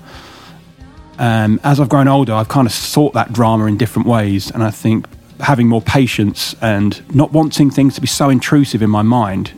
Um, 1.20 1.60
as 1.64 1.80
I've 1.80 1.90
grown 1.90 2.08
older, 2.08 2.34
I've 2.34 2.50
kind 2.50 2.66
of 2.66 2.74
sought 2.74 3.14
that 3.14 3.32
drama 3.32 3.68
in 3.68 3.78
different 3.78 4.08
ways, 4.08 4.50
and 4.50 4.64
I 4.64 4.72
think 4.72 5.06
having 5.40 5.68
more 5.68 5.82
patience 5.82 6.56
and 6.60 7.04
not 7.16 7.32
wanting 7.34 7.70
things 7.70 7.94
to 7.96 8.02
be 8.02 8.08
so 8.08 8.32
intrusive 8.32 8.82
in 8.82 8.90
my 8.90 9.04
mind. 9.04 9.52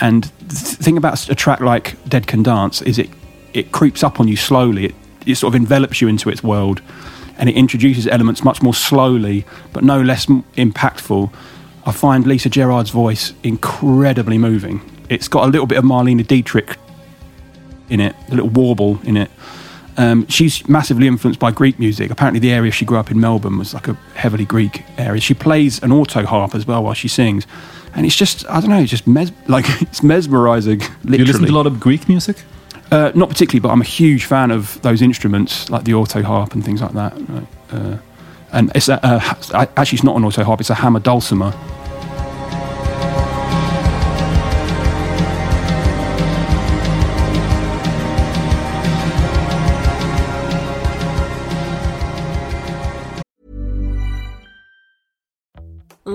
And 0.00 0.24
the 0.48 0.54
thing 0.56 0.96
about 0.96 1.30
a 1.30 1.34
track 1.36 1.60
like 1.60 1.96
Dead 2.08 2.26
Can 2.26 2.42
Dance 2.42 2.82
is 2.82 2.98
it 2.98 3.08
it 3.54 3.70
creeps 3.70 4.02
up 4.02 4.18
on 4.18 4.26
you 4.26 4.34
slowly. 4.36 4.86
It, 4.86 4.94
it 5.26 5.34
sort 5.36 5.54
of 5.54 5.60
envelops 5.60 6.00
you 6.00 6.08
into 6.08 6.28
its 6.28 6.42
world, 6.42 6.82
and 7.38 7.48
it 7.48 7.54
introduces 7.54 8.08
elements 8.08 8.42
much 8.42 8.62
more 8.62 8.74
slowly, 8.74 9.46
but 9.72 9.84
no 9.84 10.02
less 10.02 10.26
impactful. 10.26 11.32
I 11.86 11.92
find 11.92 12.26
Lisa 12.26 12.48
Gerrard's 12.48 12.90
voice 12.90 13.32
incredibly 13.44 14.38
moving. 14.38 14.80
It's 15.10 15.28
got 15.28 15.44
a 15.44 15.50
little 15.50 15.66
bit 15.66 15.76
of 15.76 15.84
Marlene 15.84 16.24
Dietrich 16.26 16.76
in 17.90 17.98
it, 18.00 18.14
a 18.28 18.30
little 18.30 18.48
warble 18.48 19.00
in 19.02 19.16
it. 19.16 19.30
Um, 19.96 20.26
she's 20.28 20.66
massively 20.68 21.08
influenced 21.08 21.40
by 21.40 21.50
Greek 21.50 21.78
music. 21.80 22.10
Apparently, 22.12 22.38
the 22.38 22.52
area 22.52 22.70
she 22.70 22.84
grew 22.84 22.96
up 22.96 23.10
in, 23.10 23.20
Melbourne, 23.20 23.58
was 23.58 23.74
like 23.74 23.88
a 23.88 23.94
heavily 24.14 24.44
Greek 24.44 24.84
area. 24.96 25.20
She 25.20 25.34
plays 25.34 25.82
an 25.82 25.90
auto 25.90 26.24
harp 26.24 26.54
as 26.54 26.64
well 26.64 26.84
while 26.84 26.94
she 26.94 27.08
sings, 27.08 27.44
and 27.94 28.06
it's 28.06 28.14
just 28.14 28.48
I 28.48 28.60
don't 28.60 28.70
know, 28.70 28.78
it's 28.78 28.90
just 28.90 29.08
mes- 29.08 29.32
like 29.48 29.66
it's 29.82 30.02
mesmerizing. 30.02 30.78
Literally. 30.78 31.10
Do 31.10 31.16
you 31.18 31.24
listen 31.24 31.44
to 31.44 31.52
a 31.52 31.52
lot 31.52 31.66
of 31.66 31.80
Greek 31.80 32.08
music? 32.08 32.36
Uh, 32.92 33.10
not 33.14 33.28
particularly, 33.28 33.60
but 33.60 33.70
I'm 33.70 33.80
a 33.80 33.84
huge 33.84 34.24
fan 34.24 34.50
of 34.52 34.80
those 34.82 35.02
instruments, 35.02 35.68
like 35.70 35.84
the 35.84 35.94
auto 35.94 36.22
harp 36.22 36.54
and 36.54 36.64
things 36.64 36.80
like 36.80 36.92
that. 36.92 37.12
Uh, 37.70 37.98
and 38.52 38.72
it's 38.74 38.88
a, 38.88 39.04
uh, 39.04 39.20
actually 39.76 39.96
it's 39.96 40.04
not 40.04 40.16
an 40.16 40.24
auto 40.24 40.44
harp; 40.44 40.60
it's 40.60 40.70
a 40.70 40.74
hammer 40.74 41.00
dulcimer. 41.00 41.52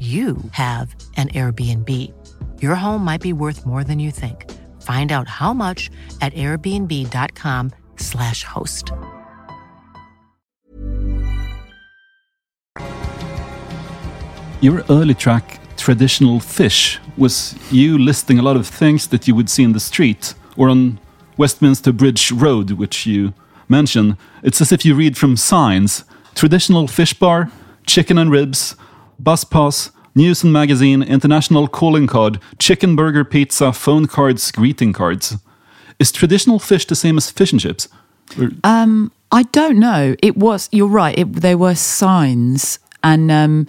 you 0.00 0.36
have 0.50 0.96
an 1.16 1.28
Airbnb. 1.28 1.88
Your 2.60 2.74
home 2.74 3.04
might 3.04 3.20
be 3.20 3.32
worth 3.32 3.64
more 3.64 3.84
than 3.84 4.00
you 4.00 4.10
think. 4.10 4.50
Find 4.82 5.12
out 5.12 5.28
how 5.28 5.54
much 5.54 5.88
at 6.20 6.34
airbnb.com/slash 6.34 8.44
host. 8.44 8.90
Your 14.60 14.84
early 14.90 15.14
track, 15.14 15.60
Traditional 15.76 16.40
Fish, 16.40 16.98
was 17.16 17.54
you 17.70 17.98
listing 17.98 18.38
a 18.38 18.42
lot 18.42 18.56
of 18.56 18.66
things 18.66 19.06
that 19.08 19.28
you 19.28 19.34
would 19.34 19.50
see 19.50 19.62
in 19.62 19.72
the 19.72 19.80
street 19.80 20.34
or 20.56 20.70
on 20.70 20.98
Westminster 21.36 21.92
Bridge 21.92 22.32
Road, 22.32 22.72
which 22.72 23.06
you 23.06 23.34
mention. 23.68 24.16
It's 24.42 24.60
as 24.60 24.72
if 24.72 24.84
you 24.84 24.94
read 24.94 25.16
from 25.16 25.36
signs 25.36 26.04
Traditional 26.34 26.88
Fish 26.88 27.14
Bar, 27.14 27.50
Chicken 27.86 28.18
and 28.18 28.30
Ribs, 28.30 28.76
Bus 29.18 29.44
Pass, 29.44 29.90
News 30.14 30.44
and 30.44 30.52
Magazine, 30.52 31.02
International 31.02 31.66
Calling 31.66 32.06
Card, 32.06 32.38
Chicken 32.58 32.94
Burger 32.96 33.24
Pizza, 33.24 33.72
Phone 33.72 34.06
Cards, 34.06 34.50
Greeting 34.52 34.92
Cards. 34.92 35.36
Is 35.98 36.12
traditional 36.12 36.58
fish 36.58 36.86
the 36.86 36.96
same 36.96 37.16
as 37.16 37.30
fish 37.30 37.52
and 37.52 37.60
chips? 37.60 37.88
Um, 38.62 39.12
I 39.32 39.44
don't 39.44 39.78
know. 39.78 40.14
It 40.22 40.36
was. 40.36 40.68
You're 40.72 40.88
right. 40.88 41.18
It, 41.18 41.32
there 41.32 41.58
were 41.58 41.74
signs, 41.74 42.78
and 43.02 43.30
um, 43.30 43.66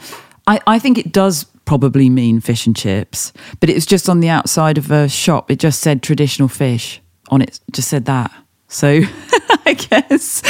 I, 0.48 0.60
I 0.68 0.80
think 0.80 0.98
it 0.98 1.12
does 1.12 1.46
probably 1.66 2.10
mean 2.10 2.40
fish 2.40 2.68
and 2.68 2.76
chips. 2.76 3.34
But 3.60 3.70
it 3.70 3.74
was 3.74 3.86
just 3.86 4.08
on 4.08 4.20
the 4.20 4.30
outside 4.30 4.78
of 4.78 4.92
a 4.92 5.10
shop. 5.10 5.52
It 5.52 5.60
just 5.60 5.82
said 5.82 6.04
traditional 6.04 6.48
fish 6.48 7.02
on 7.30 7.42
it. 7.42 7.60
Just 7.72 7.90
said 7.90 8.06
that. 8.06 8.32
So 8.68 8.88
I 9.66 9.74
guess 9.74 10.42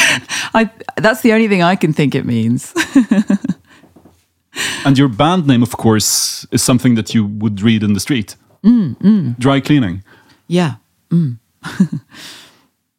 I 0.53 0.69
that's 0.97 1.21
the 1.21 1.33
only 1.33 1.47
thing 1.47 1.61
I 1.61 1.75
can 1.75 1.93
think 1.93 2.15
it 2.15 2.25
means. 2.25 2.73
And 4.85 4.97
your 4.97 5.09
band 5.09 5.45
name, 5.47 5.63
of 5.63 5.71
course, 5.77 6.45
is 6.51 6.63
something 6.63 6.95
that 6.95 7.13
you 7.13 7.25
would 7.25 7.61
read 7.61 7.83
in 7.83 7.93
the 7.93 7.99
street. 7.99 8.35
Mm, 8.63 8.95
mm. 8.99 9.37
Dry 9.39 9.59
cleaning. 9.61 10.03
yeah. 10.47 10.75
Mm. 11.11 11.37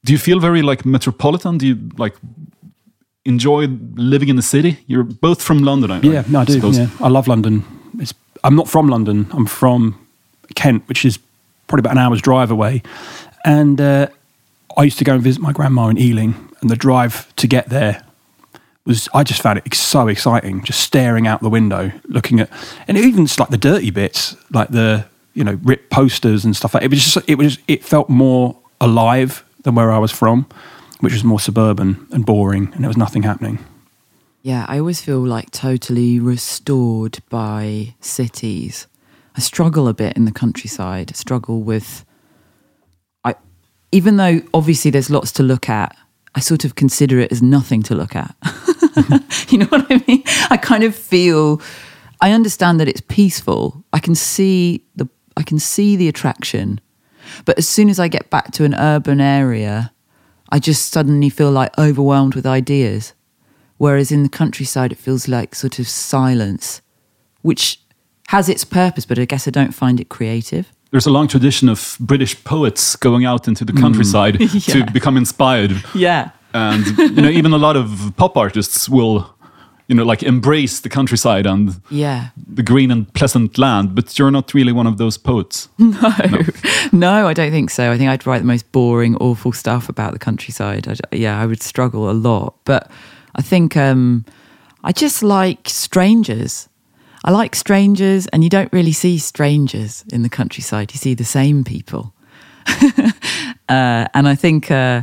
Do 0.04 0.12
you 0.12 0.18
feel 0.18 0.38
very 0.40 0.62
like 0.62 0.84
metropolitan? 0.84 1.58
Do 1.58 1.66
you 1.66 1.78
like 1.98 2.14
enjoy 3.24 3.66
living 3.96 4.28
in 4.28 4.36
the 4.36 4.42
city? 4.42 4.78
You're 4.86 5.02
both 5.02 5.42
from 5.42 5.58
London, 5.58 5.90
I 5.90 6.00
Yeah, 6.00 6.22
no, 6.28 6.40
I 6.40 6.44
do. 6.44 6.52
suppose. 6.52 6.78
Yeah, 6.78 6.88
I 7.00 7.08
love 7.08 7.26
London. 7.26 7.64
It's, 7.98 8.14
I'm 8.44 8.54
not 8.54 8.68
from 8.68 8.88
London. 8.88 9.26
I'm 9.32 9.46
from 9.46 9.94
Kent, 10.54 10.86
which 10.88 11.04
is 11.04 11.18
probably 11.66 11.80
about 11.80 11.92
an 11.92 11.98
hour's 11.98 12.22
drive 12.22 12.52
away. 12.52 12.82
And 13.44 13.80
uh, 13.80 14.06
I 14.76 14.84
used 14.84 14.98
to 14.98 15.04
go 15.04 15.14
and 15.14 15.22
visit 15.22 15.42
my 15.42 15.52
grandma 15.52 15.88
in 15.88 15.98
Ealing, 15.98 16.34
and 16.60 16.70
the 16.70 16.76
drive 16.76 17.34
to 17.36 17.48
get 17.48 17.68
there 17.68 18.02
was 18.86 19.08
I 19.12 19.22
just 19.24 19.42
found 19.42 19.58
it 19.58 19.74
so 19.74 20.08
exciting. 20.08 20.62
Just 20.64 20.80
staring 20.80 21.26
out 21.26 21.42
the 21.42 21.50
window, 21.50 21.92
looking 22.04 22.40
at, 22.40 22.50
and 22.88 22.96
even 22.96 23.26
like 23.38 23.50
the 23.50 23.58
dirty 23.58 23.90
bits, 23.90 24.36
like 24.52 24.68
the 24.68 25.06
you 25.34 25.44
know 25.44 25.58
ripped 25.62 25.90
posters 25.90 26.44
and 26.44 26.56
stuff 26.56 26.74
like 26.74 26.82
it 26.82 26.90
was 26.90 27.04
just 27.04 27.28
it 27.28 27.36
was 27.36 27.58
it 27.68 27.84
felt 27.84 28.08
more 28.08 28.56
alive 28.80 29.44
than 29.62 29.74
where 29.74 29.92
I 29.92 29.98
was 29.98 30.12
from, 30.12 30.46
which 31.00 31.12
was 31.12 31.24
more 31.24 31.40
suburban 31.40 32.06
and 32.12 32.24
boring, 32.24 32.72
and 32.72 32.82
there 32.82 32.88
was 32.88 32.96
nothing 32.96 33.24
happening. 33.24 33.58
Yeah, 34.42 34.64
I 34.68 34.78
always 34.78 35.02
feel 35.02 35.18
like 35.18 35.50
totally 35.50 36.20
restored 36.20 37.18
by 37.28 37.94
cities. 38.00 38.86
I 39.36 39.40
struggle 39.40 39.88
a 39.88 39.94
bit 39.94 40.16
in 40.16 40.24
the 40.24 40.32
countryside. 40.32 41.10
I 41.10 41.14
struggle 41.14 41.62
with 41.62 42.04
I 43.24 43.34
even 43.90 44.16
though 44.16 44.40
obviously 44.54 44.90
there's 44.90 45.10
lots 45.10 45.32
to 45.32 45.42
look 45.42 45.68
at, 45.68 45.96
I 46.36 46.40
sort 46.40 46.66
of 46.66 46.74
consider 46.74 47.18
it 47.18 47.32
as 47.32 47.42
nothing 47.42 47.82
to 47.84 47.94
look 47.94 48.14
at. 48.14 48.36
you 49.48 49.58
know 49.58 49.66
what 49.66 49.86
I 49.90 50.04
mean? 50.06 50.22
I 50.50 50.58
kind 50.58 50.84
of 50.84 50.94
feel 50.94 51.62
I 52.20 52.32
understand 52.32 52.78
that 52.78 52.88
it's 52.88 53.00
peaceful. 53.00 53.84
I 53.92 53.98
can 53.98 54.14
see 54.14 54.84
the 54.94 55.08
I 55.36 55.42
can 55.42 55.58
see 55.58 55.96
the 55.96 56.08
attraction. 56.08 56.80
But 57.44 57.58
as 57.58 57.66
soon 57.68 57.88
as 57.88 57.98
I 57.98 58.08
get 58.08 58.30
back 58.30 58.52
to 58.52 58.64
an 58.64 58.74
urban 58.74 59.20
area, 59.20 59.92
I 60.50 60.58
just 60.58 60.92
suddenly 60.92 61.28
feel 61.30 61.50
like 61.50 61.76
overwhelmed 61.78 62.34
with 62.34 62.46
ideas. 62.46 63.14
Whereas 63.78 64.12
in 64.12 64.22
the 64.22 64.28
countryside, 64.28 64.92
it 64.92 64.98
feels 64.98 65.28
like 65.28 65.54
sort 65.54 65.78
of 65.78 65.88
silence, 65.88 66.80
which 67.42 67.80
has 68.28 68.48
its 68.48 68.64
purpose, 68.64 69.04
but 69.04 69.18
I 69.18 69.24
guess 69.24 69.46
I 69.46 69.50
don't 69.50 69.74
find 69.74 70.00
it 70.00 70.08
creative. 70.08 70.72
There's 70.90 71.06
a 71.06 71.10
long 71.10 71.28
tradition 71.28 71.68
of 71.68 71.96
British 72.00 72.42
poets 72.44 72.96
going 72.96 73.24
out 73.26 73.48
into 73.48 73.64
the 73.64 73.72
countryside 73.72 74.40
Yeah. 74.40 74.60
to 74.84 74.90
become 74.92 75.16
inspired. 75.16 75.82
Yeah. 75.94 76.30
And 76.54 76.86
you 76.98 77.22
know, 77.22 77.28
even 77.28 77.52
a 77.52 77.58
lot 77.58 77.76
of 77.76 78.12
pop 78.16 78.36
artists 78.36 78.88
will, 78.88 79.34
you 79.88 79.94
know, 79.96 80.04
like 80.04 80.22
embrace 80.22 80.80
the 80.80 80.88
countryside 80.88 81.44
and 81.46 81.80
Yeah. 81.90 82.28
the 82.54 82.62
green 82.62 82.90
and 82.90 83.12
pleasant 83.14 83.58
land, 83.58 83.94
but 83.94 84.18
you're 84.18 84.30
not 84.30 84.54
really 84.54 84.72
one 84.72 84.86
of 84.86 84.96
those 84.96 85.18
poets. 85.18 85.68
No, 85.78 86.12
no, 86.92 87.26
I 87.28 87.34
don't 87.34 87.50
think 87.50 87.70
so. 87.70 87.90
I 87.92 87.98
think 87.98 88.08
I'd 88.10 88.26
write 88.26 88.38
the 88.38 88.46
most 88.46 88.70
boring, 88.72 89.16
awful 89.16 89.52
stuff 89.52 89.88
about 89.88 90.12
the 90.12 90.18
countryside. 90.18 90.88
I'd, 90.88 91.00
yeah, 91.12 91.42
I 91.42 91.46
would 91.46 91.62
struggle 91.62 92.08
a 92.10 92.12
lot. 92.14 92.54
But 92.64 92.90
I 93.34 93.42
think 93.42 93.76
um, 93.76 94.24
I 94.84 94.92
just 94.92 95.22
like 95.22 95.68
strangers. 95.68 96.68
I 97.26 97.32
like 97.32 97.56
strangers, 97.56 98.28
and 98.28 98.44
you 98.44 98.48
don't 98.48 98.72
really 98.72 98.92
see 98.92 99.18
strangers 99.18 100.04
in 100.12 100.22
the 100.22 100.28
countryside. 100.28 100.92
You 100.92 100.98
see 100.98 101.14
the 101.14 101.24
same 101.24 101.64
people. 101.64 102.14
uh, 103.68 104.06
and 104.14 104.28
I 104.28 104.36
think, 104.36 104.70
uh, 104.70 105.02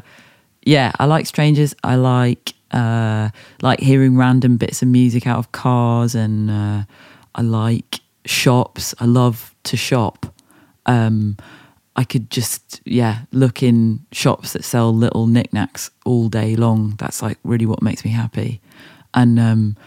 yeah, 0.63 0.93
I 0.99 1.05
like 1.05 1.25
strangers. 1.25 1.75
I 1.83 1.95
like 1.95 2.53
uh, 2.71 3.29
like 3.61 3.81
hearing 3.81 4.15
random 4.15 4.55
bits 4.55 4.81
of 4.81 4.87
music 4.87 5.27
out 5.27 5.37
of 5.37 5.51
cars, 5.51 6.15
and 6.15 6.49
uh, 6.49 6.83
I 7.35 7.41
like 7.41 7.99
shops. 8.25 8.95
I 8.99 9.05
love 9.05 9.53
to 9.65 9.75
shop. 9.75 10.33
Um, 10.85 11.35
I 11.95 12.05
could 12.05 12.31
just 12.31 12.81
yeah 12.85 13.23
look 13.31 13.61
in 13.61 14.05
shops 14.13 14.53
that 14.53 14.63
sell 14.63 14.95
little 14.95 15.27
knickknacks 15.27 15.91
all 16.05 16.29
day 16.29 16.55
long. 16.55 16.95
That's 16.97 17.21
like 17.21 17.37
really 17.43 17.65
what 17.65 17.81
makes 17.81 18.05
me 18.05 18.11
happy. 18.11 18.61
And 19.13 19.37
um, 19.39 19.77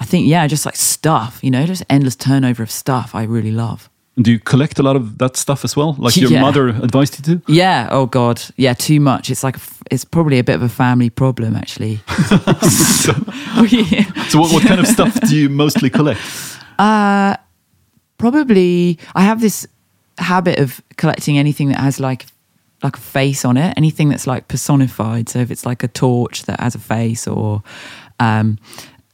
I 0.00 0.04
think 0.04 0.26
yeah, 0.26 0.46
just 0.46 0.66
like 0.66 0.76
stuff, 0.76 1.38
you 1.42 1.50
know, 1.50 1.66
just 1.66 1.84
endless 1.88 2.16
turnover 2.16 2.62
of 2.62 2.70
stuff. 2.70 3.14
I 3.14 3.22
really 3.24 3.52
love. 3.52 3.88
Do 4.16 4.30
you 4.30 4.38
collect 4.38 4.78
a 4.78 4.82
lot 4.82 4.94
of 4.96 5.18
that 5.18 5.36
stuff 5.36 5.64
as 5.64 5.74
well? 5.76 5.94
Like 5.98 6.16
your 6.16 6.30
Yeah. 6.34 6.40
mother 6.40 6.68
advised 6.68 7.18
you 7.28 7.36
to? 7.36 7.52
Yeah. 7.52 7.88
Oh 7.90 8.06
God. 8.06 8.40
Yeah. 8.56 8.74
Too 8.74 9.00
much. 9.00 9.30
It's 9.30 9.42
like 9.42 9.56
a 9.56 9.60
f- 9.60 9.82
it's 9.90 10.04
probably 10.04 10.38
a 10.38 10.44
bit 10.44 10.54
of 10.56 10.62
a 10.62 10.68
family 10.68 11.10
problem 11.10 11.56
actually. 11.56 12.00
So 14.30 14.40
what, 14.40 14.52
what 14.52 14.62
kind 14.66 14.80
of 14.80 14.86
stuff 14.86 15.18
do 15.28 15.36
you 15.36 15.48
mostly 15.48 15.90
collect? 15.90 16.20
Uh, 16.78 17.36
probably 18.18 18.98
I 19.14 19.22
have 19.22 19.40
this 19.40 19.66
habit 20.18 20.58
of 20.58 20.80
collecting 20.96 21.38
anything 21.38 21.68
that 21.68 21.78
has 21.80 22.00
like 22.00 22.26
like 22.82 22.96
a 22.96 23.00
face 23.00 23.44
on 23.44 23.56
it, 23.56 23.74
anything 23.76 24.08
that's 24.10 24.26
like 24.26 24.48
personified. 24.48 25.28
So 25.28 25.38
if 25.38 25.50
it's 25.50 25.64
like 25.64 25.82
a 25.82 25.88
torch 25.88 26.44
that 26.44 26.60
has 26.60 26.74
a 26.74 26.78
face, 26.78 27.26
or 27.26 27.62
um, 28.20 28.58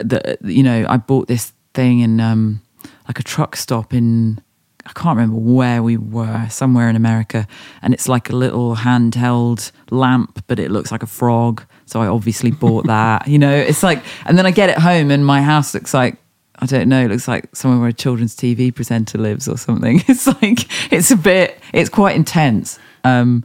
the 0.05 0.39
you 0.43 0.63
know, 0.63 0.87
I 0.89 0.97
bought 0.97 1.29
this 1.29 1.53
thing 1.75 2.01
in 2.01 2.21
um, 2.21 2.63
like 3.09 3.19
a 3.19 3.23
truck 3.23 3.57
stop 3.57 3.95
in 3.95 4.41
I 4.87 4.93
can't 4.93 5.17
remember 5.17 5.37
where 5.37 5.83
we 5.83 5.99
were, 5.99 6.49
somewhere 6.49 6.89
in 6.89 6.97
America, 6.97 7.47
and 7.83 7.93
it's 7.93 8.09
like 8.09 8.31
a 8.31 8.37
little 8.37 8.77
handheld 8.77 9.71
lamp, 9.91 10.43
but 10.47 10.59
it 10.59 10.71
looks 10.71 10.91
like 10.91 11.03
a 11.03 11.07
frog. 11.07 11.63
So 11.85 12.01
I 12.01 12.07
obviously 12.07 12.51
bought 12.51 12.87
that. 12.89 13.29
You 13.29 13.39
know, 13.39 13.55
it's 13.55 13.83
like, 13.83 14.03
and 14.25 14.39
then 14.39 14.47
I 14.47 14.51
get 14.51 14.71
it 14.71 14.79
home, 14.79 15.11
and 15.11 15.25
my 15.25 15.43
house 15.43 15.75
looks 15.75 15.93
like 15.95 16.17
I 16.61 16.67
don't 16.67 16.89
know, 16.89 17.05
it 17.05 17.09
looks 17.09 17.27
like 17.27 17.55
somewhere 17.55 17.81
where 17.81 17.89
a 17.89 17.93
children's 17.93 18.37
TV 18.37 18.75
presenter 18.75 19.19
lives 19.19 19.49
or 19.49 19.57
something. 19.57 20.03
It's 20.09 20.27
like 20.27 20.93
it's 20.93 21.11
a 21.11 21.17
bit, 21.17 21.59
it's 21.73 21.89
quite 21.89 22.17
intense. 22.17 22.79
Um, 23.05 23.45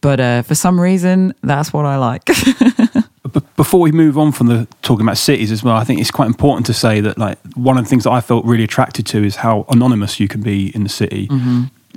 but 0.00 0.20
uh, 0.20 0.42
for 0.42 0.54
some 0.54 0.80
reason, 0.80 1.34
that's 1.42 1.72
what 1.72 1.86
I 1.86 1.96
like. 1.96 2.28
B- 3.34 3.40
before 3.56 3.80
we 3.80 3.92
move 3.92 4.16
on 4.16 4.32
from 4.32 4.46
the 4.46 4.66
talking 4.82 5.04
about 5.04 5.18
cities 5.18 5.50
as 5.52 5.62
well, 5.62 5.74
I 5.76 5.84
think 5.84 6.00
it's 6.00 6.10
quite 6.10 6.26
important 6.28 6.64
to 6.66 6.72
say 6.74 7.00
that 7.00 7.18
like 7.18 7.38
one 7.54 7.76
of 7.76 7.84
the 7.84 7.90
things 7.90 8.04
that 8.04 8.10
I 8.12 8.20
felt 8.20 8.44
really 8.46 8.64
attracted 8.64 9.06
to 9.08 9.22
is 9.24 9.36
how 9.36 9.66
anonymous 9.68 10.18
you 10.20 10.28
can 10.28 10.40
be 10.40 10.68
in 10.74 10.82
the 10.84 10.88
city. 10.88 11.28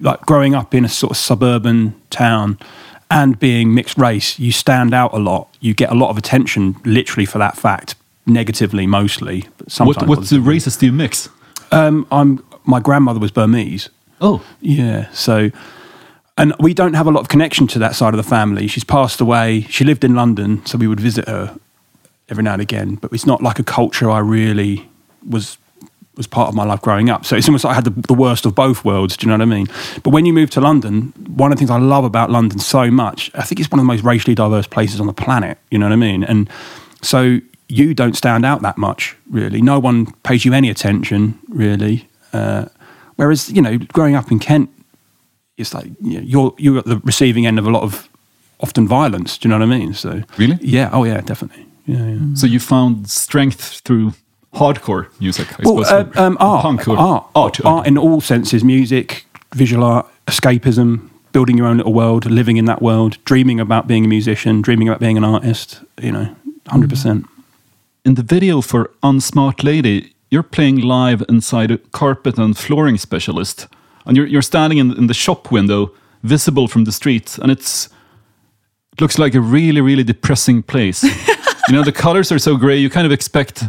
Like 0.01 0.21
growing 0.21 0.53
up 0.55 0.73
in 0.75 0.83
a 0.85 0.89
sort 0.89 1.11
of 1.11 1.17
suburban 1.17 1.95
town 2.09 2.57
and 3.09 3.39
being 3.39 3.73
mixed 3.73 3.97
race, 3.97 4.38
you 4.38 4.51
stand 4.51 4.93
out 4.93 5.13
a 5.13 5.17
lot. 5.17 5.47
You 5.61 5.73
get 5.73 5.89
a 5.91 5.95
lot 5.95 6.09
of 6.09 6.17
attention, 6.17 6.75
literally 6.85 7.25
for 7.25 7.38
that 7.39 7.55
fact, 7.57 7.95
negatively 8.25 8.85
mostly. 8.85 9.47
But 9.57 9.71
sometimes 9.71 9.97
What, 9.97 10.07
what 10.09 10.15
positively. 10.19 10.49
races 10.49 10.75
do 10.77 10.85
you 10.88 10.91
mix? 10.91 11.29
Um, 11.71 12.05
I'm 12.11 12.43
my 12.65 12.79
grandmother 12.79 13.19
was 13.19 13.31
Burmese. 13.31 13.89
Oh, 14.19 14.43
Yeah. 14.61 15.09
So, 15.11 15.51
and 16.38 16.53
we 16.59 16.73
don't 16.73 16.93
have 16.93 17.07
a 17.07 17.11
lot 17.11 17.21
of 17.21 17.29
connection 17.29 17.67
to 17.67 17.79
that 17.79 17.95
side 17.95 18.13
of 18.13 18.17
the 18.17 18.29
family. 18.29 18.67
She's 18.67 18.83
passed 18.83 19.19
away. 19.19 19.61
She 19.69 19.83
lived 19.83 20.03
in 20.03 20.15
London, 20.15 20.65
so 20.65 20.77
we 20.77 20.88
would 20.88 20.99
visit 20.99 21.27
her 21.27 21.57
every 22.29 22.43
now 22.43 22.53
and 22.53 22.61
again. 22.61 22.95
But 22.95 23.11
it's 23.11 23.25
not 23.25 23.41
like 23.41 23.59
a 23.59 23.63
culture 23.63 24.09
I 24.09 24.19
really 24.19 24.89
was 25.27 25.57
was 26.15 26.27
part 26.27 26.49
of 26.49 26.55
my 26.55 26.63
life 26.63 26.81
growing 26.81 27.09
up. 27.09 27.25
So 27.25 27.35
it's 27.35 27.47
almost 27.47 27.63
like 27.63 27.73
I 27.73 27.75
had 27.75 27.83
the, 27.83 28.01
the 28.07 28.13
worst 28.13 28.45
of 28.47 28.55
both 28.55 28.83
worlds. 28.83 29.15
Do 29.15 29.25
you 29.25 29.29
know 29.29 29.35
what 29.35 29.43
I 29.43 29.55
mean? 29.55 29.67
But 30.01 30.09
when 30.09 30.25
you 30.25 30.33
move 30.33 30.49
to 30.51 30.61
London, 30.61 31.13
one 31.27 31.51
of 31.51 31.57
the 31.57 31.59
things 31.59 31.69
I 31.69 31.77
love 31.77 32.03
about 32.03 32.31
London 32.31 32.57
so 32.57 32.89
much, 32.89 33.29
I 33.35 33.43
think 33.43 33.59
it's 33.59 33.69
one 33.69 33.79
of 33.79 33.83
the 33.83 33.88
most 33.88 34.03
racially 34.03 34.33
diverse 34.33 34.65
places 34.65 34.99
on 34.99 35.05
the 35.05 35.13
planet. 35.13 35.59
You 35.69 35.77
know 35.77 35.85
what 35.85 35.93
I 35.93 35.97
mean? 35.97 36.23
And 36.23 36.49
so 37.03 37.39
you 37.69 37.93
don't 37.93 38.15
stand 38.15 38.45
out 38.45 38.61
that 38.63 38.77
much, 38.77 39.15
really. 39.29 39.61
No 39.61 39.79
one 39.79 40.07
pays 40.23 40.43
you 40.43 40.53
any 40.53 40.69
attention, 40.69 41.38
really. 41.49 42.07
Uh, 42.33 42.65
whereas, 43.17 43.51
you 43.51 43.61
know, 43.61 43.77
growing 43.77 44.15
up 44.15 44.31
in 44.31 44.39
Kent, 44.39 44.71
it's 45.58 45.74
like 45.74 45.88
you 46.01 46.20
know, 46.20 46.26
you're 46.26 46.53
you're 46.58 46.78
at 46.80 46.86
the 46.86 46.97
receiving 47.03 47.45
end 47.47 47.60
of 47.60 47.68
a 47.68 47.72
lot 47.72 47.84
of 47.84 48.08
often 48.60 48.88
violence. 48.88 49.38
Do 49.38 49.47
you 49.47 49.49
know 49.55 49.60
what 49.66 49.74
I 49.76 49.78
mean? 49.80 49.93
So 49.93 50.24
Really? 50.38 50.58
yeah, 50.62 50.89
oh 50.93 51.03
yeah, 51.05 51.22
definitely. 51.22 51.66
Yeah, 51.86 52.05
yeah. 52.08 52.20
so 52.36 52.47
you 52.47 52.60
found 52.60 53.10
strength 53.10 53.82
through 53.86 54.14
hardcore 54.53 55.08
music, 55.20 55.47
I 55.60 55.64
Well, 55.64 55.84
suppose. 55.86 56.16
uh, 56.18 56.22
um, 56.22 56.38
art, 56.39 56.62
Punk 56.64 56.88
or 56.88 56.97
art, 56.97 57.26
art. 57.36 57.66
art 57.66 57.88
in 57.88 57.97
all 57.97 58.22
senses: 58.22 58.64
music, 58.64 59.26
visual 59.55 59.84
art, 59.84 60.05
escapism, 60.28 61.10
building 61.32 61.58
your 61.58 61.68
own 61.68 61.78
little 61.78 61.93
world, 61.93 62.26
living 62.26 62.58
in 62.58 62.66
that 62.66 62.82
world, 62.82 63.18
dreaming 63.26 63.60
about 63.60 63.88
being 63.88 64.05
a 64.05 64.08
musician, 64.08 64.62
dreaming 64.62 64.88
about 64.89 64.99
being 64.99 65.18
an 65.18 65.24
artist. 65.24 65.82
You 66.01 66.12
know, 66.12 66.36
hundred 66.68 66.89
percent. 66.89 67.26
In 68.03 68.16
the 68.16 68.24
video 68.24 68.62
for 68.62 68.89
Unsmart 69.03 69.64
Lady, 69.64 70.14
you're 70.32 70.43
playing 70.43 70.78
live 70.82 71.24
inside 71.30 71.72
a 71.72 71.78
carpet 71.91 72.38
and 72.38 72.58
flooring 72.58 72.97
specialist. 72.97 73.68
And 74.08 74.18
you're, 74.18 74.26
you're 74.28 74.41
standing 74.41 74.80
in, 74.80 74.97
in 74.97 75.08
the 75.08 75.14
shop 75.14 75.51
window, 75.51 75.91
visible 76.24 76.68
from 76.68 76.86
the 76.86 76.91
street, 76.91 77.38
and 77.39 77.51
it's 77.51 77.89
it 78.93 79.01
looks 79.01 79.20
like 79.20 79.36
a 79.36 79.41
really, 79.41 79.82
really 79.82 80.03
depressing 80.03 80.64
place. 80.64 81.03
you 81.68 81.74
know, 81.76 81.84
the 81.84 81.91
colors 81.91 82.32
are 82.32 82.39
so 82.39 82.58
gray, 82.58 82.78
you 82.78 82.89
kind 82.89 83.05
of 83.05 83.12
expect 83.12 83.64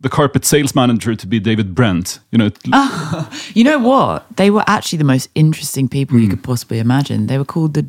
the 0.00 0.08
carpet 0.08 0.44
sales 0.44 0.74
manager 0.74 1.14
to 1.14 1.26
be 1.26 1.38
David 1.38 1.74
Brent. 1.74 2.18
You 2.30 2.38
know, 2.38 2.46
it- 2.46 2.58
you 3.56 3.62
know 3.64 3.78
what? 3.78 4.24
They 4.36 4.50
were 4.50 4.64
actually 4.66 4.98
the 4.98 5.04
most 5.04 5.28
interesting 5.34 5.88
people 5.88 6.18
you 6.18 6.28
could 6.28 6.42
possibly 6.42 6.78
imagine. 6.78 7.26
They 7.26 7.36
were 7.38 7.44
called 7.44 7.74
the 7.74 7.86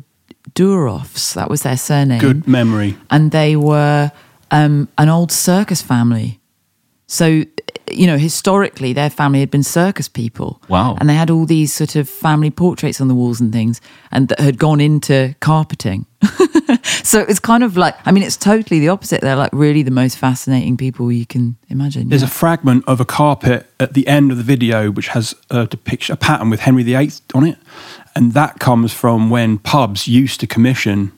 Duroffs. 0.54 1.34
That 1.34 1.48
was 1.50 1.62
their 1.62 1.76
surname. 1.76 2.20
Good 2.20 2.46
memory. 2.46 2.96
and 3.10 3.30
they 3.30 3.56
were 3.56 4.12
um, 4.50 4.88
an 4.98 5.08
old 5.08 5.32
circus 5.32 5.82
family. 5.82 6.40
So, 7.06 7.44
you 7.90 8.06
know, 8.06 8.16
historically, 8.16 8.92
their 8.92 9.10
family 9.10 9.40
had 9.40 9.50
been 9.50 9.62
circus 9.62 10.08
people. 10.08 10.60
Wow. 10.68 10.96
And 10.98 11.08
they 11.08 11.14
had 11.14 11.30
all 11.30 11.46
these 11.46 11.72
sort 11.72 11.96
of 11.96 12.08
family 12.08 12.50
portraits 12.50 13.00
on 13.00 13.08
the 13.08 13.14
walls 13.14 13.40
and 13.40 13.52
things, 13.52 13.80
and 14.10 14.28
that 14.28 14.40
had 14.40 14.58
gone 14.58 14.80
into 14.80 15.34
carpeting. 15.40 16.06
so 17.02 17.20
it's 17.20 17.40
kind 17.40 17.62
of 17.62 17.76
like, 17.76 17.94
I 18.06 18.12
mean, 18.12 18.22
it's 18.22 18.36
totally 18.36 18.80
the 18.80 18.88
opposite. 18.88 19.20
They're 19.20 19.36
like 19.36 19.52
really 19.52 19.82
the 19.82 19.90
most 19.90 20.18
fascinating 20.18 20.76
people 20.76 21.12
you 21.12 21.26
can 21.26 21.56
imagine. 21.68 22.08
There's 22.08 22.22
yeah. 22.22 22.28
a 22.28 22.30
fragment 22.30 22.84
of 22.86 23.00
a 23.00 23.04
carpet 23.04 23.66
at 23.78 23.94
the 23.94 24.06
end 24.06 24.30
of 24.30 24.36
the 24.36 24.42
video 24.42 24.90
which 24.90 25.08
has 25.08 25.34
a 25.50 25.66
depiction, 25.66 26.14
a 26.14 26.16
pattern 26.16 26.50
with 26.50 26.60
Henry 26.60 26.82
VIII 26.82 27.10
on 27.34 27.46
it, 27.46 27.58
and 28.16 28.32
that 28.32 28.58
comes 28.60 28.92
from 28.92 29.30
when 29.30 29.58
pubs 29.58 30.08
used 30.08 30.40
to 30.40 30.46
commission 30.46 31.12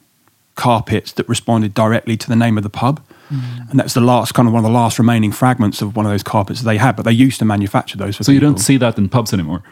carpets 0.57 1.13
that 1.13 1.29
responded 1.29 1.75
directly 1.75 2.17
to 2.17 2.29
the 2.29 2.37
name 2.37 2.57
of 2.57 2.63
the 2.65 2.71
pub, 2.71 3.01
and 3.31 3.79
that's 3.79 3.95
the 3.95 4.01
last 4.01 4.33
kind 4.35 4.49
of 4.49 4.55
one 4.55 4.65
of 4.65 4.71
the 4.71 4.77
last 4.77 4.99
remaining 4.99 5.33
fragments 5.33 5.83
of 5.83 5.97
one 5.97 6.07
of 6.07 6.13
those 6.13 6.23
carpets 6.23 6.63
they 6.63 6.77
had. 6.79 6.97
But 6.97 7.05
they 7.05 7.13
used 7.13 7.39
to 7.39 7.45
manufacture 7.45 7.97
those. 7.97 8.17
For 8.17 8.25
so 8.25 8.33
you 8.33 8.41
don't 8.41 8.59
see 8.59 8.77
that 8.79 8.99
in 8.99 9.09
pubs 9.09 9.33
anymore. 9.33 9.63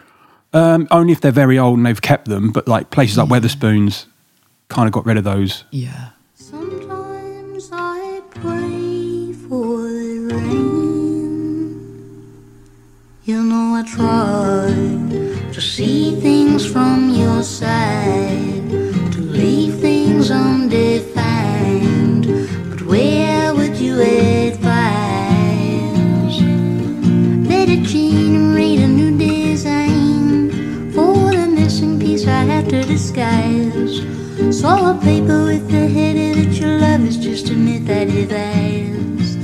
um, 0.53 0.87
only 0.91 1.11
if 1.11 1.21
they're 1.21 1.31
very 1.31 1.57
old 1.59 1.77
and 1.77 1.85
they've 1.85 2.01
kept 2.01 2.27
them. 2.27 2.51
But 2.51 2.67
like 2.67 2.89
places 2.91 3.17
like 3.17 3.27
Wetherspoons, 3.29 4.05
kind 4.69 4.87
of 4.87 4.93
got 4.93 5.05
rid 5.05 5.17
of 5.17 5.23
those. 5.23 5.63
yeah. 5.71 6.09
Sometimes 6.35 7.69
I 7.71 8.21
pray 8.29 9.33
for 9.47 9.81
the 9.81 10.35
rain. 10.35 11.71
You 13.23 13.41
know 13.41 13.75
I 13.75 13.83
try 13.83 14.67
to 15.53 15.61
see 15.61 16.19
things 16.21 16.65
from 16.71 17.09
your 17.09 17.41
side, 17.43 18.35
to 18.35 18.53
leave 18.53 18.64
undefined. 20.65 22.25
But 22.71 22.81
where 22.81 23.53
would 23.53 23.75
you 23.77 24.01
advise? 24.01 24.63
It 27.67 27.83
generate 27.83 28.79
a 28.79 28.87
new 28.87 29.17
design 29.17 30.91
for 30.91 31.31
the 31.31 31.47
missing 31.47 31.99
piece 31.99 32.25
I 32.27 32.43
have 32.43 32.67
to 32.69 32.83
disguise. 32.83 34.01
A 34.65 34.99
paper 35.01 35.45
with 35.45 35.69
the 35.69 35.87
header 35.87 36.41
that 36.41 36.53
your 36.59 36.79
love 36.79 37.01
is 37.05 37.17
just 37.17 37.49
a 37.49 37.53
myth 37.53 37.89
I 37.89 38.05
devised. 38.05 39.39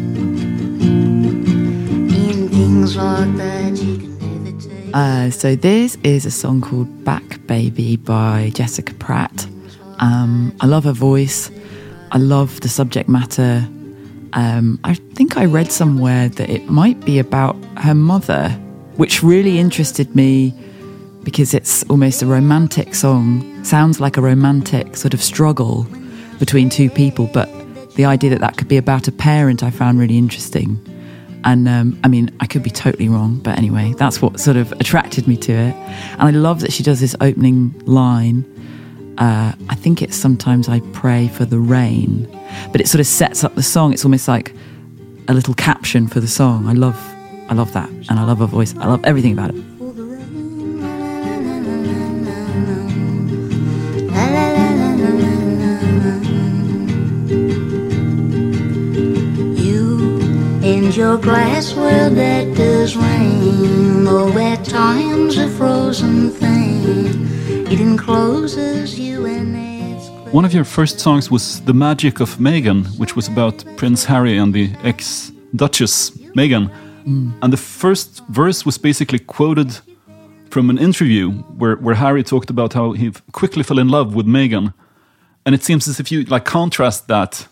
And 2.22 2.49
things 2.49 2.95
like 2.95 3.36
that 3.38 3.78
you 3.78 3.97
can. 3.97 4.93
Uh, 4.93 5.30
so 5.30 5.55
this 5.55 5.97
is 6.03 6.26
a 6.26 6.32
song 6.32 6.61
called 6.61 7.03
Back 7.03 7.45
Baby 7.45 7.97
by 7.97 8.51
Jessica 8.53 8.93
Pratt. 8.95 9.50
Um, 10.01 10.55
I 10.59 10.65
love 10.65 10.83
her 10.83 10.91
voice. 10.91 11.49
I 12.11 12.17
love 12.17 12.59
the 12.61 12.69
subject 12.69 13.07
matter. 13.07 13.67
Um, 14.33 14.79
I 14.83 14.95
think 14.95 15.37
I 15.37 15.45
read 15.45 15.71
somewhere 15.71 16.29
that 16.29 16.49
it 16.49 16.69
might 16.69 17.03
be 17.05 17.19
about 17.19 17.55
her 17.77 17.95
mother, 17.95 18.49
which 18.97 19.23
really 19.23 19.59
interested 19.59 20.15
me 20.15 20.53
because 21.23 21.53
it's 21.53 21.83
almost 21.83 22.21
a 22.21 22.25
romantic 22.25 22.95
song. 22.95 23.63
Sounds 23.63 23.99
like 23.99 24.17
a 24.17 24.21
romantic 24.21 24.97
sort 24.97 25.13
of 25.13 25.21
struggle 25.21 25.85
between 26.39 26.69
two 26.69 26.89
people, 26.89 27.29
but 27.33 27.49
the 27.95 28.05
idea 28.05 28.29
that 28.31 28.39
that 28.39 28.57
could 28.57 28.67
be 28.67 28.77
about 28.77 29.07
a 29.07 29.11
parent 29.11 29.63
I 29.63 29.69
found 29.69 29.99
really 29.99 30.17
interesting. 30.17 30.79
And 31.43 31.67
um, 31.67 31.99
I 32.03 32.07
mean, 32.07 32.35
I 32.39 32.45
could 32.45 32.63
be 32.63 32.69
totally 32.69 33.09
wrong, 33.09 33.39
but 33.39 33.57
anyway, 33.57 33.93
that's 33.97 34.21
what 34.21 34.39
sort 34.39 34.57
of 34.57 34.71
attracted 34.73 35.27
me 35.27 35.37
to 35.37 35.51
it. 35.51 35.75
And 35.75 36.21
I 36.21 36.31
love 36.31 36.61
that 36.61 36.71
she 36.71 36.83
does 36.83 36.99
this 36.99 37.15
opening 37.19 37.79
line. 37.85 38.45
Uh, 39.18 39.53
I 39.70 39.76
think 39.76 40.01
it's 40.01 40.16
sometimes 40.16 40.68
I 40.68 40.80
pray 40.93 41.28
for 41.28 41.45
the 41.45 41.59
rain, 41.59 42.28
but 42.72 42.82
it 42.82 42.88
sort 42.88 42.99
of 42.99 43.07
sets 43.07 43.43
up 43.43 43.55
the 43.55 43.64
song. 43.64 43.93
It's 43.93 44.05
almost 44.05 44.28
like 44.28 44.53
a 45.28 45.34
little 45.34 45.53
caption 45.53 46.07
for 46.07 46.20
the 46.20 46.28
song. 46.28 46.68
I 46.68 46.74
love, 46.74 46.97
I 47.49 47.53
love 47.53 47.72
that, 47.74 47.89
and 47.89 48.12
I 48.12 48.24
love 48.24 48.39
her 48.39 48.47
voice. 48.47 48.76
I 48.78 48.88
love 48.88 49.03
everything 49.03 49.34
about 49.34 49.51
it. 49.51 49.64
Your 60.93 61.18
glass 61.18 61.74
world 61.74 62.16
that 62.16 62.53
does 62.55 62.95
rain, 62.95 64.03
though 64.03 64.38
at 64.38 64.64
times 64.64 65.38
a 65.38 65.47
frozen 65.49 66.30
thing, 66.30 67.28
it 67.72 67.80
encloses 67.80 68.99
you 68.99 69.26
in 69.26 69.55
its 69.55 70.09
One 70.34 70.43
of 70.43 70.53
your 70.53 70.65
first 70.65 70.99
songs 70.99 71.32
was 71.32 71.61
The 71.61 71.74
Magic 71.74 72.19
of 72.19 72.36
Meghan, 72.36 72.86
which 72.99 73.15
was 73.15 73.30
about 73.30 73.63
Prince 73.78 74.03
Harry 74.03 74.38
and 74.38 74.53
the 74.53 74.69
ex 74.84 75.32
Duchess 75.55 76.11
Meghan. 76.36 76.69
Mm. 77.05 77.32
And 77.41 77.53
the 77.53 77.57
first 77.57 78.28
verse 78.28 78.65
was 78.65 78.78
basically 78.78 79.19
quoted 79.19 79.80
from 80.49 80.69
an 80.69 80.78
interview 80.78 81.32
where, 81.32 81.78
where 81.78 81.95
Harry 81.95 82.24
talked 82.24 82.49
about 82.49 82.74
how 82.74 82.91
he 82.91 83.13
quickly 83.32 83.63
fell 83.63 83.80
in 83.80 83.88
love 83.88 84.15
with 84.15 84.26
Meghan. 84.26 84.74
And 85.45 85.55
it 85.55 85.63
seems 85.63 85.88
as 85.88 85.97
if 85.97 86.11
you 86.11 86.24
like 86.26 86.43
contrast 86.43 87.07
that 87.07 87.47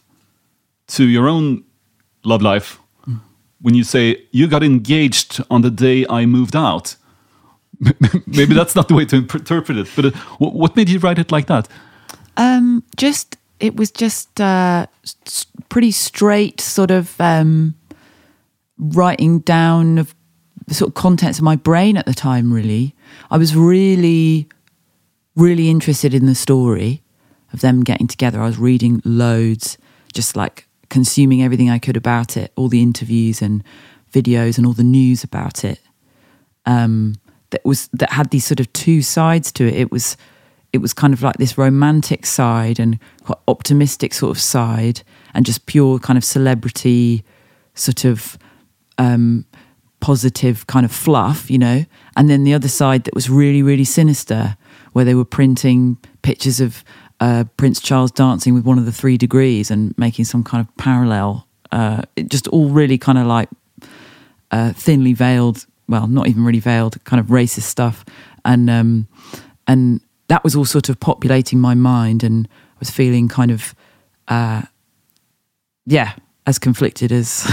to 0.88 1.06
your 1.06 1.30
own 1.30 1.64
love 2.26 2.42
life 2.42 2.78
mm. 3.08 3.22
when 3.62 3.74
you 3.74 3.86
say 3.86 4.26
you 4.32 4.48
got 4.50 4.64
engaged 4.64 5.42
on 5.50 5.62
the 5.62 5.72
day 5.72 6.06
I 6.10 6.26
moved 6.26 6.58
out. 6.58 6.98
Maybe 8.28 8.54
that's 8.54 8.76
not 8.76 8.88
the 8.88 8.94
way 8.94 9.06
to 9.06 9.18
interpret 9.18 9.78
it, 9.78 9.90
but 9.96 10.06
uh, 10.06 10.12
what 10.38 10.76
made 10.76 10.90
you 10.90 11.00
write 11.00 11.18
it 11.18 11.32
like 11.32 11.48
that? 11.48 11.68
Um, 12.38 12.84
just 12.98 13.38
it 13.60 13.76
was 13.76 13.92
just 13.92 14.40
uh, 14.40 14.88
pretty 15.70 15.92
straight, 15.92 16.60
sort 16.62 16.92
of 16.92 17.20
um, 17.20 17.76
writing 18.78 19.40
down 19.40 19.98
of 19.98 20.16
the 20.68 20.74
sort 20.74 20.90
of 20.90 20.96
contents 20.96 21.40
of 21.40 21.44
my 21.44 21.56
brain 21.56 21.98
at 21.98 22.06
the 22.06 22.14
time. 22.14 22.54
Really, 22.54 22.96
I 23.32 23.38
was 23.38 23.56
really, 23.56 24.48
really 25.36 25.70
interested 25.70 26.14
in 26.14 26.26
the 26.26 26.36
story 26.36 27.02
of 27.54 27.62
them 27.62 27.84
getting 27.84 28.08
together. 28.08 28.42
I 28.42 28.48
was 28.48 28.58
reading 28.58 29.02
loads, 29.06 29.78
just 30.14 30.36
like 30.36 30.68
consuming 30.90 31.42
everything 31.44 31.70
I 31.70 31.80
could 31.80 31.98
about 31.98 32.36
it, 32.36 32.52
all 32.56 32.68
the 32.68 32.82
interviews 32.82 33.42
and 33.42 33.64
videos 34.12 34.58
and 34.58 34.66
all 34.66 34.74
the 34.74 34.84
news 34.84 35.24
about 35.24 35.64
it. 35.64 35.80
Um, 36.66 37.16
that 37.52 37.64
was 37.66 37.90
that 37.94 38.12
had 38.12 38.30
these 38.30 38.46
sort 38.46 38.60
of 38.60 38.72
two 38.74 39.02
sides 39.02 39.52
to 39.54 39.68
it. 39.68 39.74
It 39.74 39.92
was 39.92 40.18
it 40.72 40.80
was 40.80 40.94
kind 40.94 41.14
of 41.14 41.22
like 41.24 41.38
this 41.38 41.58
romantic 41.58 42.26
side 42.26 42.80
and 42.80 43.00
quite 43.24 43.40
optimistic 43.48 44.14
sort 44.14 44.32
of 44.36 44.42
side, 44.42 45.02
and 45.34 45.46
just 45.46 45.66
pure 45.66 46.00
kind 46.00 46.18
of 46.18 46.24
celebrity 46.24 47.24
sort 47.74 48.06
of 48.06 48.38
um, 48.98 49.46
positive 50.00 50.68
kind 50.68 50.86
of 50.86 50.92
fluff, 50.92 51.50
you 51.50 51.58
know. 51.58 51.86
And 52.16 52.30
then 52.30 52.44
the 52.44 52.54
other 52.54 52.68
side 52.68 53.04
that 53.06 53.16
was 53.16 53.30
really 53.30 53.64
really 53.64 53.86
sinister, 53.86 54.58
where 54.94 55.06
they 55.06 55.16
were 55.16 55.26
printing 55.26 55.98
pictures 56.22 56.60
of 56.60 56.84
uh, 57.20 57.46
Prince 57.58 57.82
Charles 57.82 58.12
dancing 58.12 58.54
with 58.54 58.64
one 58.64 58.78
of 58.78 58.86
the 58.86 58.92
three 58.92 59.18
degrees 59.18 59.72
and 59.72 59.98
making 59.98 60.26
some 60.26 60.44
kind 60.44 60.66
of 60.66 60.78
parallel. 60.78 61.48
Uh, 61.72 62.02
it 62.16 62.30
just 62.30 62.48
all 62.48 62.70
really 62.70 62.98
kind 62.98 63.18
of 63.18 63.28
like 63.28 63.50
uh, 64.52 64.74
thinly 64.74 65.14
veiled, 65.14 65.66
well, 65.90 66.08
not 66.08 66.28
even 66.28 66.46
really 66.46 66.60
veiled, 66.60 67.04
kind 67.04 67.20
of 67.20 67.28
racist 67.28 67.64
stuff, 67.64 68.06
and 68.46 68.70
um, 68.70 69.08
and 69.68 70.02
that 70.28 70.44
was 70.44 70.56
all 70.56 70.66
sort 70.66 70.88
of 70.90 71.00
populating 71.00 71.60
my 71.60 71.74
mind, 71.74 72.24
and 72.24 72.48
I 72.48 72.80
was 72.80 72.90
feeling 72.90 73.28
kind 73.28 73.52
of, 73.52 73.76
uh, 74.28 74.62
yeah, 75.86 76.14
as 76.46 76.60
conflicted 76.60 77.12
as 77.12 77.52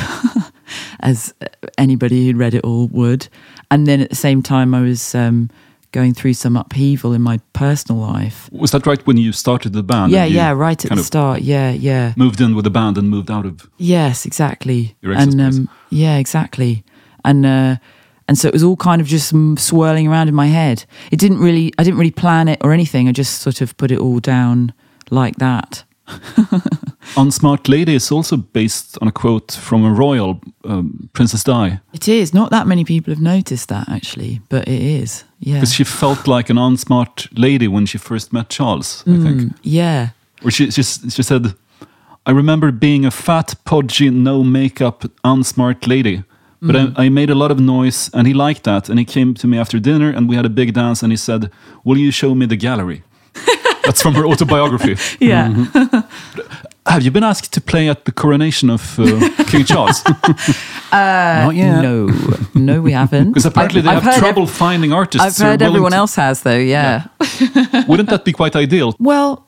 as 1.01 1.35
anybody 1.79 2.27
who'd 2.27 2.37
read 2.37 2.55
it 2.55 2.63
all 2.65 2.89
would, 2.89 3.29
and 3.71 3.87
then 3.87 4.01
at 4.01 4.11
the 4.11 4.17
same 4.17 4.43
time, 4.43 4.75
I 4.75 4.83
was. 4.83 5.15
Um, 5.15 5.51
going 5.93 6.13
through 6.13 6.35
some 6.35 6.59
upheaval 6.59 7.15
in 7.15 7.23
my 7.23 7.39
personal 7.55 8.03
life. 8.03 8.51
Was 8.53 8.71
that 8.73 8.87
right 8.87 9.07
when 9.07 9.17
you 9.17 9.33
started 9.33 9.73
the 9.73 9.83
band? 9.83 10.13
Yeah, 10.13 10.27
yeah, 10.27 10.51
right 10.51 10.85
at 10.85 10.91
the 10.95 11.03
start. 11.03 11.41
Yeah, 11.41 11.71
yeah. 11.71 12.13
Moved 12.17 12.39
in 12.43 12.55
with 12.55 12.65
the 12.65 12.71
band 12.71 12.99
and 12.99 13.09
moved 13.09 13.31
out 13.31 13.47
of. 13.47 13.71
Yes, 13.79 14.27
exactly. 14.27 14.95
And 15.03 15.41
um, 15.41 15.71
yeah, 15.89 16.19
exactly. 16.19 16.85
And 17.25 17.47
uh, 17.47 17.77
and 18.29 18.37
so 18.39 18.49
it 18.49 18.53
was 18.55 18.63
all 18.63 18.77
kind 18.77 19.01
of 19.01 19.07
just 19.07 19.33
swirling 19.59 20.07
around 20.09 20.29
in 20.29 20.35
my 20.35 20.47
head. 20.49 20.85
It 21.11 21.19
didn't 21.19 21.39
really, 21.39 21.73
I 21.79 21.85
didn't 21.85 21.99
really 21.99 22.11
plan 22.13 22.49
it 22.49 22.59
or 22.65 22.73
anything. 22.73 23.09
I 23.09 23.13
just 23.13 23.41
sort 23.41 23.61
of 23.61 23.77
put 23.77 23.91
it 23.91 23.99
all 23.99 24.19
down 24.21 24.73
like 25.11 25.37
that. 25.37 25.85
Unsmart 27.17 27.69
Lady 27.69 27.95
is 27.95 28.11
also 28.11 28.37
based 28.37 28.99
on 29.01 29.09
a 29.09 29.13
quote 29.13 29.53
from 29.53 29.85
a 29.85 29.91
royal, 29.93 30.41
um, 30.65 31.09
Princess 31.13 31.45
Di, 31.45 31.81
It 31.93 32.09
is. 32.09 32.35
Not 32.35 32.51
that 32.51 32.67
many 32.67 32.85
people 32.85 33.13
have 33.13 33.23
noticed 33.23 33.69
that 33.69 33.89
actually, 33.89 34.41
but 34.49 34.67
it 34.69 34.81
is. 34.83 35.25
Yeah. 35.39 35.55
because 35.55 35.73
she 35.75 35.85
felt 35.85 36.27
like 36.27 36.51
an 36.51 36.57
unsmart 36.57 37.29
lady 37.39 37.69
when 37.69 37.87
she 37.87 37.99
first 37.99 38.33
met 38.33 38.49
Charles. 38.49 39.03
I 39.07 39.17
think, 39.19 39.41
Mm, 39.43 39.55
yeah. 39.63 40.09
or 40.45 40.51
she 40.51 40.71
she 40.71 40.83
she 40.83 41.23
said, 41.23 41.55
"I 42.27 42.31
remember 42.33 42.73
being 42.73 43.05
a 43.07 43.11
fat, 43.11 43.55
podgy, 43.65 44.11
no 44.11 44.43
makeup, 44.43 45.05
unsmart 45.25 45.87
lady." 45.87 46.23
But 46.63 46.75
Mm. 46.77 46.93
I, 46.99 47.05
I 47.07 47.09
made 47.11 47.31
a 47.31 47.35
lot 47.35 47.51
of 47.51 47.59
noise, 47.59 48.11
and 48.15 48.27
he 48.27 48.33
liked 48.35 48.63
that. 48.65 48.89
And 48.89 48.99
he 48.99 49.05
came 49.05 49.35
to 49.35 49.47
me 49.47 49.59
after 49.59 49.79
dinner, 49.81 50.11
and 50.17 50.29
we 50.29 50.37
had 50.37 50.47
a 50.47 50.51
big 50.51 50.73
dance. 50.73 51.03
And 51.05 51.13
he 51.13 51.17
said, 51.17 51.51
"Will 51.85 51.99
you 51.99 52.11
show 52.13 52.35
me 52.35 52.47
the 52.47 52.57
gallery?" 52.57 53.03
That's 53.85 54.03
from 54.03 54.15
her 54.15 54.25
autobiography. 54.27 54.97
Yeah. 55.21 55.53
Have 56.87 57.03
you 57.03 57.11
been 57.11 57.25
asked 57.25 57.53
to 57.53 57.61
play 57.61 57.89
at 57.91 58.05
the 58.05 58.13
coronation 58.13 58.71
of 58.71 58.99
uh, 58.99 59.05
King 59.51 59.65
Charles? 59.65 60.03
Uh, 60.93 61.43
Not 61.47 61.55
yet. 61.57 61.83
No, 61.83 62.07
no, 62.55 62.81
we 62.81 62.93
haven't. 62.93 63.33
Because 63.33 63.45
apparently 63.45 63.81
I've- 63.81 63.89
they 63.89 63.97
I've 63.97 64.03
have 64.05 64.19
trouble 64.19 64.43
ev- 64.45 64.51
finding 64.51 64.93
artists. 64.93 65.27
I've 65.27 65.37
heard 65.47 65.61
everyone 65.63 65.91
to- 65.91 65.97
else 65.97 66.15
has 66.17 66.41
though. 66.43 66.57
Yeah. 66.57 67.07
Wouldn't 67.89 68.09
that 68.11 68.25
be 68.25 68.33
quite 68.33 68.55
ideal? 68.57 68.95
Well, 69.01 69.47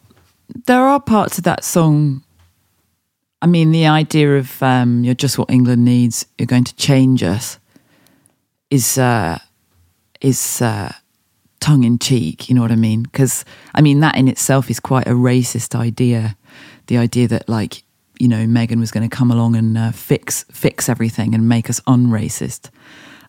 there 0.66 0.82
are 0.82 1.00
parts 1.00 1.38
of 1.38 1.44
that 1.44 1.62
song. 1.64 2.22
I 3.40 3.46
mean, 3.46 3.70
the 3.70 3.86
idea 3.86 4.36
of 4.36 4.62
um, 4.62 5.04
"You're 5.04 5.14
just 5.14 5.38
what 5.38 5.50
England 5.50 5.84
needs. 5.84 6.26
You're 6.38 6.46
going 6.46 6.64
to 6.64 6.76
change 6.76 7.22
us" 7.22 7.58
is 8.70 8.98
uh, 8.98 9.38
is 10.20 10.60
uh, 10.60 10.92
tongue 11.60 11.84
in 11.84 11.98
cheek. 11.98 12.48
You 12.48 12.54
know 12.54 12.62
what 12.62 12.72
I 12.72 12.76
mean? 12.76 13.02
Because 13.02 13.44
I 13.74 13.80
mean 13.80 14.00
that 14.00 14.16
in 14.16 14.28
itself 14.28 14.70
is 14.70 14.80
quite 14.80 15.06
a 15.06 15.12
racist 15.12 15.74
idea. 15.74 16.36
The 16.86 16.98
idea 16.98 17.28
that 17.28 17.48
like 17.48 17.84
you 18.18 18.28
know 18.28 18.46
Meghan 18.46 18.80
was 18.80 18.90
going 18.90 19.08
to 19.08 19.16
come 19.16 19.30
along 19.30 19.56
and 19.56 19.78
uh, 19.78 19.92
fix 19.92 20.44
fix 20.50 20.88
everything 20.88 21.34
and 21.34 21.48
make 21.48 21.70
us 21.70 21.80
unracist 21.80 22.70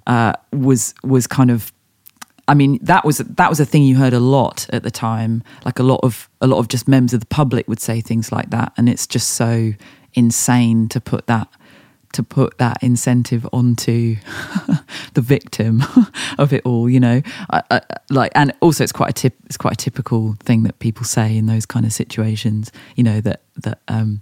uh, 0.08 0.34
was 0.52 0.94
was 1.04 1.28
kind 1.28 1.52
of 1.52 1.72
I 2.50 2.56
mean, 2.56 2.80
that 2.82 3.06
was 3.06 3.20
that 3.20 3.48
was 3.48 3.60
a 3.60 3.66
thing 3.66 3.84
you 3.84 3.96
heard 3.96 4.14
a 4.14 4.20
lot 4.20 4.68
at 4.74 4.82
the 4.82 4.90
time. 4.90 5.44
Like 5.66 5.78
a 5.78 5.84
lot 5.84 6.00
of 6.02 6.28
a 6.42 6.48
lot 6.48 6.58
of 6.58 6.68
just 6.68 6.88
members 6.88 7.14
of 7.14 7.20
the 7.20 7.28
public 7.28 7.68
would 7.68 7.80
say 7.80 8.02
things 8.02 8.32
like 8.32 8.50
that, 8.50 8.74
and 8.76 8.90
it's 8.90 9.06
just 9.06 9.30
so 9.30 9.74
insane 10.14 10.88
to 10.90 11.00
put 11.02 11.28
that 11.28 11.48
to 12.12 12.24
put 12.24 12.58
that 12.58 12.82
incentive 12.82 13.48
onto 13.54 14.16
the 15.14 15.22
victim 15.22 15.84
of 16.40 16.52
it 16.52 16.66
all. 16.66 16.90
You 16.90 17.00
know, 17.00 17.22
I, 17.52 17.62
I, 17.70 17.82
like, 18.10 18.32
and 18.34 18.52
also 18.62 18.84
it's 18.84 18.92
quite 18.92 19.12
a 19.12 19.14
tip. 19.14 19.36
It's 19.46 19.58
quite 19.58 19.74
a 19.74 19.78
typical 19.78 20.36
thing 20.40 20.64
that 20.64 20.80
people 20.80 21.06
say 21.06 21.38
in 21.38 21.46
those 21.46 21.66
kind 21.66 21.86
of 21.86 21.94
situations. 21.94 22.72
You 22.96 23.04
know 23.04 23.22
that 23.22 23.42
that. 23.58 23.80
um 23.88 24.22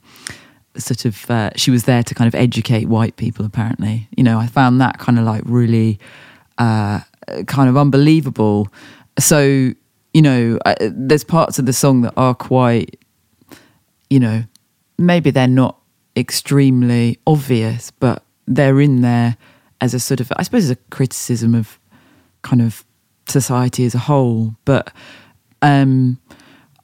sort 0.77 1.05
of 1.05 1.31
uh, 1.31 1.49
she 1.55 1.71
was 1.71 1.85
there 1.85 2.03
to 2.03 2.13
kind 2.13 2.27
of 2.27 2.35
educate 2.35 2.85
white 2.85 3.15
people 3.15 3.43
apparently 3.43 4.07
you 4.15 4.23
know 4.23 4.37
i 4.37 4.45
found 4.45 4.79
that 4.79 4.99
kind 4.99 5.17
of 5.17 5.25
like 5.25 5.41
really 5.45 5.99
uh, 6.59 6.99
kind 7.47 7.67
of 7.67 7.75
unbelievable 7.75 8.67
so 9.17 9.71
you 10.13 10.21
know 10.21 10.59
uh, 10.65 10.75
there's 10.79 11.23
parts 11.23 11.59
of 11.59 11.65
the 11.65 11.73
song 11.73 12.01
that 12.01 12.13
are 12.17 12.33
quite 12.35 12.99
you 14.09 14.19
know 14.19 14.43
maybe 14.97 15.31
they're 15.31 15.47
not 15.47 15.76
extremely 16.17 17.17
obvious 17.25 17.91
but 17.91 18.23
they're 18.47 18.81
in 18.81 19.01
there 19.01 19.37
as 19.79 19.93
a 19.93 19.99
sort 19.99 20.19
of 20.19 20.31
i 20.35 20.43
suppose 20.43 20.65
as 20.65 20.71
a 20.71 20.75
criticism 20.89 21.53
of 21.55 21.79
kind 22.41 22.61
of 22.61 22.85
society 23.29 23.85
as 23.85 23.95
a 23.95 23.99
whole. 23.99 24.55
But 24.65 24.91
um, 25.61 26.19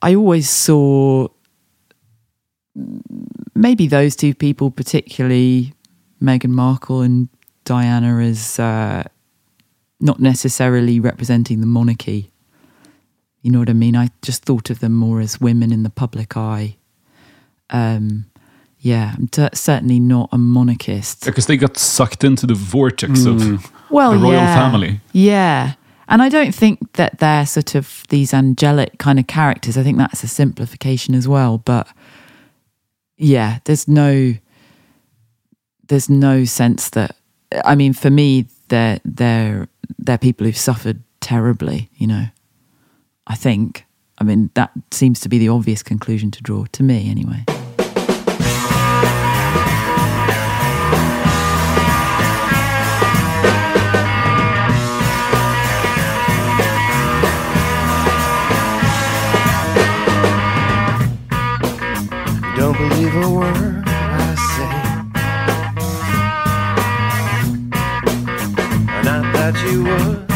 I 0.02 0.16
always 0.16 0.50
saw 0.50 1.28
maybe 3.56 3.88
those 3.88 4.16
two 4.16 4.34
people, 4.34 4.72
particularly 4.72 5.74
Meghan 6.22 6.50
Markle 6.50 7.02
and 7.02 7.30
Diana, 7.66 8.20
as 8.20 8.60
uh, 8.60 9.04
not 10.00 10.20
necessarily 10.20 11.00
representing 11.00 11.62
the 11.62 11.68
monarchy. 11.68 12.32
You 13.42 13.52
know 13.52 13.60
what 13.60 13.70
I 13.70 13.74
mean? 13.74 13.96
I 13.96 14.10
just 14.22 14.44
thought 14.46 14.70
of 14.70 14.80
them 14.80 14.94
more 14.94 15.20
as 15.20 15.42
women 15.42 15.72
in 15.72 15.84
the 15.84 15.90
public 15.90 16.38
eye. 16.38 16.78
Um, 17.70 18.26
yeah, 18.84 19.16
I'm 19.18 19.30
t- 19.30 19.48
certainly 19.54 19.98
not 19.98 20.28
a 20.34 20.38
monarchist. 20.38 21.24
Because 21.24 21.48
they 21.48 21.56
got 21.56 21.78
sucked 21.78 22.26
into 22.26 22.46
the 22.46 22.54
vortex 22.54 23.26
of 23.26 23.42
hmm. 23.42 23.56
well, 23.90 24.12
the 24.12 24.18
royal 24.18 24.34
yeah. 24.34 24.56
family. 24.56 25.00
Yeah. 25.14 25.76
And 26.10 26.22
I 26.22 26.28
don't 26.28 26.54
think 26.54 26.92
that 26.94 27.20
they're 27.20 27.46
sort 27.46 27.76
of 27.76 28.04
these 28.10 28.34
angelic 28.34 29.00
kind 29.00 29.20
of 29.20 29.28
characters. 29.28 29.78
I 29.78 29.84
think 29.84 29.98
that's 29.98 30.22
a 30.26 30.28
simplification 30.28 31.16
as 31.16 31.30
well. 31.30 31.60
But 31.60 31.88
yeah, 33.16 33.60
there's 33.64 33.88
no 33.88 34.34
there's 35.88 36.10
no 36.10 36.44
sense 36.44 36.90
that 36.90 37.16
I 37.64 37.76
mean, 37.76 37.94
for 37.94 38.10
me, 38.10 38.48
they're 38.68 39.00
they're 39.06 39.70
they're 39.98 40.18
people 40.18 40.46
who've 40.46 40.58
suffered 40.58 41.02
terribly, 41.22 41.90
you 41.96 42.08
know. 42.08 42.26
I 43.28 43.36
think. 43.36 43.86
I 44.20 44.26
mean, 44.26 44.52
that 44.56 44.72
seems 44.92 45.22
to 45.22 45.30
be 45.30 45.40
the 45.40 45.50
obvious 45.50 45.82
conclusion 45.84 46.32
to 46.32 46.44
draw, 46.44 46.66
to 46.74 46.84
me 46.84 47.10
anyway. 47.10 47.46
Don't 62.56 62.78
believe 62.78 63.16
a 63.16 63.30
word 63.30 63.84
I 63.86 64.36
say. 64.36 64.94
You 69.66 69.84
would 69.84 70.33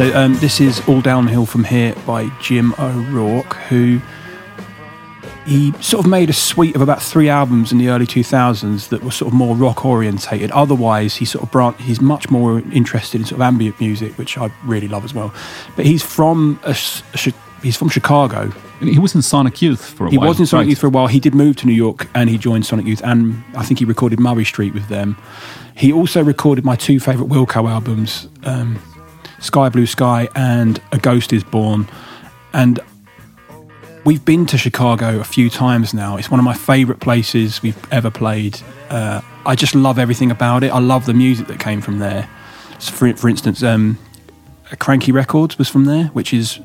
So 0.00 0.16
um, 0.16 0.34
this 0.36 0.62
is 0.62 0.80
All 0.88 1.02
Downhill 1.02 1.44
From 1.44 1.62
Here 1.62 1.94
by 2.06 2.30
Jim 2.40 2.72
O'Rourke, 2.78 3.52
who 3.68 4.00
he 5.44 5.72
sort 5.82 6.06
of 6.06 6.10
made 6.10 6.30
a 6.30 6.32
suite 6.32 6.74
of 6.74 6.80
about 6.80 7.02
three 7.02 7.28
albums 7.28 7.70
in 7.70 7.76
the 7.76 7.90
early 7.90 8.06
2000s 8.06 8.88
that 8.88 9.04
were 9.04 9.10
sort 9.10 9.30
of 9.30 9.34
more 9.34 9.54
rock 9.54 9.84
orientated. 9.84 10.50
Otherwise, 10.52 11.16
he 11.16 11.26
sort 11.26 11.44
of 11.44 11.50
bran- 11.50 11.74
he's 11.74 12.00
much 12.00 12.30
more 12.30 12.60
interested 12.72 13.20
in 13.20 13.26
sort 13.26 13.36
of 13.36 13.42
ambient 13.42 13.78
music, 13.78 14.16
which 14.16 14.38
I 14.38 14.50
really 14.64 14.88
love 14.88 15.04
as 15.04 15.12
well. 15.12 15.34
But 15.76 15.84
he's 15.84 16.02
from 16.02 16.58
a, 16.64 16.70
a 16.70 17.32
he's 17.62 17.76
from 17.76 17.90
Chicago. 17.90 18.50
He 18.80 18.98
was 18.98 19.14
in 19.14 19.20
Sonic 19.20 19.60
Youth 19.60 19.84
for 19.84 20.06
a 20.06 20.10
He 20.10 20.16
while. 20.16 20.24
He 20.24 20.28
was 20.30 20.40
in 20.40 20.46
Sonic 20.46 20.64
right? 20.64 20.70
Youth 20.70 20.78
for 20.78 20.86
a 20.86 20.90
while. 20.90 21.08
He 21.08 21.20
did 21.20 21.34
move 21.34 21.56
to 21.56 21.66
New 21.66 21.74
York 21.74 22.08
and 22.14 22.30
he 22.30 22.38
joined 22.38 22.64
Sonic 22.64 22.86
Youth, 22.86 23.02
and 23.04 23.44
I 23.54 23.64
think 23.66 23.80
he 23.80 23.84
recorded 23.84 24.18
Murray 24.18 24.46
Street 24.46 24.72
with 24.72 24.88
them. 24.88 25.18
He 25.76 25.92
also 25.92 26.22
recorded 26.22 26.64
my 26.64 26.76
two 26.76 27.00
favourite 27.00 27.30
Wilco 27.30 27.70
albums, 27.70 28.28
um, 28.44 28.78
Sky 29.40 29.68
Blue 29.68 29.86
Sky 29.86 30.28
and 30.34 30.80
A 30.92 30.98
Ghost 30.98 31.32
Is 31.32 31.42
Born. 31.42 31.88
And 32.52 32.78
we've 34.04 34.24
been 34.24 34.46
to 34.46 34.58
Chicago 34.58 35.20
a 35.20 35.24
few 35.24 35.50
times 35.50 35.92
now. 35.92 36.16
It's 36.16 36.30
one 36.30 36.40
of 36.40 36.44
my 36.44 36.54
favourite 36.54 37.00
places 37.00 37.62
we've 37.62 37.92
ever 37.92 38.10
played. 38.10 38.60
Uh, 38.88 39.20
I 39.46 39.54
just 39.54 39.74
love 39.74 39.98
everything 39.98 40.30
about 40.30 40.62
it. 40.64 40.68
I 40.68 40.78
love 40.78 41.06
the 41.06 41.14
music 41.14 41.46
that 41.48 41.58
came 41.58 41.80
from 41.80 41.98
there. 41.98 42.28
So 42.78 42.92
for, 42.92 43.12
for 43.14 43.28
instance, 43.28 43.62
um, 43.62 43.98
Kranky 44.72 45.12
Records 45.12 45.58
was 45.58 45.68
from 45.68 45.84
there, 45.84 46.06
which 46.06 46.32
is 46.32 46.60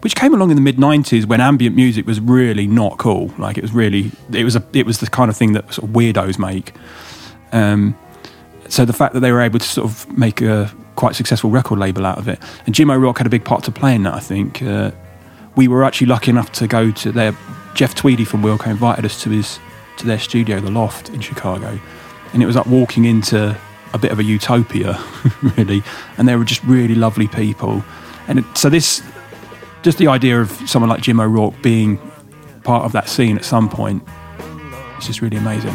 which 0.00 0.16
came 0.16 0.32
along 0.32 0.48
in 0.50 0.56
the 0.56 0.62
mid 0.62 0.76
'90s 0.76 1.26
when 1.26 1.40
ambient 1.40 1.76
music 1.76 2.06
was 2.06 2.20
really 2.20 2.66
not 2.66 2.96
cool. 2.98 3.32
Like 3.38 3.58
it 3.58 3.62
was 3.62 3.72
really, 3.72 4.10
it 4.32 4.44
was 4.44 4.56
a, 4.56 4.64
it 4.72 4.86
was 4.86 4.98
the 5.00 5.06
kind 5.06 5.30
of 5.30 5.36
thing 5.36 5.52
that 5.52 5.74
sort 5.74 5.88
of 5.88 5.94
weirdos 5.94 6.38
make. 6.38 6.72
Um, 7.52 7.96
so 8.68 8.84
the 8.84 8.92
fact 8.92 9.14
that 9.14 9.20
they 9.20 9.32
were 9.32 9.42
able 9.42 9.58
to 9.58 9.66
sort 9.66 9.90
of 9.90 10.16
make 10.16 10.40
a 10.40 10.72
quite 11.00 11.16
successful 11.16 11.48
record 11.48 11.78
label 11.78 12.04
out 12.04 12.18
of 12.18 12.28
it, 12.28 12.38
and 12.66 12.74
Jim 12.74 12.90
O'Rourke 12.90 13.16
had 13.16 13.26
a 13.26 13.30
big 13.30 13.42
part 13.42 13.64
to 13.64 13.72
play 13.72 13.94
in 13.94 14.02
that. 14.02 14.12
I 14.12 14.20
think 14.20 14.60
uh, 14.60 14.90
we 15.56 15.66
were 15.66 15.82
actually 15.82 16.08
lucky 16.08 16.30
enough 16.30 16.52
to 16.52 16.68
go 16.68 16.90
to 16.90 17.10
their 17.10 17.34
Jeff 17.74 17.94
Tweedy 17.94 18.26
from 18.26 18.42
Wilco 18.42 18.66
invited 18.66 19.06
us 19.06 19.20
to 19.22 19.30
his 19.30 19.58
to 19.96 20.06
their 20.06 20.18
studio, 20.18 20.60
the 20.60 20.70
Loft 20.70 21.08
in 21.08 21.22
Chicago, 21.22 21.80
and 22.34 22.42
it 22.42 22.46
was 22.46 22.54
like 22.54 22.66
walking 22.66 23.06
into 23.06 23.58
a 23.94 23.98
bit 23.98 24.12
of 24.12 24.18
a 24.18 24.24
utopia, 24.24 25.02
really. 25.56 25.82
And 26.18 26.28
they 26.28 26.36
were 26.36 26.44
just 26.44 26.62
really 26.64 26.94
lovely 26.94 27.28
people, 27.28 27.82
and 28.28 28.40
it, 28.40 28.44
so 28.54 28.68
this 28.68 29.02
just 29.82 29.96
the 29.96 30.06
idea 30.06 30.38
of 30.38 30.50
someone 30.68 30.90
like 30.90 31.00
Jim 31.00 31.18
O'Rourke 31.18 31.54
being 31.62 31.98
part 32.62 32.84
of 32.84 32.92
that 32.92 33.08
scene 33.08 33.38
at 33.38 33.44
some 33.46 33.70
point 33.70 34.02
is 34.98 35.06
just 35.06 35.22
really 35.22 35.38
amazing. 35.38 35.74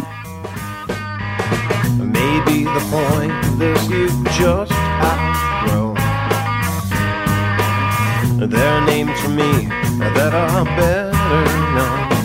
Maybe 1.98 2.66
the 2.66 2.88
point 2.92 3.62
is 3.64 3.90
you 3.90 4.24
just 4.38 4.85
outgrown. 5.02 5.96
There 8.50 8.70
are 8.74 8.86
names 8.86 9.20
for 9.22 9.30
me 9.30 9.68
that 10.16 10.34
are 10.34 10.66
better 10.66 11.12
known. 11.76 12.25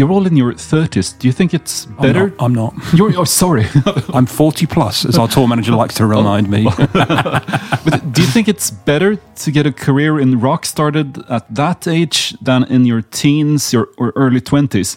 You're 0.00 0.10
all 0.10 0.26
in 0.26 0.34
your 0.34 0.54
30s. 0.54 1.18
Do 1.18 1.28
you 1.28 1.32
think 1.32 1.52
it's 1.52 1.86
I'm 1.86 1.96
better? 1.96 2.28
not- 2.30 2.42
I'm 2.42 2.54
not. 2.54 2.74
You're 2.94 3.18
oh, 3.18 3.24
sorry. 3.24 3.66
I'm 4.14 4.24
40 4.24 4.66
plus, 4.66 5.04
as 5.04 5.18
our 5.18 5.28
tour 5.28 5.46
manager 5.46 5.72
likes 5.72 5.94
to 5.96 6.06
remind 6.06 6.48
me. 6.48 6.64
but 6.94 8.00
do 8.10 8.22
you 8.22 8.26
think 8.28 8.48
it's 8.48 8.70
better 8.70 9.16
to 9.16 9.50
get 9.50 9.66
a 9.66 9.72
career 9.72 10.18
in 10.18 10.40
rock 10.40 10.64
started 10.64 11.22
at 11.28 11.54
that 11.54 11.86
age 11.86 12.34
than 12.40 12.64
in 12.64 12.86
your 12.86 13.02
teens 13.02 13.74
or, 13.74 13.90
or 13.98 14.14
early 14.16 14.40
20s? 14.40 14.96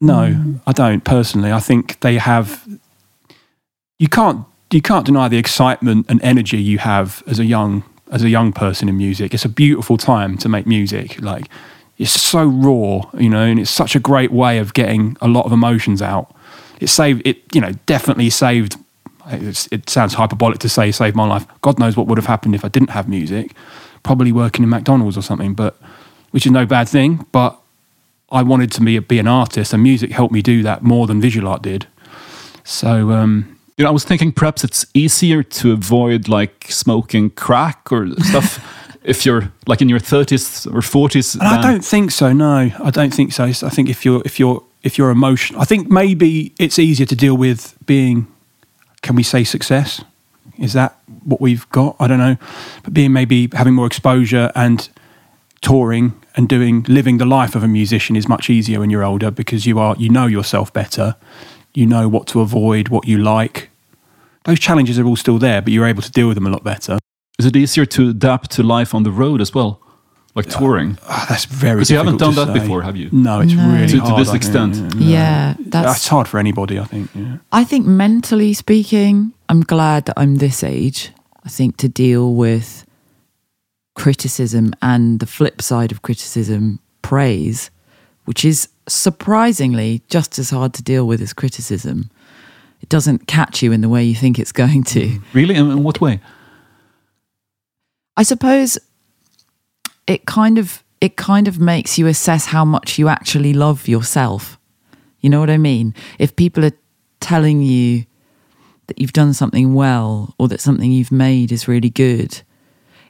No, 0.00 0.60
I 0.64 0.72
don't 0.72 1.02
personally. 1.02 1.50
I 1.50 1.58
think 1.58 1.98
they 1.98 2.18
have. 2.18 2.64
You 3.98 4.08
can't 4.08 4.46
you 4.70 4.80
can't 4.80 5.06
deny 5.06 5.26
the 5.26 5.38
excitement 5.38 6.06
and 6.08 6.22
energy 6.22 6.58
you 6.58 6.78
have 6.78 7.24
as 7.26 7.40
a 7.40 7.44
young 7.44 7.82
as 8.12 8.22
a 8.22 8.28
young 8.28 8.52
person 8.52 8.88
in 8.88 8.96
music. 8.96 9.34
It's 9.34 9.44
a 9.44 9.48
beautiful 9.48 9.96
time 9.96 10.38
to 10.38 10.48
make 10.48 10.68
music. 10.68 11.20
Like 11.20 11.48
it's 11.98 12.12
so 12.12 12.44
raw, 12.44 13.02
you 13.18 13.28
know, 13.28 13.42
and 13.42 13.58
it's 13.58 13.70
such 13.70 13.94
a 13.96 14.00
great 14.00 14.30
way 14.30 14.58
of 14.58 14.72
getting 14.72 15.16
a 15.20 15.28
lot 15.28 15.44
of 15.44 15.52
emotions 15.52 16.00
out. 16.00 16.34
It 16.80 16.88
saved 16.88 17.22
it, 17.26 17.42
you 17.54 17.60
know, 17.60 17.72
definitely 17.86 18.30
saved. 18.30 18.76
It 19.30 19.90
sounds 19.90 20.14
hyperbolic 20.14 20.58
to 20.60 20.68
say 20.68 20.90
saved 20.92 21.16
my 21.16 21.26
life. 21.26 21.44
God 21.60 21.78
knows 21.78 21.96
what 21.96 22.06
would 22.06 22.16
have 22.16 22.26
happened 22.26 22.54
if 22.54 22.64
I 22.64 22.68
didn't 22.68 22.90
have 22.90 23.08
music. 23.08 23.52
Probably 24.04 24.32
working 24.32 24.62
in 24.62 24.70
McDonald's 24.70 25.18
or 25.18 25.22
something, 25.22 25.54
but 25.54 25.76
which 26.30 26.46
is 26.46 26.52
no 26.52 26.64
bad 26.64 26.88
thing. 26.88 27.26
But 27.32 27.58
I 28.30 28.42
wanted 28.42 28.70
to 28.72 28.80
be, 28.80 28.98
be 29.00 29.18
an 29.18 29.26
artist, 29.26 29.72
and 29.72 29.82
music 29.82 30.12
helped 30.12 30.32
me 30.32 30.40
do 30.40 30.62
that 30.62 30.82
more 30.82 31.06
than 31.06 31.20
visual 31.20 31.48
art 31.48 31.62
did. 31.62 31.86
So, 32.64 33.10
um, 33.10 33.58
You 33.76 33.84
know, 33.84 33.90
I 33.90 33.92
was 33.92 34.04
thinking 34.04 34.32
perhaps 34.32 34.64
it's 34.64 34.86
easier 34.94 35.42
to 35.42 35.72
avoid 35.72 36.28
like 36.28 36.66
smoking 36.68 37.30
crack 37.30 37.90
or 37.90 38.08
stuff 38.20 38.64
if 39.08 39.24
you're 39.24 39.50
like 39.66 39.80
in 39.80 39.88
your 39.88 39.98
30s 39.98 40.66
or 40.66 40.80
40s. 40.80 41.34
and 41.34 41.42
I 41.48 41.62
don't 41.62 41.84
think 41.84 42.10
so. 42.10 42.32
No, 42.32 42.70
I 42.78 42.90
don't 42.90 43.12
think 43.12 43.32
so. 43.32 43.44
I 43.44 43.52
think 43.52 43.88
if 43.88 44.04
you're 44.04 44.22
if 44.24 44.38
you're 44.38 44.62
if 44.82 44.98
you're 44.98 45.10
emotional, 45.10 45.60
I 45.60 45.64
think 45.64 45.90
maybe 45.90 46.52
it's 46.58 46.78
easier 46.78 47.06
to 47.06 47.16
deal 47.16 47.36
with 47.36 47.74
being. 47.86 48.26
Can 49.00 49.14
we 49.16 49.22
say 49.22 49.44
success? 49.44 50.04
Is 50.58 50.72
that 50.72 50.98
what 51.24 51.40
we've 51.40 51.68
got? 51.70 51.96
I 52.00 52.06
don't 52.06 52.18
know, 52.18 52.36
but 52.82 52.92
being 52.92 53.12
maybe 53.12 53.48
having 53.52 53.74
more 53.74 53.86
exposure 53.86 54.50
and 54.54 54.88
touring 55.62 56.20
and 56.36 56.48
doing 56.48 56.84
living 56.88 57.18
the 57.18 57.24
life 57.24 57.54
of 57.54 57.62
a 57.62 57.68
musician 57.68 58.16
is 58.16 58.28
much 58.28 58.50
easier 58.50 58.80
when 58.80 58.90
you're 58.90 59.04
older 59.04 59.30
because 59.30 59.66
you 59.66 59.78
are 59.78 59.96
you 59.98 60.08
know 60.10 60.26
yourself 60.26 60.72
better. 60.72 61.16
You 61.74 61.86
know 61.86 62.08
what 62.08 62.26
to 62.28 62.40
avoid, 62.40 62.88
what 62.88 63.06
you 63.06 63.18
like. 63.18 63.70
Those 64.44 64.58
challenges 64.58 64.98
are 64.98 65.04
all 65.04 65.16
still 65.16 65.38
there, 65.38 65.62
but 65.62 65.72
you're 65.72 65.86
able 65.86 66.02
to 66.02 66.10
deal 66.10 66.28
with 66.28 66.34
them 66.34 66.46
a 66.46 66.50
lot 66.50 66.64
better. 66.64 66.98
Is 67.38 67.46
it 67.46 67.54
easier 67.54 67.86
to 67.86 68.08
adapt 68.10 68.50
to 68.52 68.64
life 68.64 68.94
on 68.96 69.04
the 69.04 69.12
road 69.12 69.40
as 69.40 69.54
well? 69.54 69.80
Like 70.34 70.46
touring? 70.48 70.98
Ah, 71.08 71.26
that's 71.28 71.44
very. 71.44 71.76
Because 71.76 71.90
you 71.90 71.96
haven't 71.96 72.18
done 72.18 72.34
that 72.34 72.48
say. 72.48 72.52
before, 72.54 72.82
have 72.82 72.96
you? 72.96 73.08
No, 73.12 73.40
it's 73.40 73.52
No. 73.52 73.72
really 73.72 73.86
To- 73.86 74.00
to 74.00 74.14
this 74.18 74.28
I 74.28 74.32
think, 74.32 74.34
extent. 74.36 74.94
Yeah, 74.96 75.54
that's- 75.58 75.92
that's 75.94 76.08
hard 76.08 76.26
for 76.28 76.38
anybody. 76.38 76.78
I 76.80 76.84
think. 76.84 77.10
Yeah. 77.14 77.36
I 77.52 77.62
think 77.64 77.86
mentally 77.86 78.52
speaking, 78.54 79.32
I'm 79.48 79.60
glad 79.60 80.06
that 80.06 80.14
I'm 80.18 80.36
this 80.36 80.62
age. 80.64 81.10
I 81.44 81.48
think 81.48 81.76
to 81.78 81.88
deal 81.88 82.34
with 82.34 82.84
criticism 83.94 84.72
and 84.82 85.20
the 85.20 85.26
flip 85.26 85.62
side 85.62 85.92
of 85.92 86.02
criticism, 86.02 86.78
praise, 87.02 87.70
which 88.24 88.44
is 88.44 88.68
surprisingly 88.88 90.02
just 90.08 90.38
as 90.38 90.50
hard 90.50 90.72
to 90.74 90.82
deal 90.82 91.06
with 91.06 91.20
as 91.22 91.32
criticism. 91.32 92.10
It 92.80 92.88
doesn't 92.88 93.26
catch 93.26 93.62
you 93.62 93.72
in 93.72 93.80
the 93.80 93.88
way 93.88 94.04
you 94.04 94.14
think 94.14 94.38
it's 94.38 94.52
going 94.52 94.82
to. 94.84 95.20
Really? 95.32 95.54
In, 95.54 95.70
in 95.70 95.82
what 95.82 96.00
way? 96.00 96.20
I 98.18 98.24
suppose 98.24 98.76
it 100.08 100.26
kind 100.26 100.58
of 100.58 100.82
it 101.00 101.16
kind 101.16 101.46
of 101.46 101.60
makes 101.60 101.96
you 101.98 102.08
assess 102.08 102.46
how 102.46 102.64
much 102.64 102.98
you 102.98 103.06
actually 103.06 103.52
love 103.52 103.86
yourself. 103.86 104.58
You 105.20 105.30
know 105.30 105.38
what 105.38 105.50
I 105.50 105.56
mean? 105.56 105.94
If 106.18 106.34
people 106.34 106.64
are 106.64 106.72
telling 107.20 107.62
you 107.62 108.06
that 108.88 109.00
you've 109.00 109.12
done 109.12 109.34
something 109.34 109.72
well 109.72 110.34
or 110.36 110.48
that 110.48 110.60
something 110.60 110.90
you've 110.90 111.12
made 111.12 111.52
is 111.52 111.68
really 111.68 111.90
good, 111.90 112.42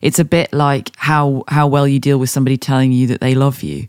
it's 0.02 0.18
a 0.18 0.26
bit 0.26 0.52
like 0.52 0.90
how 0.96 1.42
how 1.48 1.66
well 1.66 1.88
you 1.88 1.98
deal 1.98 2.18
with 2.18 2.28
somebody 2.28 2.58
telling 2.58 2.92
you 2.92 3.06
that 3.06 3.22
they 3.22 3.34
love 3.34 3.62
you. 3.62 3.88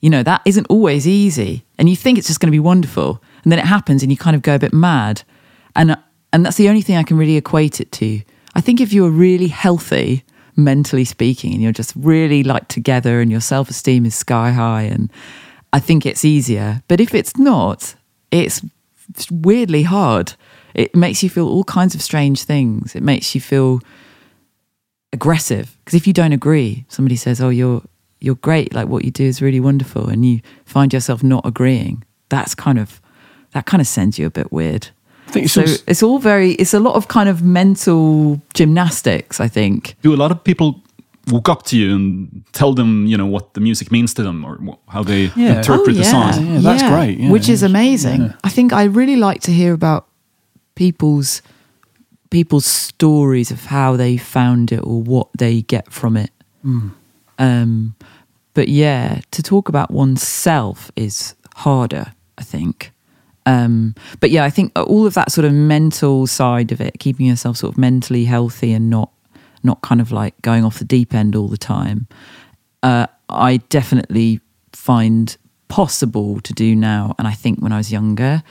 You 0.00 0.10
know, 0.10 0.22
that 0.22 0.42
isn't 0.44 0.68
always 0.70 1.08
easy. 1.08 1.64
And 1.76 1.90
you 1.90 1.96
think 1.96 2.18
it's 2.18 2.28
just 2.28 2.38
going 2.38 2.52
to 2.52 2.52
be 2.52 2.60
wonderful, 2.60 3.20
and 3.42 3.50
then 3.50 3.58
it 3.58 3.64
happens 3.64 4.04
and 4.04 4.12
you 4.12 4.16
kind 4.16 4.36
of 4.36 4.42
go 4.42 4.54
a 4.54 4.60
bit 4.60 4.72
mad. 4.72 5.24
And 5.74 5.96
and 6.32 6.46
that's 6.46 6.56
the 6.56 6.68
only 6.68 6.82
thing 6.82 6.96
I 6.96 7.02
can 7.02 7.16
really 7.16 7.36
equate 7.36 7.80
it 7.80 7.90
to. 7.92 8.22
I 8.54 8.60
think 8.60 8.80
if 8.80 8.92
you're 8.92 9.10
really 9.10 9.48
healthy, 9.48 10.24
mentally 10.56 11.04
speaking, 11.04 11.52
and 11.52 11.62
you're 11.62 11.72
just 11.72 11.92
really 11.96 12.42
like 12.42 12.68
together 12.68 13.20
and 13.20 13.30
your 13.30 13.40
self 13.40 13.70
esteem 13.70 14.06
is 14.06 14.14
sky 14.14 14.50
high, 14.50 14.82
and 14.82 15.10
I 15.72 15.80
think 15.80 16.06
it's 16.06 16.24
easier. 16.24 16.82
But 16.88 17.00
if 17.00 17.14
it's 17.14 17.36
not, 17.36 17.94
it's 18.30 18.62
weirdly 19.30 19.82
hard. 19.84 20.34
It 20.74 20.94
makes 20.94 21.22
you 21.22 21.30
feel 21.30 21.48
all 21.48 21.64
kinds 21.64 21.94
of 21.94 22.02
strange 22.02 22.42
things. 22.42 22.94
It 22.94 23.02
makes 23.02 23.34
you 23.34 23.40
feel 23.40 23.80
aggressive 25.12 25.76
because 25.84 25.94
if 25.94 26.06
you 26.06 26.12
don't 26.12 26.32
agree, 26.32 26.84
somebody 26.88 27.16
says, 27.16 27.40
"Oh, 27.40 27.48
you're 27.48 27.82
you're 28.20 28.34
great. 28.36 28.74
Like 28.74 28.88
what 28.88 29.04
you 29.04 29.10
do 29.10 29.24
is 29.24 29.42
really 29.42 29.60
wonderful," 29.60 30.08
and 30.08 30.24
you 30.24 30.40
find 30.64 30.92
yourself 30.92 31.22
not 31.22 31.46
agreeing. 31.46 32.04
That's 32.28 32.54
kind 32.54 32.78
of 32.78 33.00
that 33.52 33.66
kind 33.66 33.80
of 33.80 33.86
sends 33.86 34.18
you 34.18 34.26
a 34.26 34.30
bit 34.30 34.52
weird. 34.52 34.88
I 35.28 35.30
think 35.32 35.44
it's 35.44 35.54
so 35.54 35.60
also- 35.62 35.82
it's 35.86 36.02
all 36.02 36.18
very 36.18 36.52
it's 36.52 36.74
a 36.74 36.78
lot 36.80 36.94
of 36.94 37.06
kind 37.08 37.28
of 37.28 37.42
mental 37.42 38.40
gymnastics. 38.54 39.40
I 39.40 39.48
think. 39.48 39.94
Do 40.02 40.14
a 40.14 40.16
lot 40.16 40.30
of 40.30 40.42
people 40.44 40.82
walk 41.32 41.48
up 41.48 41.62
to 41.64 41.76
you 41.76 41.94
and 41.94 42.44
tell 42.52 42.72
them, 42.74 43.06
you 43.06 43.16
know, 43.16 43.26
what 43.26 43.54
the 43.54 43.60
music 43.60 43.90
means 43.90 44.14
to 44.14 44.22
them 44.22 44.44
or 44.44 44.78
how 44.88 45.02
they 45.02 45.32
Yeah. 45.34 45.56
interpret 45.58 45.96
Oh, 45.96 45.98
the 45.98 46.04
song 46.04 46.46
Yeah, 46.46 46.60
that's 46.60 46.82
great, 46.84 47.18
yeah, 47.18 47.30
which 47.32 47.48
is 47.48 47.62
amazing. 47.64 48.20
Yeah. 48.22 48.32
I 48.44 48.48
think 48.50 48.72
I 48.72 48.84
really 48.84 49.16
like 49.16 49.40
to 49.42 49.50
hear 49.52 49.72
about 49.74 50.06
people's 50.74 51.42
people's 52.30 52.66
stories 52.66 53.50
of 53.50 53.66
how 53.66 53.96
they 53.96 54.16
found 54.18 54.70
it 54.72 54.80
or 54.84 55.02
what 55.02 55.26
they 55.38 55.62
get 55.62 55.92
from 55.92 56.16
it. 56.16 56.30
Mm. 56.64 56.90
Um, 57.38 57.94
but 58.54 58.68
yeah, 58.68 59.20
to 59.30 59.42
talk 59.42 59.68
about 59.68 59.90
oneself 59.90 60.90
is 60.96 61.34
harder, 61.56 62.12
I 62.38 62.42
think. 62.44 62.92
Um, 63.46 63.94
but 64.20 64.30
yeah, 64.30 64.44
I 64.44 64.50
think 64.50 64.72
all 64.76 65.06
of 65.06 65.14
that 65.14 65.30
sort 65.32 65.44
of 65.44 65.52
mental 65.52 66.26
side 66.26 66.72
of 66.72 66.80
it, 66.80 66.98
keeping 66.98 67.26
yourself 67.26 67.56
sort 67.56 67.72
of 67.74 67.78
mentally 67.78 68.24
healthy 68.24 68.72
and 68.72 68.90
not 68.90 69.10
not 69.62 69.80
kind 69.82 70.00
of 70.00 70.12
like 70.12 70.40
going 70.42 70.64
off 70.64 70.78
the 70.78 70.84
deep 70.84 71.14
end 71.14 71.34
all 71.34 71.48
the 71.48 71.56
time, 71.56 72.06
uh, 72.82 73.06
I 73.28 73.56
definitely 73.68 74.40
find 74.72 75.36
possible 75.68 76.40
to 76.40 76.52
do 76.52 76.76
now. 76.76 77.14
And 77.18 77.26
I 77.26 77.32
think 77.32 77.60
when 77.60 77.72
I 77.72 77.78
was 77.78 77.90
younger, 77.90 78.42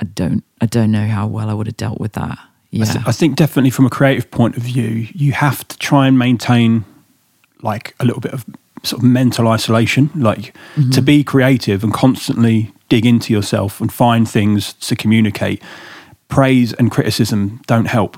I 0.00 0.04
don't 0.14 0.44
I 0.60 0.66
don't 0.66 0.90
know 0.92 1.06
how 1.06 1.26
well 1.26 1.48
I 1.50 1.54
would 1.54 1.66
have 1.66 1.76
dealt 1.76 2.00
with 2.00 2.12
that. 2.12 2.38
I, 2.38 2.46
Yeah. 2.70 2.84
th- 2.84 3.06
I 3.06 3.12
think 3.12 3.36
definitely 3.36 3.70
from 3.70 3.86
a 3.86 3.90
creative 3.90 4.30
point 4.30 4.56
of 4.56 4.62
view, 4.62 5.08
you 5.14 5.32
have 5.32 5.66
to 5.68 5.78
try 5.78 6.06
and 6.06 6.18
maintain 6.18 6.84
like 7.62 7.94
a 8.00 8.04
little 8.04 8.20
bit 8.20 8.32
of 8.32 8.44
sort 8.82 9.02
of 9.02 9.08
mental 9.08 9.46
isolation, 9.48 10.10
like 10.16 10.54
to 10.90 11.00
be 11.02 11.22
creative 11.22 11.84
and 11.84 11.92
constantly 11.94 12.72
dig 12.94 13.04
into 13.06 13.32
yourself 13.32 13.80
and 13.80 13.90
find 13.92 14.28
things 14.28 14.74
to 14.88 14.94
communicate. 15.02 15.62
Praise 16.28 16.74
and 16.78 16.90
criticism 16.90 17.60
don't 17.66 17.88
help. 17.88 18.12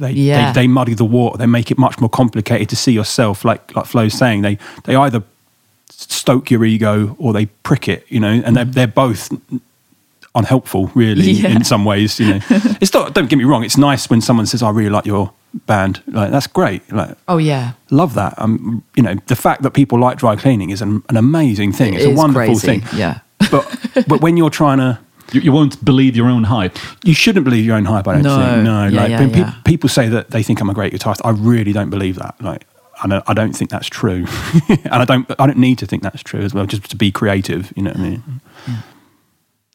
They, 0.00 0.12
Yeah. 0.12 0.52
they 0.52 0.62
they 0.62 0.68
muddy 0.68 0.94
the 0.94 1.04
water. 1.18 1.36
They 1.38 1.46
make 1.46 1.70
it 1.72 1.78
much 1.78 1.96
more 2.00 2.10
complicated 2.10 2.68
to 2.68 2.76
see 2.76 2.92
yourself. 2.92 3.44
Like 3.44 3.60
like 3.76 3.86
Flo's 3.86 4.14
saying, 4.14 4.42
they 4.42 4.56
they 4.84 4.94
either 5.06 5.22
stoke 5.88 6.50
your 6.54 6.64
ego 6.64 7.16
or 7.18 7.32
they 7.32 7.46
prick 7.62 7.88
it. 7.88 8.04
You 8.08 8.20
know, 8.20 8.34
and 8.46 8.54
they're 8.56 8.72
they're 8.76 8.94
both 9.04 9.30
unhelpful, 10.34 10.90
really, 10.94 11.30
Yeah. 11.32 11.56
in 11.56 11.64
some 11.64 11.84
ways. 11.84 12.18
You 12.20 12.26
know, 12.34 12.40
it's 12.80 12.94
not. 12.94 13.14
Don't 13.14 13.28
get 13.28 13.36
me 13.38 13.44
wrong. 13.44 13.64
It's 13.64 13.76
nice 13.76 14.08
when 14.10 14.20
someone 14.20 14.46
says, 14.46 14.62
"I 14.62 14.70
really 14.70 14.90
like 14.90 15.06
your 15.06 15.30
band." 15.66 16.02
Like 16.06 16.30
that's 16.30 16.46
great. 16.46 16.80
Like 16.92 17.16
oh 17.26 17.38
yeah. 17.38 17.72
love 17.90 18.14
that. 18.14 18.34
Um, 18.38 18.82
you 18.96 19.02
know, 19.02 19.14
the 19.26 19.36
fact 19.36 19.62
that 19.62 19.70
people 19.72 19.98
like 19.98 20.18
dry 20.18 20.36
cleaning 20.36 20.70
is 20.70 20.82
an, 20.82 21.02
an 21.08 21.16
amazing 21.16 21.72
thing. 21.72 21.94
It 21.94 22.00
it's 22.02 22.06
a 22.06 22.14
wonderful 22.22 22.54
crazy, 22.54 22.66
thing. 22.80 22.98
yeah. 22.98 23.18
But 23.50 24.04
but 24.08 24.20
when 24.20 24.36
you're 24.36 24.50
trying 24.50 24.78
to, 24.78 24.98
You, 25.32 25.40
you 25.42 25.52
won't 25.52 25.84
believe 25.84 26.16
your 26.16 26.28
own 26.28 26.44
hype. 26.44 26.78
you 27.04 27.14
shouldn't 27.14 27.44
believe 27.44 27.64
your 27.64 27.76
own 27.76 27.84
hype. 27.84 28.06
I 28.08 28.14
don't 28.14 28.22
No. 28.22 28.36
think. 28.38 28.64
No, 28.64 28.86
Yeah, 28.86 29.00
like 29.00 29.10
yeah, 29.10 29.20
when 29.20 29.30
pe- 29.30 29.40
yeah. 29.40 29.54
people 29.64 29.88
say 29.88 30.08
that 30.08 30.30
they 30.30 30.42
think 30.42 30.60
I'm 30.60 30.70
a 30.70 30.74
great 30.74 30.92
guitarist, 30.92 31.20
I 31.24 31.30
really 31.30 31.72
don't 31.72 31.90
believe 31.90 32.16
that. 32.16 32.34
Like. 32.40 32.66
I 33.02 33.06
don't, 33.08 33.24
I 33.30 33.32
don't 33.32 33.54
think 33.56 33.70
that's 33.70 33.88
true, 33.88 34.26
and 34.68 35.00
I 35.02 35.06
don't. 35.06 35.24
I 35.38 35.46
don't 35.46 35.56
need 35.56 35.78
to 35.78 35.86
think 35.86 36.02
that's 36.02 36.22
true 36.22 36.40
as 36.40 36.52
well. 36.52 36.66
Just 36.66 36.90
to 36.90 36.96
be 36.96 37.10
creative, 37.10 37.72
you 37.74 37.82
know 37.82 37.92
what 37.92 38.00
I 38.00 38.02
mean? 38.10 38.22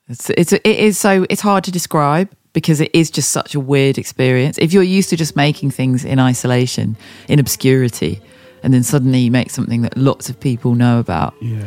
It's 0.07 0.29
it's 0.29 0.53
it 0.53 0.63
is 0.63 0.99
so 0.99 1.25
it's 1.29 1.41
hard 1.41 1.63
to 1.63 1.71
describe 1.71 2.29
because 2.53 2.79
it 2.79 2.91
is 2.93 3.09
just 3.09 3.31
such 3.31 3.55
a 3.55 3.59
weird 3.59 3.97
experience. 3.97 4.59
If 4.59 4.73
you're 4.73 4.83
used 4.83 5.09
to 5.09 5.15
just 5.17 5.35
making 5.35 5.71
things 5.71 6.05
in 6.05 6.19
isolation, 6.19 6.95
in 7.27 7.39
obscurity, 7.39 8.21
and 8.61 8.73
then 8.73 8.83
suddenly 8.83 9.21
you 9.21 9.31
make 9.31 9.49
something 9.49 9.81
that 9.81 9.97
lots 9.97 10.29
of 10.29 10.39
people 10.39 10.75
know 10.75 10.99
about, 10.99 11.33
Yeah. 11.41 11.63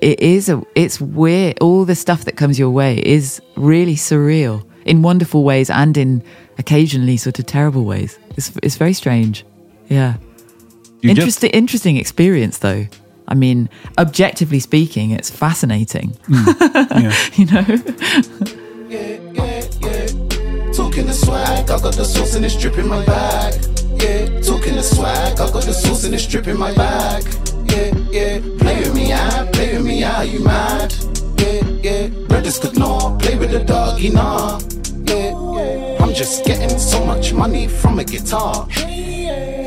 It 0.00 0.12
it 0.12 0.20
is 0.20 0.48
a 0.48 0.62
it's 0.74 1.00
weird. 1.00 1.58
All 1.60 1.84
the 1.84 1.94
stuff 1.94 2.24
that 2.24 2.36
comes 2.36 2.58
your 2.58 2.70
way 2.70 2.98
is 3.04 3.40
really 3.56 3.94
surreal 3.96 4.64
in 4.84 5.02
wonderful 5.02 5.44
ways 5.44 5.70
and 5.70 5.96
in 5.96 6.22
occasionally 6.58 7.16
sort 7.16 7.38
of 7.38 7.46
terrible 7.46 7.84
ways. 7.84 8.18
It's 8.36 8.52
it's 8.62 8.76
very 8.76 8.92
strange. 8.94 9.44
Yeah. 9.88 10.14
You 11.00 11.08
get- 11.10 11.18
interesting 11.18 11.50
interesting 11.50 11.96
experience 11.96 12.58
though. 12.58 12.86
I 13.30 13.34
mean, 13.34 13.68
objectively 13.98 14.58
speaking, 14.60 15.10
it's 15.10 15.30
fascinating. 15.30 16.16
Hmm. 16.26 16.44
You 17.36 17.44
know? 17.46 17.64
Yeah. 18.88 19.22
you 19.26 19.84
know? 19.86 20.72
Talking 20.72 21.06
the 21.06 21.12
swag, 21.12 21.70
I 21.70 21.78
got 21.80 21.94
the 21.94 22.04
sauce 22.04 22.34
and 22.36 22.44
it's 22.44 22.56
dripping 22.56 22.88
my 22.88 23.04
bag. 23.04 23.54
Yeah, 24.00 24.40
talking 24.40 24.74
the 24.76 24.82
swag, 24.82 25.32
I 25.40 25.50
got 25.50 25.64
the 25.64 25.72
sauce 25.74 26.04
and 26.04 26.14
it's 26.14 26.26
dripping 26.26 26.56
my 26.58 26.72
bag. 26.72 27.24
Yeah, 27.70 27.94
yeah, 28.10 28.40
play 28.58 28.80
with 28.80 28.94
me, 28.94 29.12
ah, 29.12 29.48
play 29.52 29.76
with 29.76 29.86
me, 29.86 30.04
ah, 30.04 30.22
you 30.22 30.40
mad? 30.40 30.94
Yeah, 31.38 31.62
yeah, 31.82 32.08
brothers 32.26 32.58
could 32.58 32.78
not 32.78 33.20
play 33.20 33.36
with 33.38 33.50
the 33.50 33.64
doggy, 33.64 34.10
nah. 34.10 34.60
Yeah, 35.04 35.32
yeah, 35.56 36.02
I'm 36.02 36.12
just 36.14 36.44
getting 36.44 36.78
so 36.78 37.04
much 37.04 37.32
money 37.32 37.68
from 37.68 37.98
a 37.98 38.04
guitar. 38.04 38.66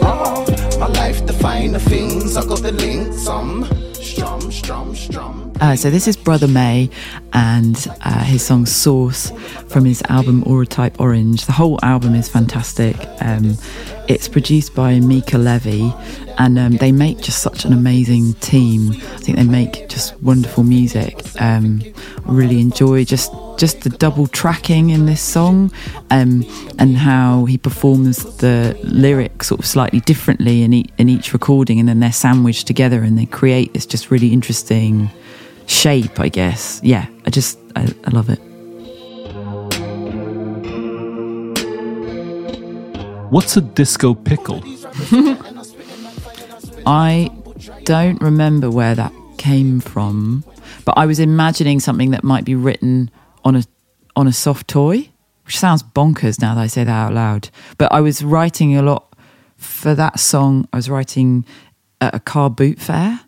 Ah, 0.03 0.45
my 0.79 0.87
life 0.87 1.25
the 1.25 1.79
things, 1.79 2.35
I 2.35 2.45
got 2.45 2.59
the 2.59 2.71
links, 2.71 3.27
um, 3.27 3.65
strum, 3.93 4.51
strum, 4.51 4.95
strum. 4.95 5.51
Uh, 5.61 5.75
so 5.75 5.89
this 5.89 6.07
is 6.07 6.17
Brother 6.17 6.47
May 6.47 6.89
and 7.33 7.87
uh, 8.01 8.23
his 8.23 8.43
song 8.43 8.65
Source 8.65 9.31
from 9.67 9.85
his 9.85 10.01
album 10.09 10.43
Aura 10.45 10.65
Type 10.65 10.99
Orange. 10.99 11.45
The 11.45 11.51
whole 11.51 11.79
album 11.83 12.15
is 12.15 12.27
fantastic. 12.27 12.95
Um, 13.21 13.57
it's 14.11 14.27
produced 14.27 14.75
by 14.75 14.99
Mica 14.99 15.37
Levi 15.37 15.89
and 16.37 16.59
um, 16.59 16.77
they 16.77 16.91
make 16.91 17.21
just 17.21 17.41
such 17.41 17.65
an 17.65 17.73
amazing 17.73 18.33
team. 18.35 18.91
I 18.91 19.17
think 19.17 19.37
they 19.37 19.43
make 19.43 19.87
just 19.89 20.21
wonderful 20.21 20.63
music. 20.63 21.21
Um, 21.41 21.81
really 22.25 22.59
enjoy 22.59 23.05
just 23.05 23.31
just 23.57 23.81
the 23.81 23.89
double 23.89 24.25
tracking 24.27 24.89
in 24.89 25.05
this 25.05 25.21
song 25.21 25.71
um, 26.09 26.43
and 26.79 26.97
how 26.97 27.45
he 27.45 27.57
performs 27.57 28.37
the 28.37 28.75
lyrics 28.83 29.47
sort 29.49 29.59
of 29.59 29.67
slightly 29.67 29.99
differently 29.99 30.63
in, 30.63 30.73
e- 30.73 30.89
in 30.97 31.09
each 31.09 31.31
recording 31.31 31.79
and 31.79 31.87
then 31.87 31.99
they're 31.99 32.11
sandwiched 32.11 32.65
together 32.65 33.03
and 33.03 33.19
they 33.19 33.25
create 33.27 33.71
this 33.73 33.85
just 33.85 34.09
really 34.09 34.33
interesting 34.33 35.11
shape, 35.67 36.19
I 36.19 36.29
guess. 36.29 36.79
Yeah, 36.83 37.05
I 37.27 37.29
just, 37.29 37.59
I, 37.75 37.93
I 38.03 38.09
love 38.09 38.29
it. 38.29 38.39
What's 43.31 43.55
a 43.55 43.61
disco 43.61 44.13
pickle? 44.13 44.61
I 46.85 47.31
don't 47.85 48.21
remember 48.21 48.69
where 48.69 48.93
that 48.93 49.13
came 49.37 49.79
from, 49.79 50.43
but 50.83 50.97
I 50.97 51.05
was 51.05 51.17
imagining 51.17 51.79
something 51.79 52.11
that 52.11 52.25
might 52.25 52.43
be 52.43 52.55
written 52.55 53.09
on 53.45 53.55
a 53.55 53.63
on 54.17 54.27
a 54.27 54.33
soft 54.33 54.67
toy, 54.67 55.09
which 55.45 55.57
sounds 55.57 55.81
bonkers 55.81 56.41
now 56.41 56.55
that 56.55 56.61
I 56.61 56.67
say 56.67 56.83
that 56.83 56.91
out 56.91 57.13
loud. 57.13 57.49
But 57.77 57.93
I 57.93 58.01
was 58.01 58.21
writing 58.21 58.75
a 58.75 58.81
lot 58.81 59.15
for 59.55 59.95
that 59.95 60.19
song. 60.19 60.67
I 60.73 60.75
was 60.75 60.89
writing 60.89 61.45
at 62.01 62.13
a 62.13 62.19
car 62.19 62.49
boot 62.49 62.79
fair. 62.79 63.21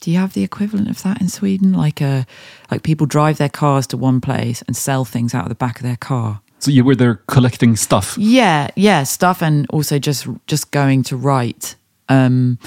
Do 0.00 0.10
you 0.10 0.16
have 0.16 0.32
the 0.32 0.44
equivalent 0.44 0.88
of 0.88 1.02
that 1.02 1.20
in 1.20 1.28
Sweden? 1.28 1.74
Like 1.74 2.00
a 2.00 2.26
like 2.70 2.82
people 2.82 3.06
drive 3.06 3.36
their 3.36 3.50
cars 3.50 3.86
to 3.88 3.98
one 3.98 4.22
place 4.22 4.62
and 4.62 4.74
sell 4.74 5.04
things 5.04 5.34
out 5.34 5.44
of 5.44 5.50
the 5.50 5.54
back 5.54 5.76
of 5.76 5.82
their 5.82 5.98
car. 5.98 6.40
So 6.62 6.70
you 6.70 6.84
were 6.84 6.94
there 6.94 7.16
collecting 7.26 7.74
stuff. 7.74 8.16
Yeah, 8.16 8.68
yeah, 8.76 9.02
stuff, 9.02 9.42
and 9.42 9.66
also 9.70 9.98
just 9.98 10.28
just 10.46 10.70
going 10.70 11.02
to 11.04 11.16
write. 11.16 11.74
Um, 12.08 12.60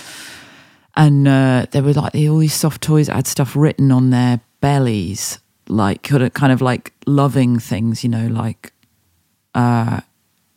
and 0.97 1.25
uh, 1.25 1.67
there 1.71 1.81
were 1.81 1.93
like 1.93 2.13
all 2.13 2.39
these 2.39 2.53
soft 2.53 2.81
toys 2.81 3.07
that 3.07 3.15
had 3.15 3.25
stuff 3.25 3.55
written 3.55 3.93
on 3.93 4.09
their 4.09 4.41
bellies, 4.59 5.39
like 5.69 6.03
kind 6.03 6.51
of, 6.51 6.61
like 6.61 6.91
loving 7.07 7.57
things, 7.57 8.03
you 8.03 8.09
know, 8.09 8.27
like 8.27 8.73
uh, 9.53 10.01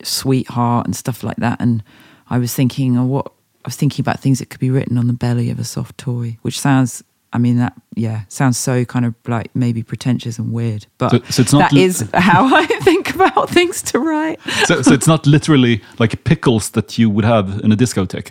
sweetheart 0.02 0.86
and 0.86 0.96
stuff 0.96 1.22
like 1.22 1.36
that. 1.36 1.60
And 1.60 1.84
I 2.28 2.38
was 2.38 2.52
thinking, 2.52 2.98
oh, 2.98 3.06
what 3.06 3.26
I 3.64 3.68
was 3.68 3.76
thinking 3.76 4.02
about 4.02 4.18
things 4.18 4.40
that 4.40 4.50
could 4.50 4.58
be 4.58 4.70
written 4.70 4.98
on 4.98 5.06
the 5.06 5.12
belly 5.12 5.48
of 5.48 5.60
a 5.60 5.64
soft 5.64 5.96
toy, 5.96 6.38
which 6.42 6.58
sounds. 6.58 7.04
I 7.32 7.38
mean 7.38 7.58
that, 7.58 7.74
yeah, 7.94 8.22
sounds 8.28 8.56
so 8.56 8.84
kind 8.86 9.04
of 9.04 9.14
like 9.26 9.54
maybe 9.54 9.82
pretentious 9.82 10.38
and 10.38 10.50
weird, 10.52 10.86
but 10.96 11.10
So- 11.10 11.18
so 11.30 11.42
it's 11.42 11.52
not 11.52 11.58
that 11.60 11.72
li- 11.72 11.84
is 11.84 12.08
how 12.14 12.46
I 12.54 12.64
think 12.82 13.14
about 13.14 13.50
things 13.50 13.82
to 13.82 13.98
write. 13.98 14.40
So, 14.64 14.80
so 14.82 14.92
it's 14.94 15.06
not 15.06 15.26
literally 15.26 15.82
like 15.98 16.24
pickles 16.24 16.70
that 16.70 16.96
you 16.98 17.10
would 17.10 17.24
have 17.26 17.60
in 17.62 17.70
a 17.72 17.76
discotheque. 17.76 18.30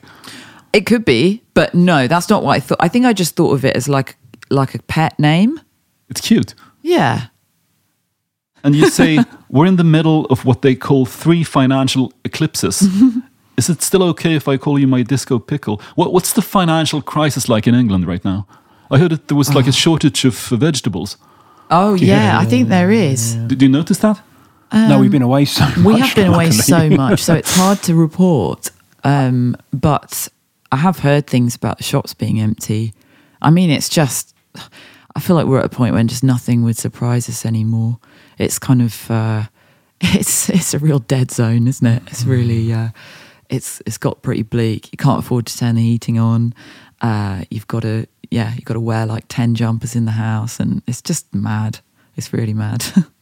It 0.73 0.85
could 0.85 1.05
be, 1.05 1.43
but 1.53 1.73
no, 1.75 2.07
that's 2.07 2.27
not 2.29 2.43
what 2.43 2.55
I 2.57 2.59
thought. 2.59 2.79
I 2.81 2.87
think 2.89 3.05
I 3.05 3.13
just 3.13 3.35
thought 3.35 3.53
of 3.53 3.63
it 3.65 3.75
as 3.75 3.87
like 3.87 4.15
like 4.49 4.73
a 4.75 4.79
pet 4.83 5.19
name. 5.19 5.59
It's 6.09 6.21
cute. 6.21 6.55
Yeah. 6.81 7.27
And 8.63 8.75
you 8.75 8.89
say 8.89 9.19
we're 9.49 9.65
in 9.67 9.75
the 9.75 9.83
middle 9.83 10.25
of 10.25 10.43
what 10.45 10.61
they 10.61 10.75
call 10.75 11.05
three 11.05 11.43
financial 11.43 12.11
eclipses. 12.25 12.81
Is 13.57 13.69
it 13.69 13.81
still 13.81 14.03
okay 14.03 14.35
if 14.35 14.47
I 14.47 14.57
call 14.57 14.77
you 14.79 14.87
my 14.87 15.03
disco 15.03 15.39
pickle? 15.39 15.81
What, 15.95 16.13
what's 16.13 16.33
the 16.33 16.41
financial 16.41 17.01
crisis 17.01 17.49
like 17.49 17.67
in 17.67 17.73
England 17.75 18.05
right 18.07 18.23
now? 18.25 18.45
I 18.89 18.97
heard 18.97 19.11
that 19.11 19.27
there 19.27 19.37
was 19.37 19.53
like 19.53 19.67
a 19.67 19.71
shortage 19.71 20.25
of 20.25 20.35
vegetables. 20.35 21.17
Oh 21.69 21.93
yeah, 21.95 22.39
I 22.39 22.45
think 22.45 22.69
there 22.69 22.91
is. 22.91 23.35
Did 23.35 23.61
you 23.61 23.69
notice 23.69 23.99
that? 23.99 24.21
no, 24.73 24.99
we've 24.99 25.11
been 25.11 25.21
away 25.21 25.45
so 25.45 25.65
much. 25.65 25.77
We 25.77 25.99
have 25.99 26.15
been 26.15 26.33
away 26.33 26.51
so 26.51 26.89
much, 27.03 27.23
so 27.23 27.35
it's 27.35 27.55
hard 27.55 27.81
to 27.83 27.95
report. 27.95 28.69
Um, 29.03 29.55
but 29.71 30.27
I 30.71 30.77
have 30.77 30.99
heard 30.99 31.27
things 31.27 31.55
about 31.55 31.77
the 31.77 31.83
shops 31.83 32.13
being 32.13 32.39
empty. 32.39 32.93
I 33.41 33.49
mean, 33.49 33.69
it's 33.69 33.89
just. 33.89 34.35
I 35.15 35.19
feel 35.19 35.35
like 35.35 35.47
we're 35.47 35.59
at 35.59 35.65
a 35.65 35.69
point 35.69 35.95
when 35.95 36.07
just 36.07 36.23
nothing 36.23 36.63
would 36.63 36.77
surprise 36.77 37.27
us 37.27 37.45
anymore. 37.45 37.99
It's 38.37 38.59
kind 38.59 38.81
of. 38.81 39.09
Uh, 39.09 39.43
it's 40.01 40.49
it's 40.49 40.73
a 40.73 40.79
real 40.79 40.99
dead 40.99 41.31
zone, 41.31 41.67
isn't 41.67 41.87
it? 41.87 42.03
It's 42.07 42.23
really. 42.23 42.71
Uh, 42.71 42.89
it's 43.49 43.81
it's 43.85 43.97
got 43.97 44.21
pretty 44.21 44.43
bleak. 44.43 44.91
You 44.91 44.97
can't 44.97 45.19
afford 45.19 45.45
to 45.47 45.57
turn 45.57 45.75
the 45.75 45.81
heating 45.81 46.19
on. 46.19 46.53
Uh, 47.01 47.43
you've 47.49 47.67
got 47.67 47.81
to 47.83 48.07
yeah, 48.29 48.53
you've 48.55 48.65
got 48.65 48.73
to 48.73 48.79
wear 48.79 49.05
like 49.05 49.25
ten 49.27 49.55
jumpers 49.55 49.95
in 49.95 50.05
the 50.05 50.11
house, 50.11 50.59
and 50.59 50.81
it's 50.87 51.01
just 51.01 51.33
mad. 51.33 51.79
It's 52.15 52.33
really 52.33 52.53
mad. 52.53 52.83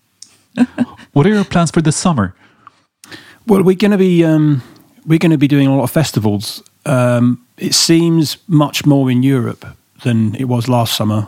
What 1.15 1.25
are 1.25 1.29
your 1.29 1.45
plans 1.45 1.71
for 1.71 1.81
this 1.81 1.95
summer? 1.95 2.35
Well, 3.47 3.63
we're 3.63 3.77
going 3.77 3.91
to 3.91 3.97
be 3.97 4.25
um, 4.25 4.61
we're 5.05 5.19
going 5.19 5.31
to 5.31 5.37
be 5.37 5.47
doing 5.47 5.67
a 5.67 5.75
lot 5.75 5.83
of 5.83 5.91
festivals. 5.91 6.61
Um, 6.85 7.45
it 7.57 7.73
seems 7.73 8.37
much 8.47 8.85
more 8.85 9.09
in 9.09 9.23
Europe 9.23 9.65
than 10.03 10.35
it 10.35 10.45
was 10.45 10.67
last 10.67 10.95
summer. 10.95 11.27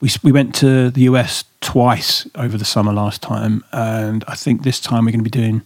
We 0.00 0.10
we 0.22 0.32
went 0.32 0.54
to 0.56 0.90
the 0.90 1.02
US 1.02 1.44
twice 1.60 2.26
over 2.34 2.56
the 2.56 2.64
summer 2.64 2.92
last 2.92 3.20
time, 3.20 3.64
and 3.72 4.24
I 4.28 4.34
think 4.34 4.62
this 4.62 4.80
time 4.80 5.04
we're 5.04 5.12
going 5.12 5.24
to 5.24 5.30
be 5.30 5.42
doing 5.42 5.62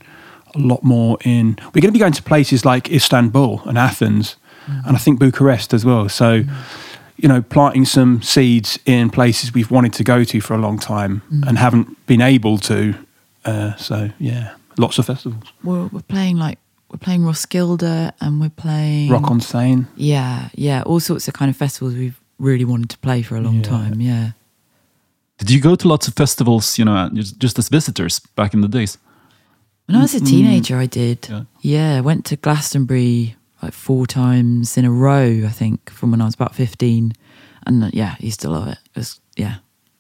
a 0.55 0.59
lot 0.59 0.83
more 0.83 1.19
in. 1.25 1.57
We're 1.73 1.83
going 1.83 1.93
to 1.93 1.99
be 1.99 1.99
going 2.01 2.13
to 2.15 2.23
places 2.23 2.65
like 2.65 2.91
Istanbul 2.91 3.63
and 3.67 3.79
Athens, 3.79 4.37
and 4.87 4.97
I 4.97 4.99
think 4.99 5.19
Bucharest 5.21 5.75
as 5.75 5.85
well. 5.85 6.09
So. 6.09 6.45
You 7.23 7.29
know, 7.29 7.43
planting 7.43 7.85
some 7.85 8.23
seeds 8.23 8.79
in 8.87 9.11
places 9.11 9.53
we've 9.53 9.71
wanted 9.71 9.93
to 9.93 10.05
go 10.05 10.25
to 10.25 10.41
for 10.41 10.55
a 10.55 10.59
long 10.59 10.79
time 10.79 11.21
and 11.47 11.59
haven't 11.59 12.07
been 12.07 12.23
able 12.23 12.57
to. 12.61 12.95
Uh, 13.45 13.75
so 13.77 14.09
yeah, 14.19 14.55
lots 14.79 14.99
of 14.99 15.05
festivals. 15.05 15.53
we're, 15.63 15.85
we're 15.93 16.01
playing 16.09 16.39
like 16.39 16.59
we're 16.91 16.97
playing 16.99 17.25
Roskilde 17.27 17.83
and 18.23 18.41
we're 18.41 18.49
playing 18.49 19.11
Rock 19.11 19.31
en 19.31 19.41
Seine. 19.41 19.85
Yeah, 19.97 20.49
yeah, 20.55 20.83
all 20.87 20.99
sorts 20.99 21.29
of 21.29 21.35
kind 21.35 21.51
of 21.51 21.57
festivals 21.59 21.95
we've 21.95 22.19
really 22.39 22.65
wanted 22.65 22.89
to 22.89 22.99
play 22.99 23.21
for 23.21 23.37
a 23.37 23.43
long 23.43 23.61
time. 23.61 24.01
Yeah. 24.01 24.31
Did 25.37 25.51
you 25.51 25.61
go 25.61 25.75
to 25.75 25.89
lots 25.89 26.09
of 26.09 26.15
festivals, 26.15 26.79
you 26.79 26.87
know, 26.87 27.11
just 27.13 27.39
just 27.39 27.59
as 27.59 27.69
visitors 27.69 28.21
back 28.35 28.55
in 28.55 28.63
the 28.63 28.69
days? 28.69 28.97
When 29.89 29.97
I 29.97 30.01
was 30.03 30.15
a 30.15 30.21
Mm, 30.21 30.27
teenager, 30.27 30.79
I 30.79 30.87
did. 30.87 31.29
Yeah. 31.29 31.43
Yeah, 31.61 31.99
I 31.99 32.01
went 32.01 32.25
to 32.27 32.37
Glastonbury 32.37 33.37
like 33.63 33.73
four 33.73 34.07
times 34.07 34.77
in 34.79 34.85
a 34.85 34.91
row. 34.91 35.43
I 35.47 35.51
think 35.51 35.91
from 35.91 36.11
when 36.11 36.21
I 36.21 36.25
was 36.25 36.35
about 36.35 36.55
fifteen, 36.55 37.13
and 37.67 37.85
uh, 37.85 37.91
yeah, 37.93 38.17
used 38.21 38.41
to 38.41 38.51
love 38.51 38.69
it. 38.69 38.79
It 38.95 38.99
was, 38.99 39.21
yeah, 39.37 39.57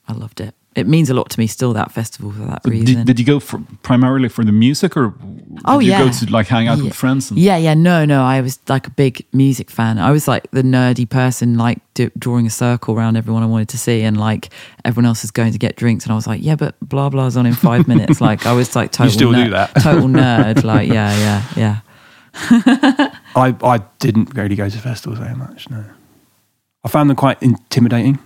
I 0.08 0.12
loved 0.12 0.40
it. 0.40 0.54
It 0.76 0.86
means 0.86 1.10
a 1.10 1.14
lot 1.14 1.28
to 1.30 1.38
me 1.40 1.48
still. 1.48 1.72
That 1.72 1.90
festival 1.90 2.30
for 2.30 2.44
that 2.46 2.60
reason. 2.64 2.98
Did, 2.98 3.06
did 3.08 3.18
you 3.18 3.26
go 3.26 3.40
for, 3.40 3.60
primarily 3.82 4.28
for 4.28 4.44
the 4.44 4.52
music, 4.52 4.96
or 4.96 5.08
did 5.18 5.60
Oh, 5.64 5.80
you 5.80 5.90
yeah. 5.90 6.04
go 6.04 6.12
to 6.12 6.30
like 6.30 6.46
hang 6.46 6.68
out 6.68 6.78
Yeah. 6.78 6.84
with 6.84 6.94
friends? 6.94 7.28
And, 7.28 7.40
Yeah, 7.40 7.56
yeah, 7.56 7.74
no, 7.74 8.04
no. 8.04 8.22
I 8.22 8.40
was 8.40 8.60
like 8.68 8.86
a 8.86 8.90
big 8.90 9.26
music 9.32 9.68
fan. 9.68 9.98
I 9.98 10.12
was 10.12 10.28
like 10.28 10.48
the 10.52 10.62
nerdy 10.62 11.08
person, 11.10 11.58
like 11.58 11.80
drawing 12.16 12.46
a 12.46 12.50
circle 12.50 12.94
around 12.94 13.16
everyone 13.16 13.42
I 13.42 13.46
wanted 13.46 13.68
to 13.70 13.78
see, 13.78 14.02
and 14.02 14.16
like 14.16 14.50
everyone 14.84 15.06
else 15.06 15.24
is 15.24 15.32
going 15.32 15.50
to 15.52 15.58
get 15.58 15.74
drinks, 15.74 16.04
and 16.04 16.12
I 16.12 16.14
was 16.14 16.28
like, 16.28 16.40
yeah, 16.40 16.54
but 16.54 16.76
blah 16.80 17.10
blah's 17.10 17.36
on 17.36 17.46
in 17.46 17.54
five 17.54 17.88
minutes. 17.88 18.20
Like 18.30 18.46
I 18.46 18.52
was 18.52 18.76
like 18.76 18.92
total. 18.92 19.06
you 19.06 19.12
still 19.12 19.32
do 19.32 19.50
that. 19.50 19.74
total 19.74 20.08
nerd. 20.22 20.62
Like 20.62 20.88
yeah, 20.88 21.12
yeah, 21.18 21.42
yeah. 21.56 21.80
I, 22.34 23.54
I 23.62 23.80
didn't 23.98 24.34
really 24.34 24.56
go 24.56 24.68
to 24.68 24.78
festivals 24.78 25.18
very 25.18 25.34
much, 25.34 25.68
no. 25.70 25.84
I 26.84 26.88
found 26.88 27.10
them 27.10 27.16
quite 27.16 27.42
intimidating. 27.42 28.18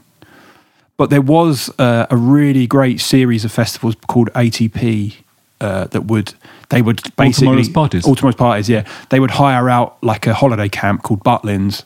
But 0.97 1.11
there 1.11 1.21
was 1.21 1.71
uh, 1.79 2.07
a 2.09 2.17
really 2.17 2.67
great 2.67 3.01
series 3.01 3.45
of 3.45 3.51
festivals 3.51 3.97
called 4.07 4.31
ATP 4.35 5.17
uh, 5.61 5.87
that 5.87 6.05
would, 6.05 6.35
they 6.69 6.83
would 6.83 7.03
basically. 7.17 7.47
Tomorrow's 7.47 7.69
Parties? 7.69 8.07
All 8.07 8.15
Tomorrow's 8.15 8.37
Parties, 8.37 8.69
yeah. 8.69 8.87
They 9.11 9.19
would 9.19 9.33
hire 9.33 9.69
out 9.69 10.03
like 10.03 10.27
a 10.27 10.35
holiday 10.35 10.69
camp 10.69 11.03
called 11.03 11.25
Butlins. 11.25 11.85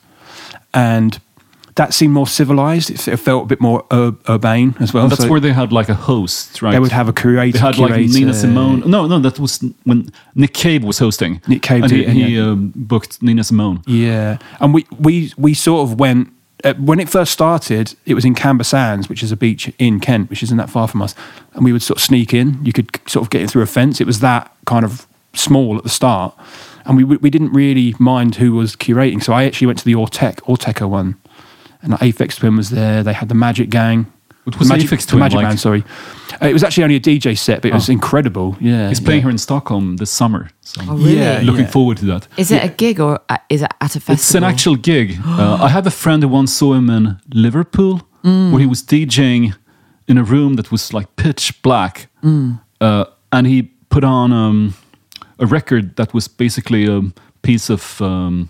And 0.75 1.19
that 1.79 1.95
seemed 1.95 2.13
more 2.13 2.27
civilized. 2.27 2.91
It, 2.91 3.17
felt 3.17 3.45
a 3.45 3.47
bit 3.47 3.61
more 3.61 3.85
ur- 3.93 4.17
urbane 4.29 4.75
as 4.81 4.93
well. 4.93 5.05
And 5.05 5.13
that's 5.13 5.23
So 5.23 5.29
where 5.29 5.39
they 5.39 5.53
had 5.53 5.73
like 5.73 5.89
a 5.89 5.95
host, 5.95 6.61
right? 6.61 6.73
They 6.73 6.81
would 6.81 6.91
have 6.91 7.09
a 7.09 7.13
curator. 7.13 7.57
They 7.57 7.59
had 7.59 7.79
like. 7.79 7.93
Nina 7.93 8.35
Simone. 8.35 8.83
No, 8.85 9.07
no, 9.07 9.21
that 9.21 9.39
was 9.39 9.65
when 9.85 10.11
Nick 10.35 10.55
Cave 10.55 10.83
was 10.83 10.99
hosting. 10.99 11.41
Nick 11.47 11.63
Cave 11.63 11.85
and 11.85 11.93
he, 11.93 12.05
he 12.05 12.37
yeah. 12.37 12.51
um, 12.51 12.73
booked 12.75 13.23
Nina 13.23 13.45
Simone. 13.45 13.83
Yeah, 13.87 14.39
and 14.61 14.75
we 14.75 14.87
we 14.99 15.33
we 15.39 15.55
sort 15.55 15.89
of 15.89 16.01
went 16.01 16.33
uh, 16.65 16.75
when 16.75 16.99
it 16.99 17.09
first 17.09 17.33
started, 17.33 17.95
it 18.07 18.15
was 18.15 18.25
in 18.25 18.35
Camber 18.35 18.65
Sands, 18.65 19.09
which 19.09 19.23
is 19.23 19.31
a 19.31 19.37
beach 19.37 19.73
in 19.79 20.01
Kent, 20.01 20.31
which 20.31 20.43
isn't 20.43 20.57
that 20.57 20.69
far 20.69 20.89
from 20.89 21.01
us. 21.03 21.15
And 21.55 21.65
we 21.65 21.73
would 21.73 21.83
sort 21.83 21.99
of 21.99 22.03
sneak 22.03 22.35
in. 22.35 22.59
You 22.65 22.73
could 22.73 22.99
sort 23.07 23.25
of 23.25 23.31
get 23.31 23.43
in 23.43 23.49
through 23.49 23.63
a 23.63 23.67
fence. 23.67 24.01
It 24.01 24.07
was 24.07 24.19
that 24.21 24.53
kind 24.67 24.85
of 24.85 25.07
small 25.35 25.77
at 25.77 25.85
the 25.85 25.89
start. 25.89 26.35
And 26.85 26.97
we, 26.97 27.05
we 27.05 27.31
didn't 27.31 27.53
really 27.53 27.95
mind 28.01 28.37
who 28.37 28.55
was 28.55 28.75
curating. 28.75 29.23
So 29.23 29.33
I 29.33 29.45
actually 29.45 29.69
went 29.69 29.79
to 29.79 29.85
the 29.85 29.93
Ortec, 29.93 30.41
Autechre 30.43 30.89
one. 30.89 31.21
And 31.83 31.93
Aphex 31.95 32.37
Twin 32.37 32.57
was 32.57 32.71
there. 32.71 33.03
They 33.03 33.13
had 33.13 33.29
the 33.29 33.35
Magic 33.35 33.71
Gang. 33.71 34.07
What 34.45 34.59
was 34.59 34.69
the 34.69 34.75
Magic, 34.75 34.91
Aphex 34.91 35.03
the 35.05 35.11
Twin 35.11 35.21
Magic 35.21 35.37
like? 35.37 35.47
Man, 35.49 35.57
sorry. 35.59 35.85
Uh, 36.43 36.47
it 36.49 36.53
was 36.53 36.65
actually 36.65 36.85
only 36.85 36.97
a 36.97 37.01
DJ 37.01 37.37
set, 37.37 37.61
but 37.63 37.71
it 37.71 37.75
was 37.75 37.89
Oh. 37.89 37.93
incredible. 37.93 38.57
Yeah. 38.61 38.89
He's 38.89 38.99
playing 39.01 39.19
yeah. 39.21 39.25
here 39.25 39.31
in 39.31 39.39
Stockholm 39.39 39.97
this 39.97 40.11
summer. 40.11 40.49
So 40.63 40.81
Oh, 40.89 40.97
really? 40.97 41.19
Yeah, 41.19 41.41
looking 41.45 41.65
yeah. 41.65 41.71
forward 41.71 41.99
to 41.99 42.07
that. 42.07 42.27
Is 42.37 42.51
it 42.51 42.65
a 42.65 42.69
gig 42.69 42.99
or 43.01 43.21
uh, 43.29 43.37
is 43.51 43.63
it 43.63 43.71
at 43.81 43.95
a 43.97 44.01
festival? 44.01 44.15
It's 44.15 44.35
an 44.35 44.45
actual 44.45 44.77
gig. 44.77 45.19
Uh, 45.27 45.59
I 45.63 45.69
have 45.69 45.87
a 45.87 45.91
friend 45.91 46.23
who 46.23 46.29
once 46.29 46.53
saw 46.53 46.75
him 46.75 46.89
in 46.91 47.19
Liverpool, 47.33 48.03
Mm. 48.25 48.51
where 48.51 48.61
he 48.61 48.67
was 48.67 48.83
DJing 48.83 49.55
in 50.09 50.19
a 50.19 50.25
room 50.25 50.55
that 50.57 50.73
was 50.73 50.93
like 50.93 51.07
pitch 51.17 51.63
black, 51.63 52.09
Mm. 52.25 52.61
uh, 52.81 53.05
and 53.31 53.47
he 53.47 53.63
put 53.91 54.03
on 54.03 54.33
um, 54.33 54.75
a 55.39 55.47
record 55.47 55.95
that 55.97 56.13
was 56.15 56.27
basically 56.29 56.87
a 56.87 57.01
piece 57.43 57.71
of 57.71 58.01
um, 58.03 58.49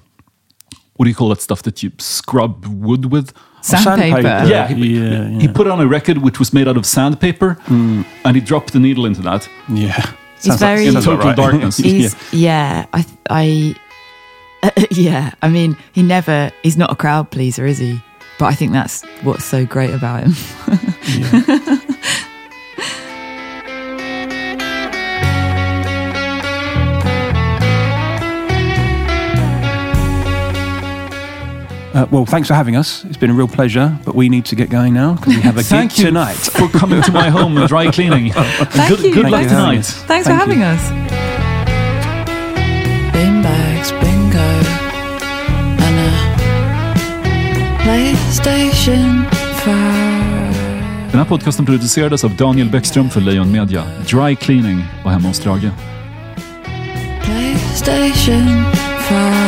what 0.99 1.05
do 1.05 1.11
you 1.11 1.15
call 1.15 1.29
that 1.29 1.41
stuff 1.41 1.63
that 1.63 1.81
you 1.83 1.93
scrub 1.99 2.67
wood 2.67 3.07
with? 3.13 3.33
Sandpaper. 3.63 4.21
Sandpaper. 4.23 4.49
Yeah, 4.51 4.67
he, 4.69 4.99
Yeah, 4.99 5.29
he 5.41 5.47
put 5.49 5.69
on 5.69 5.81
a 5.81 5.87
record 5.87 6.19
which 6.19 6.39
was 6.41 6.53
made 6.53 6.67
out 6.69 6.77
of 6.77 6.85
sandpaper, 6.85 7.55
hmm. 7.67 8.03
and 8.25 8.35
he 8.37 8.41
dropped 8.43 8.73
the 8.73 8.81
needle 8.81 9.07
into 9.07 9.23
that 9.23 9.49
Yeah. 9.69 9.93
He's 9.93 10.45
Sounds 10.47 10.61
like- 10.61 10.77
very- 10.77 10.87
in 10.89 10.95
total 10.95 11.19
right. 11.19 11.37
darkness. 11.37 11.77
He's, 11.89 12.15
yeah. 12.33 12.87
I, 12.93 13.07
I, 13.31 13.75
yeah. 14.91 15.33
I 15.41 15.49
mean, 15.49 15.77
he 15.93 16.03
never. 16.03 16.51
He's 16.65 16.77
not 16.77 16.91
a 16.91 16.97
crowd 16.97 17.31
pleaser, 17.31 17.65
is 17.65 17.79
he? 17.79 18.01
But 18.41 18.47
I 18.47 18.55
think 18.55 18.73
that's 18.73 19.05
what's 19.23 19.45
so 19.45 19.65
great 19.67 19.91
about 19.95 20.25
him. 20.25 20.33
Uh, 31.99 32.07
well, 32.13 32.25
thanks 32.25 32.47
for 32.47 32.55
having 32.55 32.77
us. 32.77 33.05
It's 33.07 33.17
been 33.17 33.31
a 33.31 33.35
real 33.35 33.49
pleasure, 33.49 33.99
but 34.05 34.15
we 34.15 34.29
need 34.29 34.45
to 34.45 34.55
get 34.55 34.71
going 34.71 34.95
now 34.95 35.15
because 35.15 35.35
we 35.35 35.43
have 35.43 35.57
a 35.59 35.63
Thank 35.65 35.91
gig 35.91 35.99
you 35.99 36.05
tonight. 36.07 36.37
for 36.37 36.69
coming 36.69 37.03
to 37.03 37.11
my 37.11 37.29
home, 37.29 37.57
and 37.59 37.69
dry 37.69 37.91
cleaning. 37.97 38.31
Thank 38.33 38.89
good 38.89 39.01
you. 39.01 39.15
good 39.15 39.23
Thank 39.23 39.33
luck 39.33 39.43
you 39.43 39.49
tonight. 39.49 39.85
Thanks 39.85 40.07
Thank 40.07 40.25
for 40.27 40.31
you. 40.31 40.39
having 40.39 40.63
us. 40.63 40.81
Beanbags, 43.13 43.91
bingo, 44.01 44.49
and 45.87 45.99
a 45.99 46.13
PlayStation 47.83 49.25
5. 49.65 50.55
Den 51.11 51.19
här 51.19 51.25
podcasten 51.25 51.67
producerades 51.67 52.25
av 52.25 52.37
Daniel 52.37 52.71
Bäckström 52.71 53.11
för 53.11 53.21
Lejon 53.21 53.53
Media. 53.53 53.85
Dry 54.07 54.37
Cleaning 54.37 54.85
var 55.05 55.13
hemma 55.13 55.29
hos 55.29 55.37
Strage. 55.37 55.71
PlayStation 57.25 58.65
5. 59.09 59.48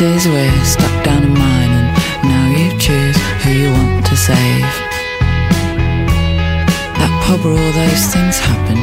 Is 0.00 0.28
we're 0.28 0.64
stuck 0.64 1.04
down 1.04 1.24
a 1.24 1.26
mine, 1.26 1.70
and 1.70 2.28
now 2.30 2.46
you 2.56 2.70
choose 2.78 3.16
who 3.42 3.50
you 3.50 3.72
want 3.72 4.06
to 4.06 4.16
save. 4.16 4.62
That 6.98 7.10
pub 7.26 7.42
where 7.44 7.54
all 7.54 7.72
those 7.72 8.06
things 8.06 8.38
happened 8.38 8.78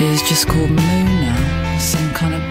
is 0.00 0.22
just 0.22 0.46
called 0.46 0.70
Moon 0.70 1.06
now, 1.26 1.78
some 1.80 2.08
kind 2.14 2.34
of 2.34 2.43